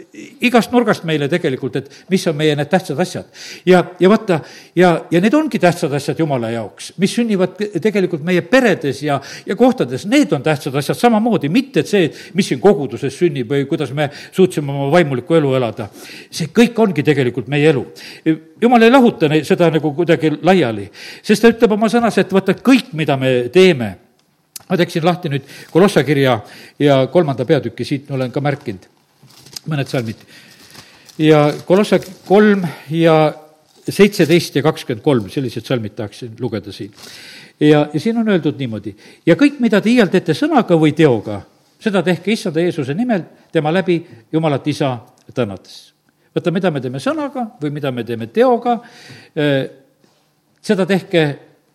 igast 0.50 0.74
nurgast 0.74 1.06
meile 1.06 1.30
tegelikult, 1.30 1.78
et 1.84 2.04
mis 2.10 2.26
on 2.26 2.42
meie 2.42 2.58
need 2.58 2.74
tähtsad 2.74 3.06
asjad 3.06 3.30
ja, 3.68 3.84
ja 4.00 4.10
vaata, 4.10 4.40
ja, 4.76 4.92
ja 5.12 5.20
need 5.22 5.36
ongi 5.36 5.60
tähtsad 5.60 5.92
asjad 5.94 6.20
Jumala 6.20 6.50
jaoks, 6.54 6.94
mis 7.02 7.14
sünnivad 7.18 7.58
tegelikult 7.84 8.24
meie 8.26 8.42
peredes 8.48 9.02
ja, 9.04 9.20
ja 9.46 9.56
kohtades, 9.60 10.06
need 10.08 10.32
on 10.36 10.44
tähtsad 10.44 10.76
asjad 10.80 10.98
samamoodi, 10.98 11.50
mitte 11.52 11.84
see, 11.88 12.08
mis 12.38 12.48
siin 12.52 12.62
koguduses 12.64 13.18
sünnib 13.18 13.52
või 13.52 13.66
kuidas 13.70 13.92
me 13.96 14.10
suutsime 14.32 14.72
oma 14.72 14.88
vaimulikku 14.94 15.36
elu 15.38 15.54
elada. 15.60 15.90
see 16.32 16.48
kõik 16.56 16.80
ongi 16.80 17.04
tegelikult 17.04 17.48
meie 17.52 17.70
elu. 17.70 17.86
jumal 18.62 18.84
ei 18.84 18.92
lahuta 18.92 19.30
seda 19.44 19.70
nagu 19.74 19.94
kuidagi 19.94 20.32
laiali, 20.42 20.88
sest 21.22 21.44
ta 21.44 21.52
ütleb 21.52 21.72
oma 21.76 21.90
sõnas, 21.92 22.18
et 22.18 22.32
vaata, 22.34 22.56
kõik, 22.56 22.94
mida 22.94 23.18
me 23.18 23.50
teeme, 23.54 23.90
ma 24.70 24.78
teeksin 24.78 25.06
lahti 25.06 25.30
nüüd 25.30 25.44
Kolossa 25.72 26.04
kirja 26.04 26.40
ja 26.80 27.02
kolmanda 27.12 27.46
peatüki, 27.46 27.86
siit 27.86 28.12
olen 28.12 28.32
ka 28.32 28.42
märkinud 28.42 28.88
mõned 29.68 29.92
salmid. 29.92 30.16
ja 31.18 31.52
Kolossa 31.66 32.00
kolm 32.28 32.64
ja 32.90 33.47
seitseteist 33.94 34.56
ja 34.56 34.64
kakskümmend 34.66 35.04
kolm, 35.04 35.30
sellised 35.32 35.66
salmid 35.66 35.96
tahaksin 35.96 36.36
lugeda 36.40 36.72
siin. 36.72 36.92
ja, 37.60 37.88
ja 37.94 38.00
siin 38.00 38.18
on 38.18 38.30
öeldud 38.30 38.60
niimoodi, 38.60 38.96
ja 39.26 39.36
kõik, 39.40 39.60
mida 39.64 39.82
te 39.82 39.92
iial 39.92 40.12
teete 40.12 40.36
sõnaga 40.38 40.78
või 40.80 40.94
teoga, 40.98 41.42
seda 41.80 42.04
tehke 42.04 42.32
issanda 42.34 42.64
Jeesuse 42.64 42.94
nimel, 42.98 43.24
tema 43.52 43.72
läbi 43.74 44.00
Jumalat 44.32 44.68
isa 44.68 44.98
tänates. 45.34 45.94
vaata, 46.36 46.52
mida 46.52 46.72
me 46.72 46.82
teeme 46.82 47.00
sõnaga 47.00 47.48
või 47.62 47.72
mida 47.80 47.92
me 47.92 48.04
teeme 48.04 48.28
teoga, 48.28 48.80
eh, 49.36 49.70
seda 50.62 50.86
tehke 50.86 51.28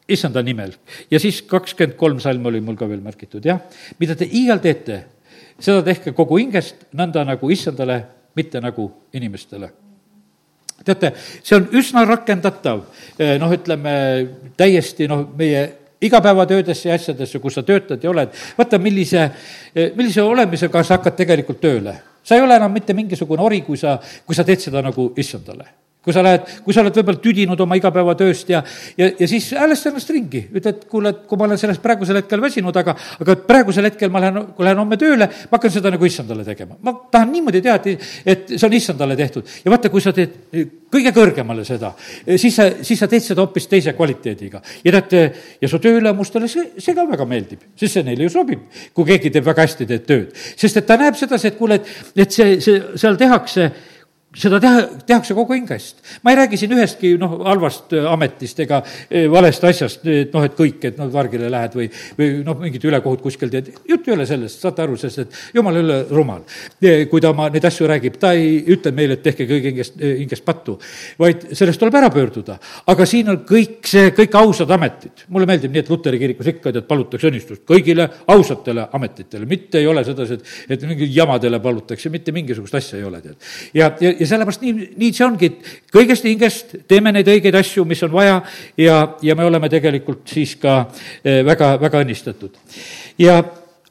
issanda 0.09 0.43
nimel. 0.43 0.73
ja 1.11 1.21
siis 1.21 1.43
kakskümmend 1.43 1.97
kolm 1.97 2.21
salm 2.21 2.47
oli 2.47 2.61
mul 2.61 2.77
ka 2.77 2.89
veel 2.89 3.01
märgitud, 3.01 3.45
jah. 3.45 3.61
mida 3.99 4.17
te 4.17 4.29
iial 4.29 4.59
teete, 4.59 5.05
seda 5.59 5.83
tehke 5.83 6.13
kogu 6.13 6.39
hingest, 6.39 6.89
nõnda 6.93 7.25
nagu 7.25 7.51
issandale, 7.51 8.05
mitte 8.35 8.61
nagu 8.61 8.91
inimestele 9.13 9.82
teate, 10.85 11.13
see 11.43 11.57
on 11.57 11.69
üsna 11.79 12.05
rakendatav, 12.09 12.85
eh, 13.19 13.37
noh, 13.41 13.53
ütleme 13.55 13.95
täiesti 14.59 15.09
noh, 15.11 15.25
meie 15.39 15.65
igapäevatöödesse 16.03 16.89
ja 16.89 16.97
asjadesse, 16.99 17.39
kus 17.39 17.55
sa 17.59 17.63
töötad 17.63 18.03
ja 18.03 18.11
oled, 18.11 18.33
vaata, 18.59 18.79
millise, 18.83 19.29
eh, 19.75 19.93
millise 19.97 20.23
olemisega 20.23 20.83
sa 20.83 20.99
hakkad 20.99 21.17
tegelikult 21.17 21.61
tööle. 21.61 21.95
sa 22.23 22.37
ei 22.37 22.43
ole 22.43 22.55
enam 22.55 22.71
mitte 22.73 22.95
mingisugune 22.95 23.43
ori, 23.43 23.61
kui 23.67 23.77
sa, 23.77 23.99
kui 24.27 24.35
sa 24.35 24.45
teed 24.45 24.61
seda 24.61 24.83
nagu 24.83 25.13
issandale 25.17 25.82
kui 26.03 26.15
sa 26.15 26.23
lähed, 26.25 26.49
kui 26.65 26.75
sa 26.75 26.83
oled 26.83 26.97
võib-olla 26.99 27.23
tüdinud 27.23 27.61
oma 27.63 27.77
igapäevatööst 27.79 28.51
ja, 28.51 28.63
ja, 28.99 29.09
ja 29.19 29.29
siis 29.31 29.53
häälesta 29.55 29.93
ennast 29.93 30.11
ringi, 30.11 30.41
ütle, 30.51 30.75
et 30.75 30.85
kuule, 30.91 31.13
et 31.15 31.25
kui 31.31 31.39
ma 31.39 31.47
olen 31.47 31.61
sellest 31.61 31.83
praegusel 31.85 32.19
hetkel 32.19 32.43
väsinud, 32.43 32.77
aga, 32.83 32.97
aga 33.23 33.37
praegusel 33.47 33.87
hetkel 33.87 34.11
ma 34.11 34.23
lähen, 34.25 34.41
kui 34.57 34.67
lähen 34.67 34.83
homme 34.83 34.99
tööle, 34.99 35.29
ma 35.31 35.59
hakkan 35.59 35.75
seda 35.75 35.93
nagu 35.95 36.09
issandale 36.09 36.47
tegema. 36.47 36.75
ma 36.83 36.97
tahan 37.13 37.31
niimoodi 37.33 37.63
teha, 37.63 37.79
et, 37.79 38.09
et 38.35 38.55
see 38.57 38.67
on 38.67 38.75
issandale 38.79 39.17
tehtud. 39.19 39.47
ja 39.65 39.75
vaata, 39.75 39.93
kui 39.95 40.03
sa 40.03 40.15
teed 40.17 40.35
kõige 40.93 41.15
kõrgemale 41.15 41.65
seda, 41.65 41.93
siis 42.35 42.59
sa, 42.59 42.67
siis 42.83 42.99
sa 42.99 43.09
teed 43.09 43.23
seda 43.25 43.47
hoopis 43.47 43.71
teise 43.71 43.95
kvaliteediga. 43.97 44.63
ja 44.83 44.97
teate, 44.99 45.23
ja 45.63 45.71
su 45.71 45.79
tööülemustele 45.83 46.51
see, 46.51 46.73
see 46.83 46.99
ka 46.99 47.07
väga 47.09 47.29
meeldib, 47.31 47.63
sest 47.79 48.01
see 48.01 48.07
neile 48.11 48.27
ju 48.27 48.35
sobib, 48.35 48.67
kui 48.93 49.07
keegi 49.15 49.31
teeb 49.31 49.47
väga 49.47 49.69
hästi, 49.69 49.87
teed 49.87 50.11
tööd. 50.11 50.35
sest 50.35 50.83
et 50.83 50.91
ta 50.91 50.99
näeb 50.99 51.15
sedasi, 51.19 51.53
et 51.53 51.59
kuule, 51.63 51.79
et, 51.79 51.97
et 52.27 52.41
see, 52.41 52.59
see, 52.65 52.83
seal 52.99 53.17
tehakse 53.21 53.71
seda 54.33 54.59
teha, 54.63 54.85
tehakse 55.07 55.35
kogu 55.37 55.53
hingest. 55.53 56.01
ma 56.25 56.33
ei 56.33 56.37
räägi 56.39 56.57
siin 56.61 56.73
ühestki 56.73 57.13
noh, 57.21 57.35
halvast 57.45 57.93
äh, 57.93 58.07
ametist 58.09 58.61
ega 58.65 58.79
äh, 58.83 59.27
valest 59.31 59.65
asjast, 59.69 60.07
et 60.09 60.33
noh, 60.33 60.45
et 60.47 60.55
kõik, 60.57 60.79
et 60.89 61.01
noh, 61.01 61.11
vargile 61.13 61.51
lähed 61.53 61.77
või, 61.77 61.89
või 62.17 62.29
noh, 62.47 62.57
mingit 62.63 62.85
ülekohut 62.89 63.21
kuskil 63.25 63.53
teed. 63.53 63.69
jutt 63.89 64.09
ei 64.09 64.15
ole 64.15 64.27
sellest, 64.29 64.63
saate 64.65 64.85
aru, 64.85 64.97
sest 65.01 65.25
et 65.25 65.37
jumal 65.59 65.77
ei 65.77 65.85
ole 65.85 65.99
rumal. 66.11 66.47
kui 67.11 67.21
ta 67.21 67.33
oma 67.33 67.51
neid 67.53 67.67
asju 67.69 67.89
räägib, 67.91 68.17
ta 68.21 68.33
ei 68.39 68.63
ütle 68.73 68.95
meile, 68.97 69.19
et 69.19 69.25
tehke 69.27 69.47
kõige 69.51 69.73
hingest, 69.75 70.01
äh, 70.01 70.17
hingest 70.23 70.47
pattu, 70.49 70.79
vaid 71.21 71.51
sellest 71.53 71.83
tuleb 71.83 72.01
ära 72.01 72.09
pöörduda. 72.15 72.57
aga 72.89 73.07
siin 73.09 73.29
on 73.35 73.43
kõik 73.49 73.85
see, 73.93 74.15
kõik 74.17 74.39
ausad 74.41 74.73
ametid. 74.73 75.27
mulle 75.29 75.47
meeldib 75.51 75.77
nii, 75.77 75.85
et 75.85 75.93
Luteri 75.93 76.23
kirikus 76.23 76.49
ikka, 76.55 76.73
tead, 76.73 76.89
palutakse 76.89 77.29
õnnistust 77.29 77.67
kõigile 77.69 78.09
ausatele 78.33 78.89
ametitele, 78.97 79.45
mitte 79.47 79.79
ei 79.79 79.87
ole 79.87 80.05
sedasi, 80.09 80.41
et, 80.41 80.57
et 80.73 80.89
mingi 80.89 81.13
jamadele 81.13 81.61
palutakse, 81.61 82.09
mitte 82.09 82.33
mingisugust 82.33 82.81
asja 82.81 82.97
ei 82.99 83.05
ole, 83.05 83.21
tead. 83.21 83.37
ja, 83.77 83.93
ja 84.01 84.22
ja 84.23 84.29
sellepärast 84.31 84.63
nii, 84.65 84.91
nii 85.01 85.15
see 85.15 85.27
ongi, 85.27 85.51
et 85.51 85.73
kõigest 85.95 86.27
hingest 86.29 86.77
teeme 86.91 87.13
neid 87.15 87.29
õigeid 87.29 87.57
asju, 87.59 87.85
mis 87.89 88.03
on 88.07 88.13
vaja 88.15 88.39
ja, 88.81 89.01
ja 89.23 89.37
me 89.39 89.47
oleme 89.49 89.71
tegelikult 89.73 90.23
siis 90.31 90.55
ka 90.63 90.85
eh, 91.25 91.43
väga, 91.47 91.75
väga 91.83 92.05
õnnistatud. 92.05 92.57
ja 93.21 93.41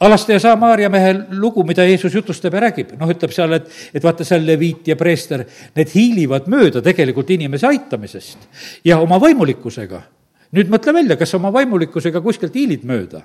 alastaja 0.02 0.40
Samaria 0.40 0.90
mehe 0.90 1.14
lugu, 1.38 1.66
mida 1.68 1.86
Jeesus 1.86 2.16
jutustab 2.16 2.56
ja 2.58 2.64
räägib, 2.66 2.96
noh, 3.00 3.12
ütleb 3.12 3.34
seal, 3.36 3.60
et, 3.60 3.68
et 3.94 4.04
vaata, 4.04 4.26
seal 4.28 4.46
leviit 4.48 4.88
ja 4.90 4.98
preester, 5.00 5.44
need 5.78 5.94
hiilivad 5.94 6.48
mööda 6.52 6.82
tegelikult 6.86 7.30
inimese 7.36 7.70
aitamisest 7.70 8.50
ja 8.88 9.00
oma 9.04 9.20
vaimulikkusega. 9.22 10.02
nüüd 10.58 10.72
mõtle 10.72 10.94
välja, 10.94 11.20
kas 11.20 11.36
oma 11.38 11.54
vaimulikkusega 11.54 12.22
kuskilt 12.22 12.56
hiilid 12.56 12.88
mööda 12.88 13.22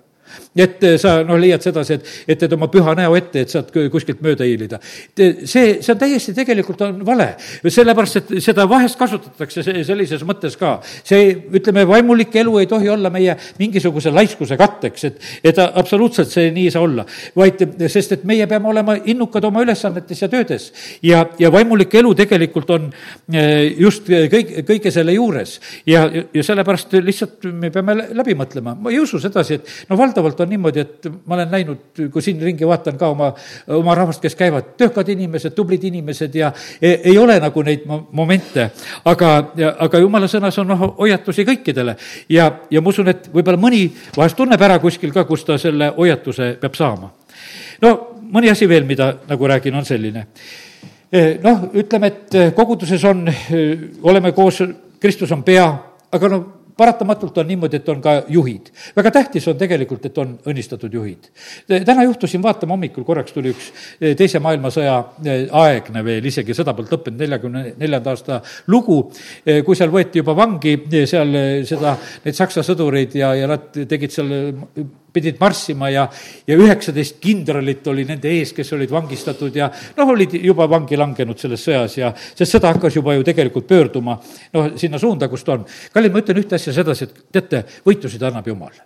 et 0.56 0.82
eh, 0.84 0.96
sa 1.00 1.18
noh, 1.26 1.38
leiad 1.40 1.62
sedasi, 1.64 1.98
et, 1.98 2.12
et 2.26 2.40
teed 2.40 2.54
oma 2.56 2.68
püha 2.72 2.94
näo 2.98 3.16
ette, 3.18 3.44
et 3.44 3.52
saad 3.52 3.70
kuskilt 3.92 4.22
mööda 4.24 4.46
hiilida. 4.48 4.80
see, 5.16 5.78
see 5.82 5.92
on 5.92 6.00
täiesti 6.00 6.34
tegelikult 6.36 6.82
on 6.86 7.00
vale, 7.06 7.28
sellepärast 7.62 8.20
et 8.20 8.32
seda 8.44 8.66
vahest 8.68 8.98
kasutatakse 8.98 9.64
sellises 9.86 10.24
mõttes 10.28 10.56
ka. 10.60 10.78
see, 11.04 11.32
ütleme, 11.58 11.86
vaimulik 11.88 12.34
elu 12.42 12.58
ei 12.60 12.70
tohi 12.70 12.88
olla 12.92 13.10
meie 13.12 13.36
mingisuguse 13.58 14.12
laiskuse 14.14 14.58
katteks, 14.60 15.04
et, 15.10 15.20
et 15.44 15.60
absoluutselt 15.66 16.32
see 16.32 16.50
nii 16.54 16.68
ei 16.70 16.74
saa 16.74 16.84
olla. 16.86 17.06
vaid, 17.36 17.62
sest 17.92 18.16
et 18.16 18.24
meie 18.28 18.46
peame 18.50 18.70
olema 18.72 18.96
innukad 19.04 19.44
oma 19.44 19.62
ülesannetes 19.64 20.22
ja 20.22 20.30
töödes. 20.32 20.72
ja, 21.02 21.24
ja 21.38 21.52
vaimulik 21.52 21.94
elu 21.94 22.14
tegelikult 22.18 22.70
on 22.76 22.90
eh, 23.32 23.72
just 23.78 24.08
kõik, 24.08 24.54
kõige 24.66 24.92
selle 24.94 25.16
juures. 25.16 25.58
ja, 25.86 26.06
ja 26.10 26.46
sellepärast 26.46 26.98
lihtsalt 27.00 27.48
me 27.52 27.70
peame 27.74 27.98
läbi 28.16 28.36
mõtlema, 28.38 28.76
ma 28.78 28.92
ei 28.92 29.00
usu 29.02 29.20
sedasi, 29.22 29.60
et 29.60 29.90
no 29.90 29.98
vald 29.98 30.15
valdavalt 30.16 30.40
on 30.40 30.48
niimoodi, 30.48 30.80
et 30.80 31.08
ma 31.26 31.34
olen 31.34 31.50
näinud, 31.50 32.00
kui 32.12 32.22
siin 32.22 32.40
ringi 32.42 32.66
vaatan 32.66 32.98
ka 32.98 33.08
oma, 33.12 33.32
oma 33.76 33.94
rahvast, 33.94 34.20
kes 34.22 34.36
käivad, 34.36 34.74
töökad 34.80 35.08
inimesed, 35.08 35.54
tublid 35.54 35.84
inimesed 35.84 36.34
ja 36.34 36.52
ei, 36.80 37.00
ei 37.12 37.18
ole 37.18 37.38
nagu 37.40 37.62
neid 37.62 37.84
momente. 38.12 38.70
aga, 39.04 39.30
aga 39.78 39.98
jumala 39.98 40.28
sõnas 40.28 40.58
on 40.58 40.68
noh, 40.72 40.84
hoiatusi 40.98 41.44
kõikidele 41.44 41.96
ja, 42.28 42.50
ja 42.70 42.80
ma 42.80 42.88
usun, 42.88 43.08
et 43.08 43.28
võib-olla 43.32 43.60
mõni 43.60 43.86
vahest 44.16 44.36
tunneb 44.36 44.62
ära 44.62 44.78
kuskil 44.78 45.12
ka, 45.12 45.24
kus 45.24 45.44
ta 45.44 45.58
selle 45.58 45.92
hoiatuse 45.96 46.56
peab 46.60 46.74
saama. 46.74 47.12
no 47.82 47.96
mõni 48.32 48.50
asi 48.50 48.68
veel, 48.68 48.84
mida 48.84 49.12
nagu 49.28 49.46
räägin, 49.46 49.74
on 49.74 49.84
selline 49.84 50.26
noh, 51.42 51.68
ütleme, 51.74 52.06
et 52.10 52.36
koguduses 52.54 53.04
on, 53.04 53.26
oleme 54.02 54.32
koos, 54.32 54.62
Kristus 55.00 55.32
on 55.32 55.42
pea, 55.46 55.66
aga 56.12 56.28
no 56.28 56.55
paratamatult 56.76 57.38
on 57.38 57.48
niimoodi, 57.48 57.80
et 57.80 57.88
on 57.88 58.00
ka 58.02 58.16
juhid. 58.28 58.70
väga 58.96 59.10
tähtis 59.10 59.48
on 59.48 59.56
tegelikult, 59.58 60.04
et 60.06 60.18
on 60.18 60.36
õnnistatud 60.46 60.92
juhid. 60.92 61.30
täna 61.68 62.04
juhtusin 62.04 62.42
vaatama 62.42 62.76
hommikul, 62.76 63.04
korraks 63.04 63.32
tuli 63.32 63.52
üks 63.54 63.70
eh, 64.00 64.14
Teise 64.16 64.40
maailmasõja 64.44 64.96
eh, 65.24 65.46
aegne 65.52 66.04
veel, 66.04 66.24
isegi 66.24 66.54
sõda 66.56 66.74
polnud 66.76 66.92
lõppenud, 66.92 67.20
neljakümne 67.20 67.64
neljanda 67.80 68.12
aasta 68.12 68.40
lugu, 68.72 69.00
eh, 69.46 69.62
kui 69.64 69.76
seal 69.76 69.92
võeti 69.92 70.22
juba 70.22 70.36
vangi 70.36 70.76
seal 71.06 71.34
seda, 71.66 71.96
neid 72.24 72.36
saksa 72.36 72.64
sõdureid 72.66 73.16
ja, 73.16 73.34
ja 73.36 73.48
nad 73.50 73.72
tegid 73.72 74.12
seal 74.12 74.32
pidid 75.16 75.40
marssima 75.40 75.90
ja, 75.92 76.06
ja 76.46 76.58
üheksateist 76.58 77.20
kindralit 77.22 77.86
oli 77.92 78.04
nende 78.08 78.32
ees, 78.32 78.52
kes 78.56 78.72
olid 78.76 78.92
vangistatud 78.92 79.56
ja 79.56 79.70
noh, 79.96 80.12
olid 80.14 80.36
juba 80.40 80.68
vangi 80.70 80.98
langenud 81.00 81.40
selles 81.40 81.64
sõjas 81.66 81.96
ja 81.98 82.12
see 82.16 82.48
sõda 82.48 82.74
hakkas 82.74 82.98
juba 82.98 83.16
ju 83.16 83.24
tegelikult 83.26 83.68
pöörduma 83.68 84.18
noh, 84.54 84.74
sinna 84.80 85.00
suunda, 85.02 85.30
kus 85.32 85.46
ta 85.46 85.56
on. 85.56 85.64
kallid, 85.94 86.12
ma 86.12 86.22
ütlen 86.24 86.42
ühte 86.42 86.58
asja 86.58 86.74
sedasi, 86.76 87.08
et 87.08 87.24
teate, 87.38 87.64
võitusid 87.86 88.22
annab 88.26 88.52
Jumal 88.52 88.76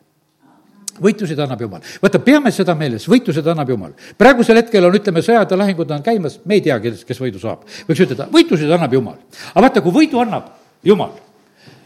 võitusid 1.00 1.38
annab 1.40 1.62
Jumal. 1.64 1.80
vaata, 2.02 2.20
peame 2.20 2.52
seda 2.52 2.74
meeles, 2.76 3.06
võitused 3.08 3.46
annab 3.48 3.72
Jumal. 3.72 3.94
praegusel 4.18 4.60
hetkel 4.60 4.84
on, 4.84 4.98
ütleme, 4.98 5.22
sõjad 5.24 5.50
ja 5.50 5.58
lahingud 5.58 5.90
on 5.96 6.04
käimas, 6.04 6.38
me 6.44 6.58
ei 6.58 6.64
tea, 6.66 6.76
kes, 6.82 7.06
kes 7.08 7.20
võidu 7.22 7.40
saab. 7.40 7.64
võiks 7.88 8.04
ütelda, 8.04 8.28
võitusid 8.32 8.70
annab 8.76 8.92
Jumal. 8.92 9.16
aga 9.54 9.64
vaata, 9.66 9.84
kui 9.84 9.96
võidu 10.02 10.20
annab 10.20 10.52
Jumal, 10.84 11.16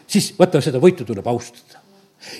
siis 0.06 0.32
vaata, 0.38 0.62
seda 0.64 0.82
võitu 0.82 1.06
tuleb 1.06 1.26
austada 1.30 1.83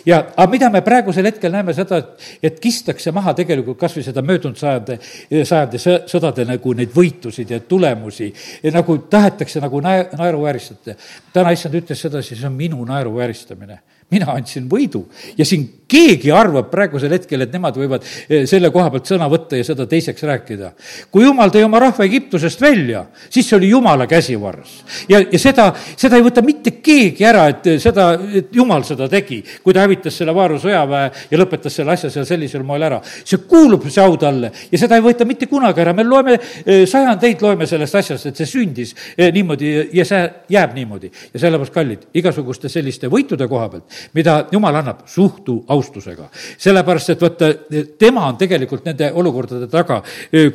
ja, 0.06 0.20
aga 0.36 0.46
mida 0.50 0.70
me 0.70 0.82
praegusel 0.84 1.28
hetkel 1.28 1.52
näeme 1.52 1.74
seda, 1.76 2.00
et, 2.02 2.28
et 2.50 2.60
kistakse 2.60 3.12
maha 3.14 3.34
tegelikult 3.38 3.78
kas 3.80 3.96
või 3.96 4.06
seda 4.06 4.22
möödunud 4.26 4.58
sajandi, 4.58 4.98
sajandi 5.44 5.80
sõdade 6.10 6.46
nagu 6.48 6.74
neid 6.76 6.94
võitusid 6.94 7.50
ja 7.54 7.60
tulemusi, 7.60 8.30
nagu 8.74 8.98
tahetakse 9.10 9.62
nagu 9.64 9.80
nae-, 9.84 10.08
naeruvääristada. 10.18 10.96
täna 11.32 11.54
issand 11.54 11.74
ütles 11.80 12.00
sedasi, 12.00 12.36
see 12.36 12.48
on 12.48 12.56
minu 12.58 12.84
naeruvääristamine 12.88 13.80
mina 14.12 14.34
andsin 14.34 14.68
võidu 14.70 15.06
ja 15.38 15.46
siin 15.48 15.66
keegi 15.88 16.30
arvab 16.32 16.70
praegusel 16.72 17.12
hetkel, 17.12 17.44
et 17.44 17.52
nemad 17.52 17.76
võivad 17.76 18.04
eh, 18.04 18.44
selle 18.48 18.70
koha 18.72 18.88
pealt 18.92 19.10
sõna 19.10 19.28
võtta 19.30 19.58
ja 19.58 19.66
seda 19.66 19.86
teiseks 19.88 20.24
rääkida. 20.24 20.70
kui 21.12 21.26
jumal 21.26 21.52
tõi 21.52 21.64
oma 21.66 21.80
rahva 21.82 22.06
Egiptusest 22.06 22.60
välja, 22.60 23.04
siis 23.28 23.46
see 23.48 23.58
oli 23.58 23.68
jumala 23.70 24.06
käsivarrs. 24.10 24.72
ja, 25.08 25.20
ja 25.20 25.40
seda, 25.40 25.70
seda 25.96 26.18
ei 26.18 26.24
võta 26.24 26.42
mitte 26.44 26.76
keegi 26.84 27.26
ära, 27.28 27.46
et 27.52 27.68
seda, 27.82 28.08
et 28.40 28.54
jumal 28.56 28.84
seda 28.84 29.08
tegi, 29.12 29.42
kui 29.62 29.76
ta 29.76 29.84
hävitas 29.84 30.16
selle 30.18 30.34
Vaaru 30.34 30.58
sõjaväe 30.62 31.10
ja 31.30 31.40
lõpetas 31.40 31.76
selle 31.76 31.94
asja 31.94 32.10
seal 32.10 32.26
sellisel 32.28 32.64
moel 32.66 32.88
ära. 32.88 33.00
see 33.24 33.44
kuulub 33.48 33.86
see 33.88 34.02
au 34.02 34.16
talle 34.20 34.52
ja 34.72 34.80
seda 34.80 34.98
ei 34.98 35.04
võeta 35.04 35.28
mitte 35.28 35.46
kunagi 35.50 35.84
ära, 35.84 35.92
me 35.92 36.06
loeme 36.06 36.38
eh, 36.38 36.84
sajandeid, 36.88 37.44
loeme 37.44 37.68
sellest 37.70 38.00
asjast, 38.00 38.32
et 38.32 38.40
see 38.40 38.50
sündis 38.56 38.94
eh, 39.16 39.30
niimoodi 39.34 39.74
ja 39.92 40.08
see 40.08 40.24
jääb 40.56 40.74
niimoodi. 40.74 41.12
ja 41.34 41.44
sellepärast, 41.44 41.74
kallid, 41.74 42.08
igasuguste 42.14 42.72
selliste 42.72 43.12
võitude 43.12 43.48
koha 43.48 43.68
pealt 43.68 43.93
mida 44.14 44.36
Jumal 44.52 44.80
annab, 44.80 45.04
suhtu 45.06 45.64
austusega. 45.68 46.28
sellepärast, 46.58 47.10
et 47.10 47.20
vaata, 47.22 47.52
tema 47.98 48.26
on 48.28 48.36
tegelikult 48.40 48.84
nende 48.84 49.10
olukordade 49.12 49.68
taga, 49.70 50.02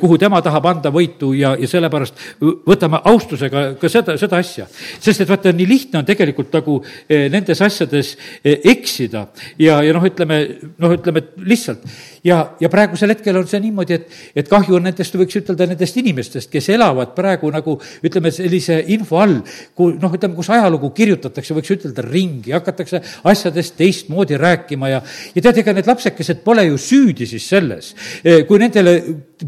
kuhu 0.00 0.18
tema 0.18 0.42
tahab 0.42 0.66
anda 0.66 0.90
võitu 0.94 1.32
ja, 1.36 1.54
ja 1.58 1.68
sellepärast 1.68 2.14
võtame 2.40 3.00
austusega 3.04 3.64
ka 3.80 3.90
seda, 3.92 4.16
seda 4.20 4.40
asja. 4.40 4.66
sest 5.00 5.24
et 5.24 5.30
vaata, 5.30 5.52
nii 5.54 5.68
lihtne 5.68 6.00
on 6.00 6.08
tegelikult 6.08 6.52
nagu 6.54 6.78
eh, 7.08 7.28
nendes 7.32 7.60
asjades 7.64 8.14
eh, 8.44 8.60
eksida 8.72 9.26
ja, 9.58 9.80
ja 9.84 9.94
noh, 9.96 10.04
ütleme, 10.06 10.40
noh, 10.80 10.94
ütleme 10.96 11.24
lihtsalt 11.46 11.84
ja, 12.26 12.40
ja 12.60 12.70
praegusel 12.72 13.14
hetkel 13.14 13.38
on 13.40 13.48
see 13.50 13.60
niimoodi, 13.64 13.98
et, 13.98 14.18
et 14.42 14.50
kahju 14.50 14.78
on 14.78 14.86
nendest, 14.88 15.16
võiks 15.18 15.40
ütelda, 15.40 15.68
nendest 15.70 15.98
inimestest, 16.00 16.50
kes 16.52 16.70
elavad 16.74 17.14
praegu 17.16 17.50
nagu 17.52 17.76
ütleme, 18.06 18.32
sellise 18.34 18.80
info 18.94 19.20
all, 19.22 19.40
kui 19.76 19.96
noh, 20.00 20.16
ütleme, 20.16 20.36
kus 20.38 20.50
ajalugu 20.52 20.92
kirjutatakse, 20.96 21.56
võiks 21.56 21.74
ütelda 21.76 22.04
ringi, 22.06 22.54
hakatakse 22.56 23.02
asjadest 23.30 23.76
teistmoodi 23.78 24.38
rääkima 24.40 24.90
ja, 24.90 25.00
ja 25.34 25.42
tead, 25.42 25.62
ega 25.62 25.74
need 25.76 25.88
lapsekesed 25.88 26.42
pole 26.44 26.66
ju 26.68 26.78
süüdi 26.80 27.28
siis 27.28 27.48
selles, 27.48 27.94
eh, 28.24 28.44
kui 28.48 28.60
nendele 28.62 28.96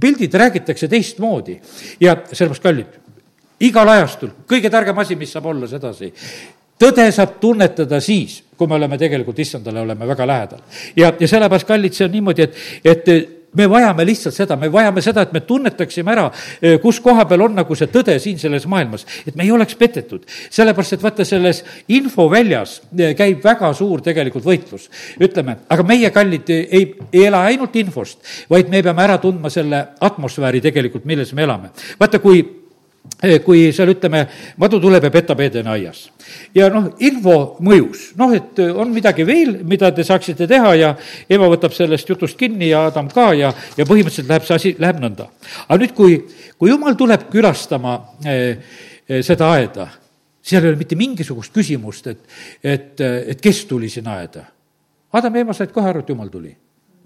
pildid 0.00 0.34
räägitakse 0.34 0.88
teistmoodi. 0.88 1.58
ja 2.00 2.16
sellepärast, 2.32 2.62
kallid, 2.62 2.98
igal 3.60 3.88
ajastul 3.88 4.34
kõige 4.48 4.70
targem 4.70 4.98
asi, 4.98 5.16
mis 5.18 5.32
saab 5.32 5.50
olla 5.52 5.68
sedasi, 5.70 6.12
tõde 6.82 7.06
saab 7.14 7.38
tunnetada 7.42 8.00
siis, 8.00 8.40
kui 8.56 8.70
me 8.70 8.78
oleme 8.78 8.98
tegelikult 8.98 9.38
issandale, 9.38 9.84
oleme 9.84 10.08
väga 10.08 10.26
lähedal. 10.26 10.66
ja, 10.96 11.12
ja 11.20 11.28
sellepärast, 11.28 11.68
kallid, 11.68 11.94
see 11.96 12.08
on 12.08 12.18
niimoodi, 12.18 12.48
et, 12.48 12.58
et 12.84 13.41
me 13.54 13.66
vajame 13.70 14.06
lihtsalt 14.06 14.34
seda, 14.34 14.56
me 14.56 14.70
vajame 14.72 15.02
seda, 15.04 15.26
et 15.26 15.32
me 15.32 15.42
tunnetaksime 15.46 16.12
ära, 16.14 16.28
kus 16.82 17.00
koha 17.04 17.26
peal 17.28 17.46
on 17.46 17.56
nagu 17.60 17.76
see 17.78 17.90
tõde 17.92 18.16
siin 18.22 18.40
selles 18.40 18.66
maailmas, 18.70 19.04
et 19.26 19.36
me 19.36 19.44
ei 19.44 19.52
oleks 19.52 19.76
petetud. 19.78 20.24
sellepärast, 20.50 20.96
et 20.96 21.02
vaata, 21.02 21.24
selles 21.24 21.62
infoväljas 21.88 22.80
käib 23.16 23.44
väga 23.44 23.72
suur 23.74 24.00
tegelikult 24.02 24.44
võitlus. 24.44 24.88
ütleme, 25.20 25.56
aga 25.68 25.82
meie, 25.82 26.10
kallid, 26.10 26.48
ei, 26.48 26.94
ei 27.12 27.26
ela 27.26 27.44
ainult 27.50 27.76
infost, 27.76 28.18
vaid 28.50 28.68
me 28.68 28.82
peame 28.82 29.02
ära 29.02 29.18
tundma 29.18 29.50
selle 29.50 29.86
atmosfääri 30.00 30.60
tegelikult, 30.60 31.04
milles 31.04 31.32
me 31.32 31.42
elame. 31.42 31.70
vaata, 32.00 32.18
kui 32.18 32.61
kui 33.44 33.68
seal 33.74 33.92
ütleme, 33.92 34.24
madu 34.58 34.80
tuleb 34.82 35.06
ja 35.06 35.10
petab 35.14 35.40
Edeni 35.44 35.70
aias. 35.70 36.02
ja 36.54 36.68
noh, 36.72 36.88
info 36.98 37.56
mõjus, 37.62 38.10
noh, 38.18 38.32
et 38.34 38.58
eh, 38.62 38.72
on 38.74 38.90
midagi 38.94 39.26
veel, 39.26 39.60
mida 39.68 39.92
te 39.94 40.04
saaksite 40.06 40.48
teha 40.50 40.74
ja 40.78 40.92
ema 41.30 41.50
võtab 41.52 41.74
sellest 41.76 42.08
jutust 42.08 42.38
kinni 42.38 42.72
ja 42.72 42.86
Adam 42.90 43.10
ka 43.12 43.30
ja, 43.38 43.52
ja 43.76 43.86
põhimõtteliselt 43.86 44.30
läheb 44.30 44.48
see 44.48 44.58
asi, 44.58 44.74
läheb 44.82 44.98
nõnda. 45.02 45.28
aga 45.68 45.80
nüüd, 45.84 45.94
kui, 45.94 46.18
kui 46.58 46.72
jumal 46.72 46.98
tuleb 46.98 47.28
külastama 47.30 47.98
eh, 48.26 48.58
eh, 49.06 49.22
seda 49.22 49.52
aeda, 49.54 49.88
seal 50.42 50.64
ei 50.64 50.72
ole 50.72 50.82
mitte 50.82 50.98
mingisugust 50.98 51.54
küsimust, 51.54 52.10
et, 52.10 52.26
et, 52.64 53.00
et 53.02 53.40
kes 53.40 53.64
tuli 53.70 53.90
sinna 53.92 54.18
aeda. 54.18 54.48
Adam 55.12 55.34
ja 55.36 55.46
ema 55.46 55.54
said 55.54 55.70
kohe 55.70 55.86
aru, 55.88 56.02
et 56.02 56.08
jumal 56.10 56.30
tuli. 56.32 56.56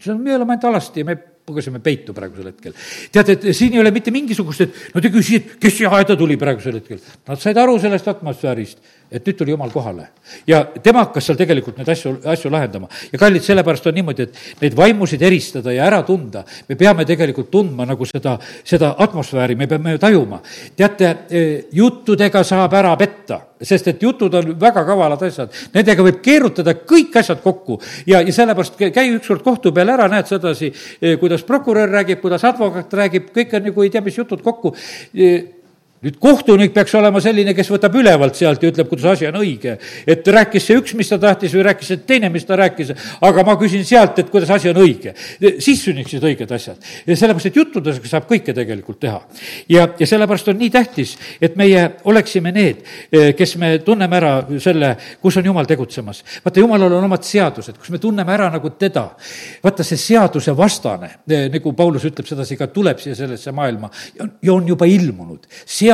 me 0.07 0.35
oleme 0.37 0.55
ainult 0.55 0.64
alasti 0.64 1.01
ja 1.01 1.05
me 1.05 1.17
pugesime 1.47 1.79
peitu 1.83 2.15
praegusel 2.15 2.51
hetkel. 2.51 2.75
tead, 3.15 3.29
et 3.37 3.49
siin 3.55 3.77
ei 3.77 3.81
ole 3.83 3.93
mitte 3.95 4.11
mingisugust, 4.15 4.65
et 4.67 4.95
no 4.95 5.03
te 5.03 5.13
küsite, 5.15 5.59
kes 5.63 5.77
siia 5.79 5.93
aeda 5.95 6.17
tuli 6.19 6.37
praegusel 6.41 6.81
hetkel. 6.81 6.99
Nad 7.29 7.43
said 7.43 7.59
aru 7.63 7.79
sellest 7.83 8.09
atmosfäärist, 8.11 8.83
et 9.11 9.27
nüüd 9.27 9.39
tuli 9.39 9.55
jumal 9.55 9.71
kohale. 9.71 10.09
ja 10.47 10.65
tema 10.83 11.05
hakkas 11.05 11.29
seal 11.29 11.39
tegelikult 11.39 11.79
neid 11.79 11.89
asju, 11.89 12.17
asju 12.25 12.51
lahendama. 12.51 12.89
ja 13.13 13.19
kallid, 13.19 13.43
sellepärast 13.43 13.87
on 13.87 13.95
niimoodi, 13.95 14.23
et 14.23 14.63
neid 14.63 14.77
vaimusid 14.77 15.23
eristada 15.23 15.73
ja 15.73 15.87
ära 15.87 16.03
tunda, 16.03 16.45
me 16.69 16.77
peame 16.77 17.05
tegelikult 17.05 17.51
tundma 17.51 17.87
nagu 17.87 18.07
seda, 18.07 18.39
seda 18.65 18.95
atmosfääri, 18.99 19.57
me 19.57 19.67
peame 19.67 19.97
ju 19.97 19.99
tajuma. 19.99 20.41
teate, 20.77 21.17
eh, 21.31 21.65
juttudega 21.73 22.45
saab 22.45 22.75
ära 22.75 22.97
petta 22.97 23.41
sest 23.63 23.89
et 23.89 24.03
jutud 24.03 24.35
on 24.37 24.51
väga 24.61 24.83
kavalad 24.85 25.23
asjad, 25.27 25.53
nendega 25.73 26.05
võib 26.05 26.19
keerutada 26.25 26.75
kõik 26.77 27.15
asjad 27.17 27.41
kokku 27.45 27.79
ja, 28.09 28.21
ja 28.21 28.33
sellepärast 28.35 28.77
käi 28.77 29.07
ükskord 29.15 29.45
kohtu 29.45 29.73
peal 29.77 29.95
ära, 29.95 30.09
näed 30.13 30.29
sedasi, 30.29 30.73
eh, 31.01 31.17
kuidas 31.21 31.45
prokurör 31.47 31.89
räägib, 31.99 32.21
kuidas 32.21 32.45
advokaat 32.45 32.93
räägib, 33.01 33.31
kõik 33.35 33.57
on 33.57 33.69
nagu 33.71 33.85
ei 33.85 33.93
tea, 33.93 34.05
mis 34.05 34.19
jutud 34.19 34.45
kokku 34.45 34.75
eh, 35.15 35.56
nüüd 36.05 36.19
kohtunik 36.21 36.75
peaks 36.75 36.93
olema 36.99 37.21
selline, 37.25 37.55
kes 37.57 37.71
võtab 37.73 37.95
ülevalt 37.97 38.37
sealt 38.37 38.63
ja 38.63 38.69
ütleb, 38.69 38.89
kuidas 38.91 39.15
asi 39.15 39.27
on 39.31 39.39
õige. 39.41 39.77
et 40.07 40.27
rääkis 40.29 40.67
see 40.69 40.77
üks, 40.77 40.93
mis 40.99 41.09
ta 41.09 41.19
tahtis 41.21 41.55
või 41.57 41.65
rääkis 41.71 41.89
see 41.89 42.03
teine, 42.07 42.29
mis 42.33 42.45
ta 42.45 42.57
rääkis, 42.59 42.93
aga 43.25 43.45
ma 43.47 43.55
küsin 43.57 43.85
sealt, 43.87 44.19
et 44.21 44.31
kuidas 44.31 44.51
asi 44.53 44.69
on 44.69 44.81
õige. 44.83 45.15
siis 45.59 45.83
sünniksid 45.85 46.23
õiged 46.23 46.53
asjad. 46.53 46.77
ja 47.07 47.17
sellepärast, 47.17 47.47
et 47.49 47.57
juttudega 47.57 48.11
saab 48.11 48.29
kõike 48.29 48.55
tegelikult 48.57 49.01
teha. 49.01 49.23
ja, 49.73 49.89
ja 49.99 50.07
sellepärast 50.07 50.53
on 50.53 50.61
nii 50.61 50.71
tähtis, 50.75 51.17
et 51.41 51.57
meie 51.57 51.87
oleksime 52.05 52.53
need, 52.53 52.85
kes 53.37 53.57
me 53.57 53.79
tunneme 53.85 54.21
ära 54.21 54.35
selle, 54.61 54.97
kus 55.23 55.41
on 55.41 55.49
Jumal 55.49 55.67
tegutsemas. 55.67 56.23
vaata, 56.45 56.61
Jumalal 56.61 56.99
on 56.99 57.09
omad 57.09 57.25
seadused, 57.25 57.81
kus 57.81 57.91
me 57.95 58.03
tunneme 58.03 58.37
ära 58.37 58.51
nagu 58.53 58.75
teda. 58.77 59.09
vaata, 59.65 59.85
see 59.85 59.97
seaduse 59.97 60.53
vastane, 60.57 61.11
nagu 61.27 61.73
Paulus 61.73 62.05
ütleb 62.05 62.29
sedasi, 62.29 62.61
ka 62.61 62.69
tuleb 62.69 63.01
siia 63.01 63.17
sellesse 63.17 63.53
maailma 63.53 63.91
ja 64.43 64.53
on 64.53 64.69
juba 64.69 64.85
ilmunud 64.85 65.47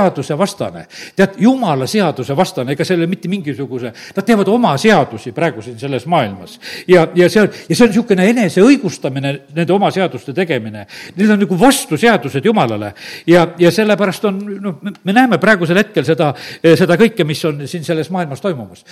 seaduse 0.03 0.37
vastane. 0.39 0.87
tead, 1.17 1.37
jumala 1.39 1.87
seaduse 1.87 2.37
vastane, 2.37 2.75
ega 2.75 2.85
selle 2.87 3.07
mitte 3.11 3.31
mingisuguse, 3.31 3.93
nad 4.17 4.27
teevad 4.27 4.49
oma 4.49 4.75
seadusi 4.81 5.33
praegu 5.33 5.63
siin 5.63 5.79
selles 5.79 6.07
maailmas. 6.07 6.59
ja, 6.89 7.07
ja 7.15 7.29
see 7.31 7.43
on, 7.43 7.49
ja 7.69 7.77
see 7.77 7.87
on 7.87 7.93
niisugune 7.93 8.29
eneseõigustamine, 8.33 9.33
nende 9.55 9.73
oma 9.73 9.91
seaduste 9.95 10.35
tegemine. 10.37 10.87
Need 11.17 11.31
on 11.31 11.43
nagu 11.45 11.59
vastuseadused 11.59 12.45
Jumalale 12.45 12.93
ja, 13.27 13.47
ja 13.59 13.73
sellepärast 13.73 14.25
on, 14.31 14.41
noh, 14.63 14.79
me 14.83 15.17
näeme 15.17 15.39
praegusel 15.43 15.79
hetkel 15.83 16.07
seda, 16.07 16.33
seda 16.63 16.99
kõike, 17.01 17.27
mis 17.29 17.43
on 17.49 17.67
siin 17.69 17.85
selles 17.85 18.11
maailmas 18.11 18.41
toimumas. 18.41 18.85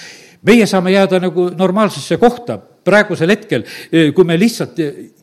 meie 0.47 0.67
saame 0.67 0.93
jääda 0.93 1.21
nagu 1.21 1.51
normaalsesse 1.57 2.17
kohta 2.17 2.59
praegusel 2.59 3.31
hetkel, 3.31 3.65
kui 4.15 4.25
me 4.25 4.39
lihtsalt 4.39 4.79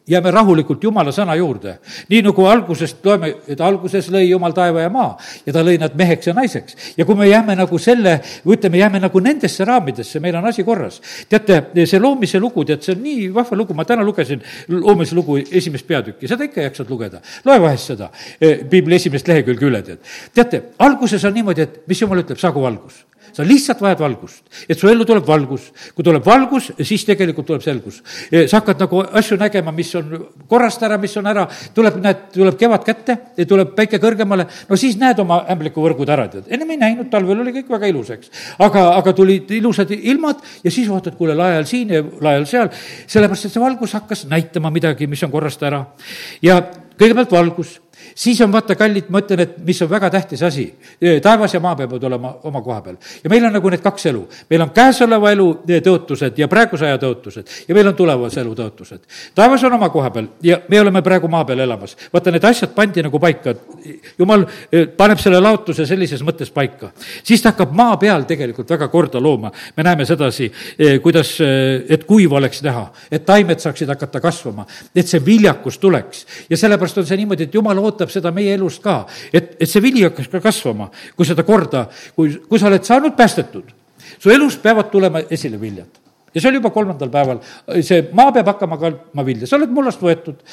jääme 0.08 0.32
rahulikult 0.32 0.84
Jumala 0.84 1.12
sõna 1.12 1.36
juurde. 1.36 1.78
nii 2.10 2.22
nagu 2.22 2.46
algusest 2.46 3.06
loeme, 3.06 3.34
et 3.48 3.62
alguses 3.62 4.10
lõi 4.12 4.30
Jumal 4.30 4.54
taeva 4.56 4.82
ja 4.82 4.90
maa 4.90 5.18
ja 5.46 5.54
ta 5.54 5.64
lõi 5.64 5.78
nad 5.80 5.96
meheks 5.96 6.28
ja 6.28 6.34
naiseks. 6.34 6.76
ja 6.98 7.06
kui 7.06 7.16
me 7.16 7.28
jääme 7.28 7.56
nagu 7.56 7.78
selle, 7.78 8.22
ütleme, 8.46 8.78
jääme 8.78 9.00
nagu 9.00 9.20
nendesse 9.20 9.66
raamidesse, 9.66 10.20
meil 10.20 10.36
on 10.36 10.46
asi 10.46 10.64
korras. 10.64 11.02
teate, 11.30 11.64
see 11.86 12.00
loomise 12.00 12.40
lugu, 12.40 12.66
tead, 12.66 12.82
see 12.82 12.96
on 12.96 13.04
nii 13.04 13.34
vahva 13.34 13.58
lugu, 13.58 13.74
ma 13.74 13.86
täna 13.86 14.04
lugesin 14.04 14.42
loomise 14.68 15.16
lugu 15.16 15.38
esimest 15.38 15.88
peatükki, 15.88 16.28
seda 16.28 16.44
ikka 16.44 16.62
jaksad 16.62 16.90
lugeda. 16.90 17.22
loe 17.46 17.60
vahest 17.62 17.94
seda, 17.94 18.10
eh, 18.42 18.64
piibli 18.70 18.96
esimest 18.96 19.28
lehekülge 19.28 19.66
üle, 19.66 19.84
tead. 19.84 20.00
teate, 20.34 20.64
alguses 20.80 21.24
on 21.26 21.34
niimoodi, 21.34 21.62
et 21.62 21.88
mis 21.88 22.02
Jumal 22.02 22.24
ütleb, 22.24 22.40
saagu 22.40 22.62
valgus 22.62 23.04
sa 23.34 23.46
lihtsalt 23.46 23.82
vajad 23.82 24.02
valgust, 24.02 24.44
et 24.70 24.80
su 24.80 24.90
ellu 24.90 25.06
tuleb 25.06 25.26
valgus. 25.28 25.72
kui 25.96 26.04
tuleb 26.04 26.26
valgus, 26.26 26.72
siis 26.82 27.06
tegelikult 27.06 27.48
tuleb 27.48 27.62
selgus. 27.62 28.02
sa 28.32 28.60
hakkad 28.60 28.80
nagu 28.80 29.04
asju 29.20 29.38
nägema, 29.38 29.72
mis 29.72 29.94
on 29.96 30.28
korrast 30.48 30.84
ära, 30.84 30.98
mis 30.98 31.16
on 31.18 31.28
ära, 31.28 31.48
tuleb, 31.74 32.00
näed, 32.04 32.24
tuleb 32.34 32.58
kevad 32.58 32.84
kätte, 32.86 33.18
tuleb 33.48 33.74
päike 33.76 34.00
kõrgemale, 34.04 34.48
no 34.70 34.76
siis 34.76 34.98
näed 34.98 35.20
oma 35.20 35.44
ämblikuvõrgud 35.50 36.10
ära, 36.10 36.28
tead. 36.28 36.48
ennem 36.50 36.76
ei 36.76 36.82
näinud, 36.82 37.10
talvel 37.12 37.42
oli 37.42 37.56
kõik 37.60 37.72
väga 37.78 37.92
ilus, 37.92 38.12
eks. 38.16 38.32
aga, 38.60 38.90
aga 38.98 39.14
tulid 39.14 39.52
ilusad 39.60 39.92
ilmad 39.98 40.44
ja 40.64 40.72
siis 40.72 40.90
vaatad, 40.90 41.18
kuule, 41.18 41.36
lae 41.38 41.58
all 41.58 41.70
siin 41.70 41.94
ja 41.94 42.04
lae 42.04 42.42
all 42.42 42.50
seal, 42.50 42.72
sellepärast 43.08 43.50
et 43.50 43.56
see 43.56 43.64
valgus 43.64 43.96
hakkas 43.98 44.26
näitama 44.32 44.72
midagi, 44.74 45.08
mis 45.08 45.24
on 45.24 45.34
korrast 45.34 45.64
ära. 45.64 45.86
ja 46.42 46.62
kõigepealt 46.98 47.32
valgus 47.32 47.78
siis 48.18 48.42
on 48.42 48.52
vaata, 48.52 48.76
kallid, 48.76 49.12
ma 49.14 49.22
ütlen, 49.22 49.44
et 49.46 49.58
mis 49.66 49.80
on 49.86 49.90
väga 49.90 50.10
tähtis 50.14 50.42
asi, 50.44 50.66
taevas 51.24 51.54
ja 51.54 51.62
maa 51.62 51.76
peavad 51.78 52.04
olema 52.10 52.34
oma 52.50 52.62
koha 52.66 52.82
peal. 52.82 52.98
ja 53.24 53.30
meil 53.30 53.46
on 53.46 53.54
nagu 53.54 53.70
need 53.70 53.84
kaks 53.84 54.06
elu, 54.10 54.24
meil 54.50 54.64
on 54.66 54.72
käesoleva 54.74 55.32
elu 55.36 55.48
tõotused 55.86 56.40
ja 56.42 56.48
praeguse 56.52 56.88
aja 56.88 56.98
tõotused 57.02 57.54
ja 57.68 57.76
meil 57.78 57.92
on 57.92 57.96
tulevase 57.96 58.42
elu 58.42 58.56
tõotused. 58.58 59.06
taevas 59.36 59.64
on 59.64 59.78
oma 59.78 59.90
koha 59.94 60.10
peal 60.16 60.30
ja 60.44 60.60
me 60.68 60.82
oleme 60.82 61.02
praegu 61.06 61.30
maa 61.30 61.46
peal 61.46 61.62
elamas. 61.66 61.96
vaata, 62.14 62.34
need 62.34 62.48
asjad 62.50 62.74
pandi 62.76 63.04
nagu 63.06 63.20
paika, 63.20 63.54
jumal 64.18 64.48
paneb 64.98 65.22
selle 65.22 65.42
laotuse 65.44 65.86
sellises 65.86 66.24
mõttes 66.26 66.52
paika. 66.54 66.92
siis 67.24 67.42
ta 67.42 67.54
hakkab 67.54 67.76
maa 67.78 67.98
peal 68.02 68.26
tegelikult 68.28 68.70
väga 68.70 68.88
korda 68.88 69.22
looma. 69.22 69.52
me 69.78 69.84
näeme 69.84 70.06
sedasi, 70.06 70.52
kuidas, 71.02 71.38
et 71.90 72.04
kuiv 72.04 72.34
oleks 72.34 72.64
näha, 72.64 72.88
et 73.12 73.26
taimed 73.26 73.60
saaksid 73.60 73.90
hakata 73.94 74.22
kasvama, 74.22 74.66
et 74.96 75.08
see 75.08 75.22
viljakus 75.26 75.78
tuleks. 75.78 76.26
ja 76.50 76.58
sellepärast 76.58 76.98
on 76.98 77.06
see 77.06 77.18
niimoodi, 77.18 77.44
et 77.44 77.54
jumal 77.54 77.78
ootab 77.78 78.07
ootab 78.08 78.16
seda 78.16 78.32
meie 78.32 78.56
elust 78.56 78.82
ka, 78.84 79.06
et, 79.34 79.56
et 79.60 79.70
see 79.70 79.84
vili 79.84 80.04
hakkaks 80.08 80.32
ka 80.32 80.42
kasvama, 80.42 80.90
kui 81.16 81.28
seda 81.28 81.44
korda, 81.44 81.88
kui, 82.16 82.40
kui 82.48 82.60
sa 82.60 82.72
oled 82.72 82.84
saanud 82.84 83.16
päästetud, 83.18 83.72
su 84.18 84.32
elust 84.32 84.64
peavad 84.64 84.92
tulema 84.92 85.26
esile 85.30 85.60
viljad 85.60 86.07
ja 86.38 86.42
see 86.42 86.52
oli 86.52 86.60
juba 86.60 86.70
kolmandal 86.74 87.10
päeval, 87.10 87.40
see 87.82 88.04
maa 88.18 88.32
peab 88.36 88.52
hakkama 88.52 88.78
kandma 88.82 89.26
vilja, 89.26 89.50
sa 89.50 89.58
oled 89.58 89.72
mullast 89.74 90.04
võetud, 90.04 90.44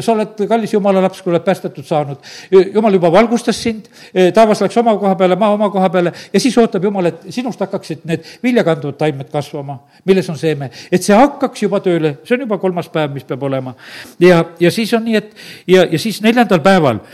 sa 0.00 0.14
oled 0.14 0.40
kallis 0.48 0.72
jumala 0.72 1.02
laps, 1.04 1.20
kui 1.20 1.32
oled 1.34 1.44
päästetud 1.44 1.84
saanud, 1.84 2.32
jumal 2.72 2.96
juba 2.96 3.10
valgustas 3.12 3.60
sind, 3.60 3.90
taevas 4.34 4.64
läks 4.64 4.80
oma 4.80 4.96
koha 5.00 5.12
peale, 5.20 5.36
maa 5.40 5.52
oma 5.58 5.68
koha 5.74 5.90
peale. 5.92 6.14
Ja 6.32 6.40
siis 6.40 6.56
ootab 6.60 6.88
jumal, 6.88 7.10
et 7.10 7.28
sinust 7.34 7.60
hakkaksid 7.60 8.06
need 8.08 8.24
viljakandvad 8.44 8.96
taimed 9.00 9.28
kasvama, 9.32 9.78
milles 10.08 10.32
on 10.32 10.40
seeme, 10.40 10.70
et 10.88 11.04
see 11.04 11.16
hakkaks 11.18 11.66
juba 11.66 11.82
tööle, 11.84 12.16
see 12.24 12.38
on 12.38 12.46
juba 12.46 12.58
kolmas 12.62 12.88
päev, 12.92 13.12
mis 13.14 13.28
peab 13.28 13.44
olema. 13.44 13.76
ja, 14.22 14.40
ja 14.60 14.72
siis 14.72 14.96
on 14.96 15.04
nii, 15.04 15.20
et 15.20 15.46
ja, 15.68 15.84
ja 15.90 16.00
siis 16.00 16.22
neljandal 16.24 16.64
päeval 16.64 17.04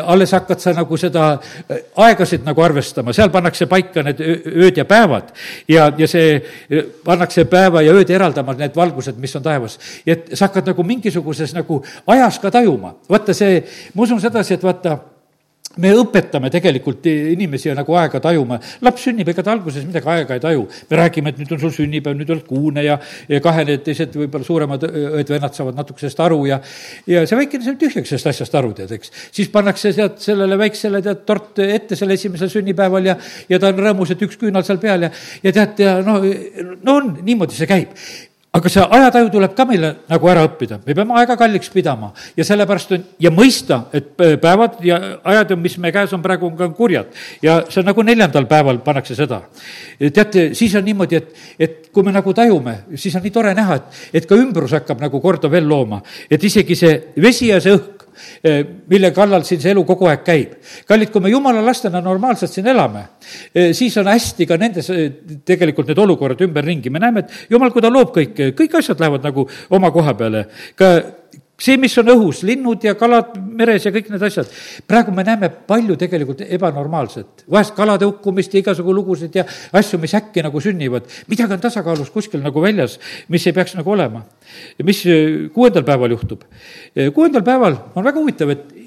alles 0.00 0.32
hakkad 0.32 0.60
sa 0.60 0.74
nagu 0.76 0.96
seda 1.00 1.24
aegasid 2.06 2.44
nagu 2.46 2.62
arvestama, 2.64 3.14
seal 3.16 3.32
pannakse 3.34 3.68
paika 3.70 4.04
need 4.06 4.20
ööd 4.20 4.80
ja 4.80 4.84
päevad 4.88 5.32
ja, 5.68 5.88
ja 5.98 6.08
see, 6.10 6.38
pannakse 7.04 7.46
päeva 7.50 7.82
ja 7.84 7.94
ööd 7.94 8.10
eraldama, 8.10 8.56
need 8.58 8.76
valgused, 8.76 9.18
mis 9.20 9.36
on 9.36 9.44
taevas. 9.44 9.78
et 10.06 10.34
sa 10.34 10.48
hakkad 10.48 10.72
nagu 10.72 10.86
mingisuguses 10.86 11.54
nagu 11.54 11.82
ajas 12.06 12.38
ka 12.38 12.50
tajuma. 12.50 12.94
vaata 13.08 13.34
see, 13.34 13.62
ma 13.94 14.06
usun 14.06 14.20
sedasi, 14.20 14.54
et 14.58 14.64
vaata 14.64 14.98
me 15.82 15.92
õpetame 15.98 16.50
tegelikult 16.52 17.06
inimesi 17.08 17.72
nagu 17.74 17.96
aega 17.98 18.20
tajuma. 18.22 18.58
laps 18.84 19.06
sünnib, 19.08 19.28
ega 19.28 19.42
ta 19.42 19.52
alguses 19.54 19.84
midagi 19.86 20.10
aega 20.10 20.36
ei 20.36 20.42
taju. 20.42 20.66
me 20.90 20.96
räägime, 20.96 21.32
et 21.32 21.38
nüüd 21.38 21.52
on 21.56 21.60
sul 21.60 21.74
sünnipäev, 21.78 22.16
nüüd 22.18 22.30
oled 22.30 22.46
kuune 22.46 22.84
ja, 22.84 22.98
ja 23.28 23.40
kahe 23.44 23.64
need 23.64 23.84
teised 23.86 24.14
võib-olla 24.18 24.46
suuremad 24.46 24.86
õed-vennad 24.88 25.56
saavad 25.56 25.78
natuke 25.78 26.04
sellest 26.04 26.20
aru 26.24 26.44
ja, 26.50 26.60
ja 27.10 27.24
see 27.26 27.38
väikene 27.38 27.66
saab 27.66 27.80
tühjaks 27.80 28.12
sellest 28.14 28.30
asjast 28.34 28.58
aru, 28.60 28.74
tead, 28.76 28.92
eks. 28.98 29.12
siis 29.34 29.50
pannakse 29.54 29.92
sealt 29.96 30.20
sellele 30.24 30.58
väiksele, 30.60 31.02
tead, 31.04 31.24
tort 31.26 31.58
ette 31.64 31.98
selle 31.98 32.18
esimesel 32.18 32.52
sünnipäeval 32.52 33.10
ja, 33.12 33.18
ja 33.48 33.58
ta 33.58 33.72
on 33.72 33.82
rõõmus, 33.86 34.14
et 34.14 34.22
üks 34.26 34.38
küünal 34.40 34.66
seal 34.66 34.82
peal 34.82 35.08
ja, 35.08 35.10
ja 35.42 35.56
tead, 35.56 35.82
ja 35.82 35.98
no, 36.06 36.20
no 36.82 37.00
on, 37.00 37.12
niimoodi 37.24 37.58
see 37.58 37.70
käib 37.70 37.98
aga 38.54 38.70
see 38.70 38.82
ajataju 38.96 39.30
tuleb 39.34 39.54
ka 39.58 39.64
meile 39.66 39.90
nagu 40.10 40.28
ära 40.30 40.44
õppida, 40.46 40.78
me 40.86 40.94
peame 40.94 41.16
aega 41.18 41.34
kalliks 41.38 41.70
pidama 41.74 42.12
ja 42.38 42.46
sellepärast 42.46 42.92
on, 42.94 43.06
ja 43.22 43.32
mõista, 43.34 43.80
et 43.94 44.12
päevad 44.42 44.76
ja 44.86 44.98
ajad, 45.26 45.56
mis 45.58 45.74
meie 45.82 45.94
käes 45.94 46.12
on 46.14 46.22
praegu, 46.22 46.46
on 46.52 46.58
ka 46.58 46.68
kurjad. 46.76 47.10
ja 47.42 47.60
see 47.68 47.82
on 47.82 47.88
nagu 47.90 48.04
neljandal 48.06 48.46
päeval 48.50 48.78
pannakse 48.86 49.16
seda. 49.18 49.40
teate, 49.98 50.52
siis 50.54 50.74
on 50.78 50.86
niimoodi, 50.86 51.18
et, 51.18 51.34
et 51.58 51.90
kui 51.94 52.06
me 52.06 52.14
nagu 52.14 52.34
tajume, 52.34 52.76
siis 52.94 53.16
on 53.18 53.26
nii 53.26 53.34
tore 53.34 53.54
näha, 53.58 53.80
et, 53.80 54.00
et 54.20 54.28
ka 54.30 54.38
ümbrus 54.38 54.76
hakkab 54.78 55.02
nagu 55.02 55.20
korda 55.20 55.50
veel 55.50 55.66
looma. 55.68 56.02
et 56.30 56.44
isegi 56.44 56.78
see 56.78 56.94
vesi 57.22 57.50
ja 57.50 57.60
see 57.60 57.74
õhk, 57.74 57.93
mille 58.90 59.10
kallal 59.16 59.44
siin 59.46 59.62
see 59.62 59.72
elu 59.74 59.84
kogu 59.88 60.08
aeg 60.10 60.24
käib. 60.26 60.54
kallid, 60.88 61.10
kui 61.12 61.22
me 61.24 61.32
jumala 61.32 61.62
lastena 61.64 62.00
normaalselt 62.04 62.52
siin 62.52 62.68
elame, 62.72 63.06
eh, 63.54 63.72
siis 63.76 63.96
on 64.00 64.10
hästi 64.10 64.46
ka 64.46 64.58
nendes 64.60 64.90
eh, 64.90 65.10
tegelikult 65.44 65.90
need 65.90 66.00
olukorrad 66.04 66.40
ümberringi, 66.46 66.90
me 66.90 67.02
näeme, 67.02 67.24
et 67.24 67.52
jumal, 67.52 67.72
kui 67.74 67.82
ta 67.84 67.92
loob 67.92 68.14
kõike, 68.14 68.52
kõik 68.58 68.78
asjad 68.80 69.00
lähevad 69.00 69.24
nagu 69.24 69.46
oma 69.70 69.90
koha 69.94 70.14
peale, 70.18 70.46
ka 70.78 70.94
see, 71.60 71.76
mis 71.78 71.94
on 72.00 72.10
õhus, 72.14 72.42
linnud 72.46 72.82
ja 72.84 72.94
kalad 72.98 73.36
meres 73.38 73.86
ja 73.86 73.92
kõik 73.94 74.10
need 74.12 74.22
asjad. 74.26 74.50
praegu 74.90 75.14
me 75.14 75.24
näeme 75.26 75.48
palju 75.48 75.96
tegelikult 76.00 76.42
ebanormaalset, 76.44 77.44
vahest 77.50 77.74
kalade 77.76 78.08
hukkumist 78.08 78.54
ja 78.54 78.62
igasugu 78.64 78.94
lugusid 78.94 79.36
ja 79.38 79.44
asju, 79.72 79.98
mis 80.02 80.14
äkki 80.14 80.42
nagu 80.42 80.60
sünnivad. 80.60 81.06
midagi 81.28 81.54
on 81.54 81.60
tasakaalus 81.60 82.10
kuskil 82.10 82.42
nagu 82.42 82.60
väljas, 82.60 82.98
mis 83.28 83.46
ei 83.46 83.52
peaks 83.52 83.74
nagu 83.74 83.90
olema. 83.90 84.24
mis 84.82 85.04
eh, 85.06 85.50
kuuendal 85.54 85.84
päeval 85.84 86.10
juhtub? 86.10 86.44
Eh, 86.96 87.12
kuuendal 87.12 87.42
päeval 87.42 87.78
on 87.94 88.04
väga 88.04 88.18
huvitav, 88.18 88.50
et 88.50 88.83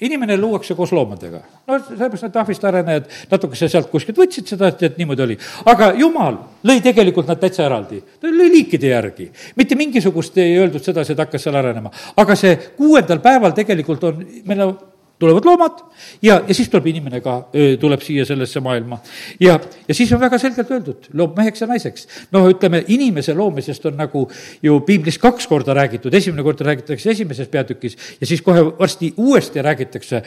inimene 0.00 0.36
luuakse 0.36 0.74
koos 0.74 0.92
loomadega. 0.92 1.40
no 1.66 1.78
sellepärast 1.78 2.24
need 2.26 2.34
tahvist 2.34 2.64
arenejad 2.64 3.08
natukese 3.30 3.68
sealt 3.68 3.90
kuskilt 3.90 4.18
võtsid 4.18 4.46
seda, 4.54 4.70
et, 4.72 4.82
et 4.82 4.98
niimoodi 4.98 5.24
oli. 5.24 5.38
aga 5.66 5.92
jumal 5.98 6.38
lõi 6.68 6.80
tegelikult 6.82 7.28
nad 7.28 7.40
täitsa 7.40 7.66
eraldi. 7.66 8.00
ta 8.20 8.30
lõi 8.32 8.50
liikide 8.52 8.92
järgi. 8.92 9.30
mitte 9.56 9.78
mingisugust 9.78 10.38
ei 10.38 10.58
öeldud 10.58 10.84
sedasi, 10.84 11.12
et 11.12 11.24
hakkas 11.24 11.48
seal 11.48 11.58
arenema. 11.58 11.90
aga 12.16 12.36
see 12.38 12.56
kuuendal 12.76 13.22
päeval 13.24 13.56
tegelikult 13.56 14.04
on, 14.04 14.24
meil 14.44 14.66
on 14.66 14.76
tulevad 15.18 15.44
loomad 15.44 15.80
ja, 16.22 16.38
ja 16.48 16.54
siis 16.54 16.68
tuleb 16.70 16.86
inimene 16.92 17.20
ka, 17.20 17.36
tuleb 17.80 18.02
siia 18.04 18.24
sellesse 18.28 18.60
maailma. 18.64 19.00
ja, 19.40 19.58
ja 19.88 19.94
siis 19.94 20.12
on 20.12 20.20
väga 20.20 20.38
selgelt 20.38 20.70
öeldud, 20.70 21.08
loob 21.18 21.36
meheks 21.38 21.62
ja 21.62 21.68
naiseks. 21.70 22.06
noh, 22.32 22.48
ütleme, 22.52 22.84
inimese 22.94 23.34
loomisest 23.34 23.86
on 23.90 23.98
nagu 23.98 24.24
ju 24.62 24.80
piiblis 24.86 25.18
kaks 25.18 25.46
korda 25.50 25.74
räägitud, 25.74 26.14
esimene 26.14 26.42
kord 26.46 26.62
räägitakse 26.66 27.10
esimeses 27.10 27.48
peatükis 27.48 27.98
ja 28.20 28.26
siis 28.26 28.42
kohe 28.42 28.64
varsti 28.78 29.12
uuesti 29.16 29.62
räägitakse, 29.62 30.22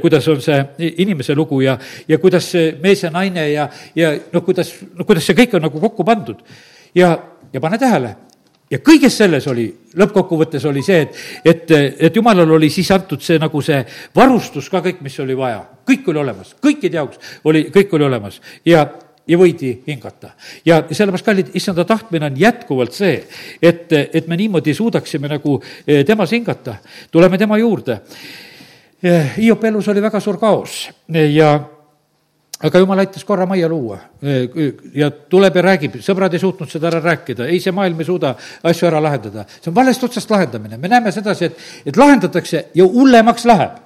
kuidas 0.00 0.28
on 0.28 0.42
see 0.44 0.92
inimese 1.06 1.34
lugu 1.34 1.60
ja, 1.64 1.78
ja 2.08 2.18
kuidas 2.18 2.50
see 2.52 2.74
mees 2.82 3.02
ja 3.02 3.10
naine 3.14 3.48
ja, 3.52 3.68
ja 3.96 4.12
noh, 4.32 4.44
kuidas, 4.44 4.74
noh, 4.92 5.06
kuidas 5.06 5.26
see 5.26 5.38
kõik 5.38 5.56
on 5.56 5.68
nagu 5.68 5.80
kokku 5.80 6.04
pandud. 6.04 6.44
ja, 6.94 7.16
ja 7.52 7.60
pane 7.60 7.78
tähele, 7.78 8.14
ja 8.70 8.80
kõiges 8.84 9.16
selles 9.18 9.46
oli, 9.50 9.66
lõppkokkuvõttes 9.98 10.64
oli 10.68 10.82
see, 10.84 11.04
et, 11.04 11.16
et, 11.44 11.72
et 12.08 12.16
jumalal 12.16 12.56
oli 12.56 12.70
siis 12.72 12.90
antud 12.94 13.22
see 13.22 13.38
nagu 13.42 13.62
see 13.64 13.80
varustus 14.16 14.70
ka 14.72 14.82
kõik, 14.84 15.02
mis 15.04 15.18
oli 15.20 15.36
vaja. 15.36 15.64
kõik 15.86 16.08
oli 16.08 16.22
olemas, 16.22 16.54
kõikide 16.62 17.00
jaoks 17.00 17.20
oli, 17.44 17.66
kõik 17.74 17.92
oli 17.94 18.06
olemas 18.08 18.40
ja, 18.66 18.86
ja 19.26 19.38
võidi 19.38 19.74
hingata. 19.86 20.32
ja 20.64 20.82
sellepärast, 20.90 21.26
kallid, 21.26 21.52
issanda 21.54 21.84
tahtmine 21.84 22.26
on 22.26 22.40
jätkuvalt 22.40 22.96
see, 22.96 23.20
et, 23.62 23.92
et 23.92 24.26
me 24.28 24.36
niimoodi 24.40 24.74
suudaksime 24.74 25.28
nagu 25.28 25.60
eh, 25.86 26.04
temas 26.04 26.32
hingata, 26.32 26.78
tuleme 27.10 27.38
tema 27.38 27.58
juurde. 27.58 28.00
Eh, 29.04 29.36
Hiop 29.36 29.64
elus 29.64 29.88
oli 29.92 30.02
väga 30.02 30.20
suur 30.20 30.40
kaos 30.40 30.88
ja 31.12 31.58
aga 32.62 32.82
jumal 32.82 33.02
aitas 33.02 33.24
korra 33.24 33.46
majja 33.46 33.68
luua. 33.68 33.98
Ja 34.94 35.10
tuleb 35.10 35.56
ja 35.58 35.64
räägib, 35.68 35.98
sõbrad 36.04 36.34
ei 36.34 36.42
suutnud 36.42 36.70
seda 36.70 36.90
ära 36.92 37.00
rääkida, 37.04 37.48
ei, 37.50 37.60
see 37.60 37.74
maailm 37.74 38.00
ei 38.00 38.08
suuda 38.08 38.34
asju 38.62 38.88
ära 38.88 39.02
lahendada. 39.02 39.46
see 39.60 39.70
on 39.72 39.74
valest 39.74 40.04
otsast 40.04 40.30
lahendamine, 40.30 40.78
me 40.78 40.88
näeme 40.88 41.12
sedasi, 41.12 41.50
et, 41.50 41.64
et 41.86 41.96
lahendatakse 41.96 42.66
ja 42.74 42.86
hullemaks 42.86 43.44
läheb 43.50 43.83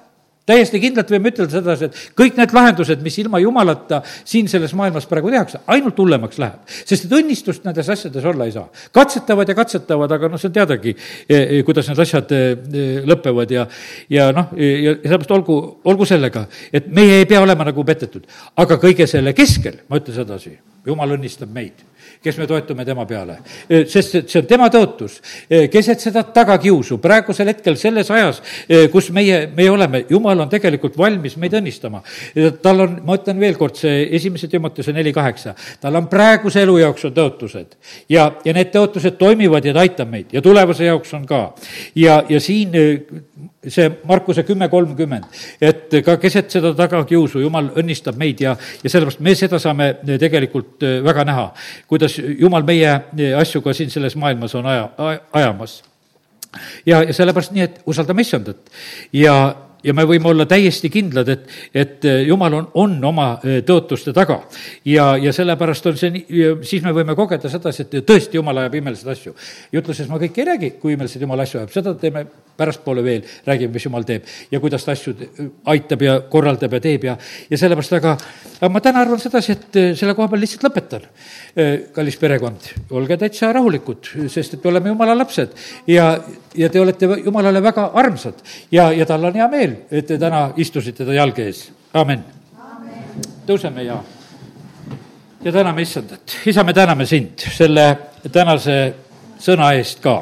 täiesti 0.49 0.81
kindlalt 0.81 1.11
võime 1.13 1.31
ütelda 1.33 1.59
sedasi, 1.59 1.89
et 1.89 2.17
kõik 2.17 2.37
need 2.39 2.53
lahendused, 2.55 3.01
mis 3.05 3.17
ilma 3.21 3.41
jumalata 3.43 4.01
siin 4.07 4.49
selles 4.51 4.73
maailmas 4.77 5.07
praegu 5.09 5.31
tehakse, 5.33 5.61
ainult 5.69 5.99
hullemaks 6.01 6.39
läheb. 6.41 6.59
sest 6.79 7.05
et 7.05 7.15
õnnistust 7.19 7.65
nendes 7.67 7.89
asjades 7.89 8.25
olla 8.25 8.47
ei 8.49 8.55
saa. 8.55 8.67
katsetavad 8.95 9.49
ja 9.49 9.55
katsetavad, 9.57 10.11
aga 10.11 10.31
noh, 10.31 10.41
see 10.41 10.49
on 10.49 10.55
teadagi, 10.57 10.95
e, 11.27 11.35
e, 11.35 11.61
kuidas 11.67 11.89
need 11.89 12.01
asjad 12.05 12.33
e, 12.35 12.41
lõpevad 13.09 13.53
ja, 13.53 13.67
ja 14.09 14.29
noh, 14.35 14.53
ja 14.57 14.95
sellepärast 15.03 15.35
olgu, 15.37 15.59
olgu 15.91 16.07
sellega, 16.09 16.47
et 16.73 16.89
meie 16.93 17.21
ei 17.21 17.29
pea 17.29 17.41
olema 17.41 17.67
nagu 17.67 17.85
petetud. 17.85 18.25
aga 18.55 18.79
kõige 18.81 19.07
selle 19.07 19.33
keskel, 19.37 19.83
ma 19.89 20.01
ütlen 20.01 20.17
sedasi, 20.21 20.57
jumal 20.87 21.17
õnnistab 21.17 21.53
meid 21.53 21.85
kes 22.23 22.37
me 22.37 22.47
toetume 22.47 22.83
tema 22.85 23.05
peale. 23.07 23.37
sest 23.87 24.17
see 24.27 24.41
on 24.41 24.47
tema 24.47 24.67
tõotus. 24.71 25.19
keset 25.71 26.01
seda 26.03 26.23
tagakiusu, 26.35 26.97
praegusel 26.99 27.47
hetkel 27.53 27.77
selles 27.79 28.09
ajas, 28.11 28.41
kus 28.91 29.09
meie, 29.15 29.45
meie 29.55 29.71
oleme, 29.71 30.03
jumal 30.09 30.43
on 30.43 30.51
tegelikult 30.51 30.97
valmis 30.99 31.37
meid 31.39 31.55
õnnistama. 31.55 32.01
tal 32.61 32.85
on, 32.85 32.97
ma 33.05 33.15
ütlen 33.19 33.39
veel 33.39 33.55
kord, 33.59 33.79
see 33.79 34.09
esimese 34.19 34.49
Timotuse 34.51 34.93
neli 34.95 35.13
kaheksa, 35.15 35.55
tal 35.81 35.95
on 35.95 36.09
praeguse 36.11 36.63
elu 36.65 36.77
jaoks 36.83 37.07
on 37.07 37.15
tõotused. 37.15 37.77
ja, 38.09 38.31
ja 38.45 38.53
need 38.53 38.73
tõotused 38.75 39.15
toimivad 39.19 39.65
ja 39.65 39.73
ta 39.73 39.85
aitab 39.85 40.11
meid 40.11 40.35
ja 40.35 40.43
tulevase 40.43 40.89
jaoks 40.89 41.13
on 41.15 41.25
ka. 41.29 41.45
ja, 41.95 42.23
ja 42.29 42.39
siin 42.43 42.75
see 43.67 43.89
Markuse 44.07 44.43
kümme 44.47 44.69
kolmkümmend, 44.71 45.25
et 45.61 45.95
ka 46.05 46.15
keset 46.21 46.51
seda 46.51 46.71
tagakiusu 46.77 47.41
Jumal 47.43 47.71
õnnistab 47.79 48.17
meid 48.19 48.41
ja, 48.43 48.55
ja 48.83 48.91
sellepärast 48.91 49.23
me 49.25 49.35
seda 49.35 49.59
saame 49.59 49.91
tegelikult 50.07 50.85
väga 51.05 51.25
näha, 51.27 51.45
kuidas 51.89 52.17
Jumal 52.19 52.63
meie 52.67 52.93
asju 53.39 53.61
ka 53.65 53.75
siin 53.75 53.91
selles 53.91 54.15
maailmas 54.19 54.55
on 54.55 54.69
aja, 54.69 54.89
ajamas. 55.33 55.81
ja, 56.85 57.03
ja 57.03 57.13
sellepärast 57.13 57.51
nii, 57.55 57.67
et 57.67 57.81
usaldame 57.85 58.23
issandat 58.23 58.71
ja 59.13 59.35
ja 59.83 59.93
me 59.93 60.05
võime 60.07 60.29
olla 60.31 60.45
täiesti 60.49 60.89
kindlad, 60.91 61.29
et, 61.29 61.47
et 61.73 62.07
jumal 62.27 62.57
on, 62.59 62.67
on 62.83 62.97
oma 63.11 63.29
tõotuste 63.67 64.13
taga. 64.15 64.41
ja, 64.85 65.13
ja 65.17 65.33
sellepärast 65.35 65.89
on 65.91 65.97
see 65.99 66.13
nii, 66.15 66.43
siis 66.67 66.83
me 66.83 66.93
võime 66.95 67.15
kogeda 67.15 67.51
sedasi, 67.51 67.85
et 67.85 68.05
tõesti, 68.05 68.39
jumal 68.39 68.63
ajab 68.63 68.79
imeliseid 68.81 69.13
asju. 69.15 69.35
jutluses 69.71 70.09
ma 70.09 70.19
kõike 70.21 70.43
ei 70.43 70.51
räägi, 70.53 70.71
kui 70.81 70.93
imeliseid 70.97 71.23
jumal 71.23 71.45
asju 71.45 71.61
ajab, 71.61 71.73
seda 71.73 71.95
teeme 71.99 72.25
pärastpoole 72.59 73.03
veel, 73.03 73.23
räägime, 73.47 73.73
mis 73.73 73.85
jumal 73.85 74.05
teeb 74.07 74.27
ja 74.51 74.59
kuidas 74.59 74.85
ta 74.85 74.93
asju 74.95 75.15
aitab 75.71 76.03
ja 76.03 76.17
korraldab 76.31 76.75
ja 76.75 76.81
teeb 76.83 77.07
ja, 77.07 77.15
ja 77.49 77.59
sellepärast, 77.61 77.95
aga, 77.99 78.15
aga 78.59 78.71
ma 78.73 78.81
täna 78.83 79.03
arvan 79.05 79.21
sedasi, 79.21 79.55
et 79.55 79.79
selle 79.99 80.15
koha 80.17 80.31
peal 80.31 80.43
lihtsalt 80.43 80.67
lõpetan. 80.67 81.07
kallis 81.95 82.17
perekond, 82.19 82.69
olge 82.95 83.17
täitsa 83.19 83.51
rahulikud, 83.55 84.11
sest 84.31 84.57
et 84.57 84.63
me 84.63 84.73
oleme 84.73 84.91
jumala 84.93 85.15
lapsed 85.17 85.55
ja, 85.87 86.11
ja 86.55 86.69
te 86.69 86.81
olete 86.81 87.09
jumalale 87.25 87.63
väga 87.63 87.89
armsad 87.99 88.43
ja, 88.71 88.89
ja 88.91 89.07
tal 89.09 89.29
on 89.29 89.39
hea 89.39 89.47
meel, 89.51 89.68
et 89.91 90.07
te 90.07 90.17
täna 90.21 90.49
istusite 90.57 91.05
ta 91.05 91.13
jalge 91.13 91.45
ees, 91.49 91.65
amen, 91.93 92.23
amen.. 92.59 93.27
tõuseme 93.47 93.85
ja, 93.85 93.99
ja 95.43 95.51
täname 95.51 95.85
issandat. 95.85 96.39
isa, 96.45 96.63
me 96.63 96.73
täname 96.73 97.05
sind 97.05 97.45
selle 97.57 97.87
tänase 98.31 98.79
sõna 99.39 99.73
eest 99.77 100.03
ka 100.03 100.21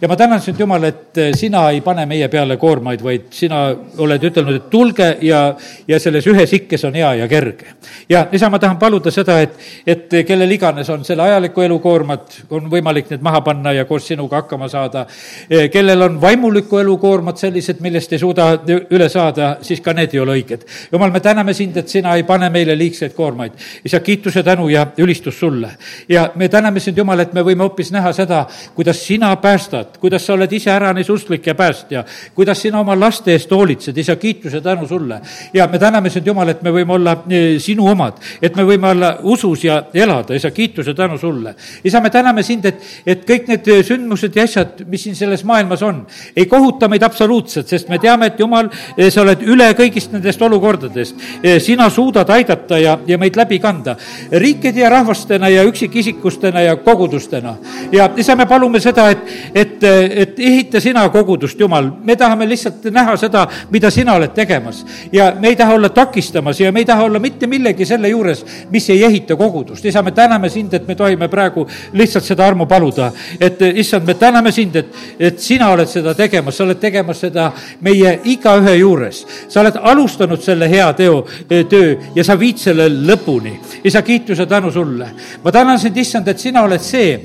ja 0.00 0.08
ma 0.08 0.16
tänan 0.16 0.40
sind, 0.40 0.60
Jumal, 0.60 0.84
et 0.84 1.18
eh, 1.18 1.32
sina 1.34 1.70
ei 1.70 1.80
pane 1.80 2.04
meie 2.06 2.28
peale 2.28 2.56
koormaid, 2.56 3.02
vaid 3.02 3.26
sina 3.34 3.64
oled 3.98 4.24
ütelnud, 4.30 4.56
et 4.60 4.68
tulge 4.70 5.08
ja, 5.26 5.40
ja 5.88 5.98
selles 6.00 6.26
ühes 6.30 6.52
ikkes 6.54 6.84
on 6.86 6.94
hea 6.94 7.14
ja 7.22 7.28
kerge. 7.28 7.74
ja 8.08 8.26
isa, 8.32 8.50
ma 8.50 8.58
tahan 8.58 8.78
paluda 8.78 9.10
seda, 9.10 9.40
et, 9.42 9.56
et 9.86 10.14
kellel 10.26 10.50
iganes 10.54 10.88
on 10.94 11.04
selle 11.04 11.22
ajaliku 11.26 11.64
elu 11.66 11.78
koormad, 11.82 12.38
on 12.50 12.70
võimalik 12.70 13.10
need 13.10 13.24
maha 13.26 13.40
panna 13.46 13.72
ja 13.74 13.84
koos 13.88 14.06
sinuga 14.06 14.42
hakkama 14.42 14.68
saada. 14.68 15.06
Eh, 15.50 15.66
kellel 15.70 16.02
on 16.06 16.20
vaimuliku 16.20 16.78
elu 16.78 16.96
koormad 16.98 17.40
sellised, 17.40 17.82
millest 17.82 18.12
ei 18.12 18.22
suuda 18.22 18.52
üle 18.68 19.08
saada, 19.10 19.56
siis 19.62 19.82
ka 19.82 19.92
need 19.98 20.14
ei 20.14 20.22
ole 20.22 20.38
õiged. 20.38 20.66
Jumal, 20.92 21.10
me 21.10 21.20
täname 21.24 21.54
sind, 21.54 21.76
et 21.76 21.88
sina 21.90 22.14
ei 22.16 22.22
pane 22.28 22.50
meile 22.54 22.78
liigseid 22.78 23.16
koormaid. 23.18 23.58
isa, 23.84 24.00
kiituse, 24.00 24.42
tänu 24.42 24.68
ja 24.68 24.86
ülistus 24.98 25.40
sulle. 25.40 25.70
ja 26.08 26.30
me 26.34 26.48
täname 26.48 26.80
sind, 26.80 26.98
Jumal, 26.98 27.26
et 27.26 27.34
me 27.34 27.42
võime 27.42 27.66
hoopis 27.66 27.90
näha 27.92 28.12
seda, 28.12 28.46
kuidas 28.74 29.02
sina 29.06 29.34
päästad 29.36 29.87
Jumalat, 29.88 29.98
kuidas 29.98 30.26
sa 30.26 30.34
oled 30.34 30.52
iseäranis 30.52 31.08
usklik 31.10 31.46
ja 31.46 31.54
päästja, 31.54 32.04
kuidas 32.34 32.60
sina 32.62 32.80
oma 32.80 32.94
laste 32.98 33.32
eest 33.32 33.50
hoolitsed, 33.50 33.96
isa, 33.96 34.16
kiituse 34.16 34.60
tänu 34.60 34.86
sulle. 34.86 35.20
ja 35.54 35.66
me 35.66 35.78
täname 35.78 36.10
sind, 36.10 36.26
Jumal, 36.26 36.48
et 36.48 36.62
me 36.62 36.70
võime 36.70 36.92
olla 36.92 37.16
eh, 37.30 37.58
sinu 37.58 37.86
omad, 37.88 38.18
et 38.42 38.56
me 38.56 38.64
võime 38.64 38.90
olla 38.90 39.18
usus 39.22 39.64
ja 39.64 39.82
elada, 39.94 40.34
isa, 40.34 40.50
kiituse 40.50 40.94
tänu 40.94 41.18
sulle. 41.18 41.54
isa, 41.84 42.00
me 42.00 42.10
täname 42.10 42.42
sind, 42.42 42.64
et, 42.64 42.82
et 43.06 43.24
kõik 43.24 43.48
need 43.48 43.70
sündmused 43.84 44.36
ja 44.36 44.44
asjad, 44.44 44.84
mis 44.86 45.02
siin 45.02 45.16
selles 45.16 45.44
maailmas 45.44 45.82
on, 45.82 46.04
ei 46.36 46.46
kohuta 46.46 46.88
meid 46.88 47.02
absoluutselt, 47.02 47.68
sest 47.68 47.88
me 47.88 47.98
teame, 47.98 48.26
et 48.26 48.38
Jumal, 48.40 48.68
eh, 48.96 49.10
sa 49.10 49.22
oled 49.22 49.42
üle 49.42 49.72
kõigist 49.74 50.12
nendest 50.12 50.42
olukordadest. 50.42 51.16
Eh, 51.42 51.58
sina 51.60 51.88
suudad 51.90 52.28
aidata 52.30 52.78
ja, 52.78 52.98
ja 53.06 53.18
meid 53.18 53.36
läbi 53.36 53.58
kanda 53.58 53.96
riikide 54.32 54.80
ja 54.80 54.90
rahvastena 54.90 55.48
ja 55.48 55.64
üksikisikustena 55.64 56.60
ja 56.60 56.76
kogudustena. 56.76 57.56
ja 57.92 58.10
isa, 58.16 58.36
me 58.36 58.46
palume 58.46 58.80
seda, 58.80 59.08
et, 59.10 59.18
et 59.54 59.77
et, 59.82 60.18
et 60.22 60.38
ehita 60.38 60.80
sina 60.80 61.08
kogudust, 61.08 61.60
Jumal, 61.60 61.90
me 62.04 62.16
tahame 62.16 62.48
lihtsalt 62.48 62.88
näha 62.92 63.16
seda, 63.16 63.46
mida 63.70 63.90
sina 63.90 64.14
oled 64.18 64.34
tegemas. 64.34 64.84
ja 65.12 65.32
me 65.38 65.48
ei 65.48 65.56
taha 65.56 65.74
olla 65.74 65.88
takistamas 65.88 66.60
ja 66.60 66.72
me 66.72 66.80
ei 66.80 66.84
taha 66.84 67.04
olla 67.04 67.18
mitte 67.18 67.46
millegi 67.46 67.86
selle 67.86 68.08
juures, 68.08 68.44
mis 68.70 68.90
ei 68.90 69.04
ehita 69.04 69.36
kogudust. 69.36 69.84
isa, 69.84 70.02
me 70.02 70.10
täname 70.10 70.48
sind, 70.48 70.74
et 70.74 70.88
me 70.88 70.94
tohime 70.94 71.28
praegu 71.28 71.66
lihtsalt 71.92 72.24
seda 72.24 72.46
armu 72.46 72.66
paluda. 72.66 73.12
et 73.40 73.60
issand, 73.74 74.06
me 74.06 74.14
täname 74.14 74.52
sind, 74.52 74.76
et, 74.76 74.94
et 75.18 75.40
sina 75.40 75.70
oled 75.70 75.88
seda 75.88 76.14
tegemas, 76.14 76.56
sa 76.56 76.64
oled 76.64 76.80
tegemas 76.80 77.20
seda 77.20 77.52
meie 77.80 78.18
igaühe 78.24 78.76
juures. 78.78 79.24
sa 79.48 79.60
oled 79.60 79.78
alustanud 79.82 80.42
selle 80.42 80.68
hea 80.70 80.92
teo, 80.92 81.24
töö 81.48 81.96
ja 82.14 82.24
sa 82.24 82.38
viid 82.38 82.58
selle 82.58 82.88
lõpuni. 82.88 83.54
isa, 83.84 84.02
kiituse 84.02 84.46
tänu 84.46 84.70
sulle. 84.72 85.10
ma 85.44 85.52
tänan 85.52 85.78
sind, 85.78 85.96
issand, 85.96 86.28
et 86.28 86.38
sina 86.38 86.62
oled 86.62 86.82
see, 86.82 87.18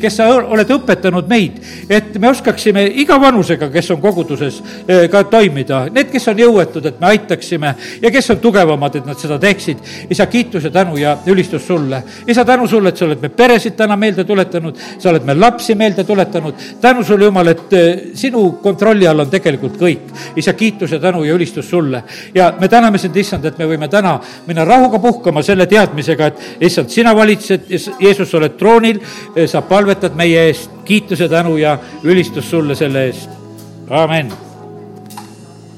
kes 0.00 0.16
sa 0.16 0.28
oled 0.36 0.70
õpetanud 0.78 1.28
meid, 1.28 1.60
et 1.88 2.18
me 2.18 2.28
oskaksime 2.28 2.84
iga 3.00 3.16
vanusega, 3.20 3.70
kes 3.72 3.90
on 3.94 4.00
koguduses, 4.00 4.62
eh, 4.88 5.06
ka 5.10 5.24
toimida. 5.24 5.86
Need, 5.92 6.10
kes 6.12 6.28
on 6.28 6.38
jõuetud, 6.38 6.86
et 6.86 7.00
me 7.00 7.06
aitaksime 7.12 7.74
ja 8.02 8.10
kes 8.10 8.30
on 8.30 8.40
tugevamad, 8.42 8.96
et 8.96 9.06
nad 9.06 9.18
seda 9.18 9.38
teeksid. 9.38 9.78
isa, 10.10 10.26
kiitus 10.26 10.64
ja 10.64 10.70
tänu 10.70 10.96
ja 10.96 11.16
ülistus 11.26 11.66
sulle. 11.66 12.02
isa, 12.26 12.44
tänu 12.44 12.66
sulle, 12.66 12.88
et 12.88 12.96
sa 12.96 13.04
oled 13.04 13.22
me 13.22 13.28
peresid 13.28 13.76
täna 13.76 13.96
meelde 13.96 14.24
tuletanud, 14.24 14.76
sa 14.98 15.10
oled 15.10 15.24
me 15.24 15.34
lapsi 15.34 15.74
meelde 15.74 16.04
tuletanud. 16.04 16.54
tänu 16.80 17.04
sulle, 17.04 17.24
Jumal, 17.24 17.46
et 17.46 17.72
eh, 17.72 18.00
sinu 18.14 18.52
kontrolli 18.62 19.06
all 19.06 19.20
on 19.20 19.30
tegelikult 19.30 19.76
kõik. 19.76 20.12
isa, 20.36 20.52
kiitus 20.52 20.92
ja 20.92 20.98
tänu 20.98 21.24
ja 21.24 21.34
ülistus 21.34 21.70
sulle. 21.70 22.02
ja 22.34 22.52
me 22.60 22.68
täname 22.68 22.98
sind, 22.98 23.16
issand, 23.16 23.44
et 23.44 23.58
me 23.58 23.64
võime 23.64 23.88
täna 23.88 24.20
minna 24.46 24.64
rahuga 24.64 24.98
puhkama 24.98 25.42
selle 25.42 25.66
teadmisega, 25.66 26.26
et 26.26 26.34
issand, 26.60 26.88
sina 26.88 27.14
valitsed, 27.16 27.60
Jeesus, 28.00 28.30
sa 28.30 28.36
oled 28.36 28.56
troonil, 28.58 29.00
sa 29.46 29.62
palvetad 29.62 30.16
meie 30.16 30.48
eest 30.48 30.78
kiituse, 30.88 31.28
tänu 31.28 31.57
ja 31.58 31.78
ülistus 32.02 32.50
sulle 32.50 32.74
selle 32.74 33.06
eest. 33.06 33.30
amin 33.90 34.32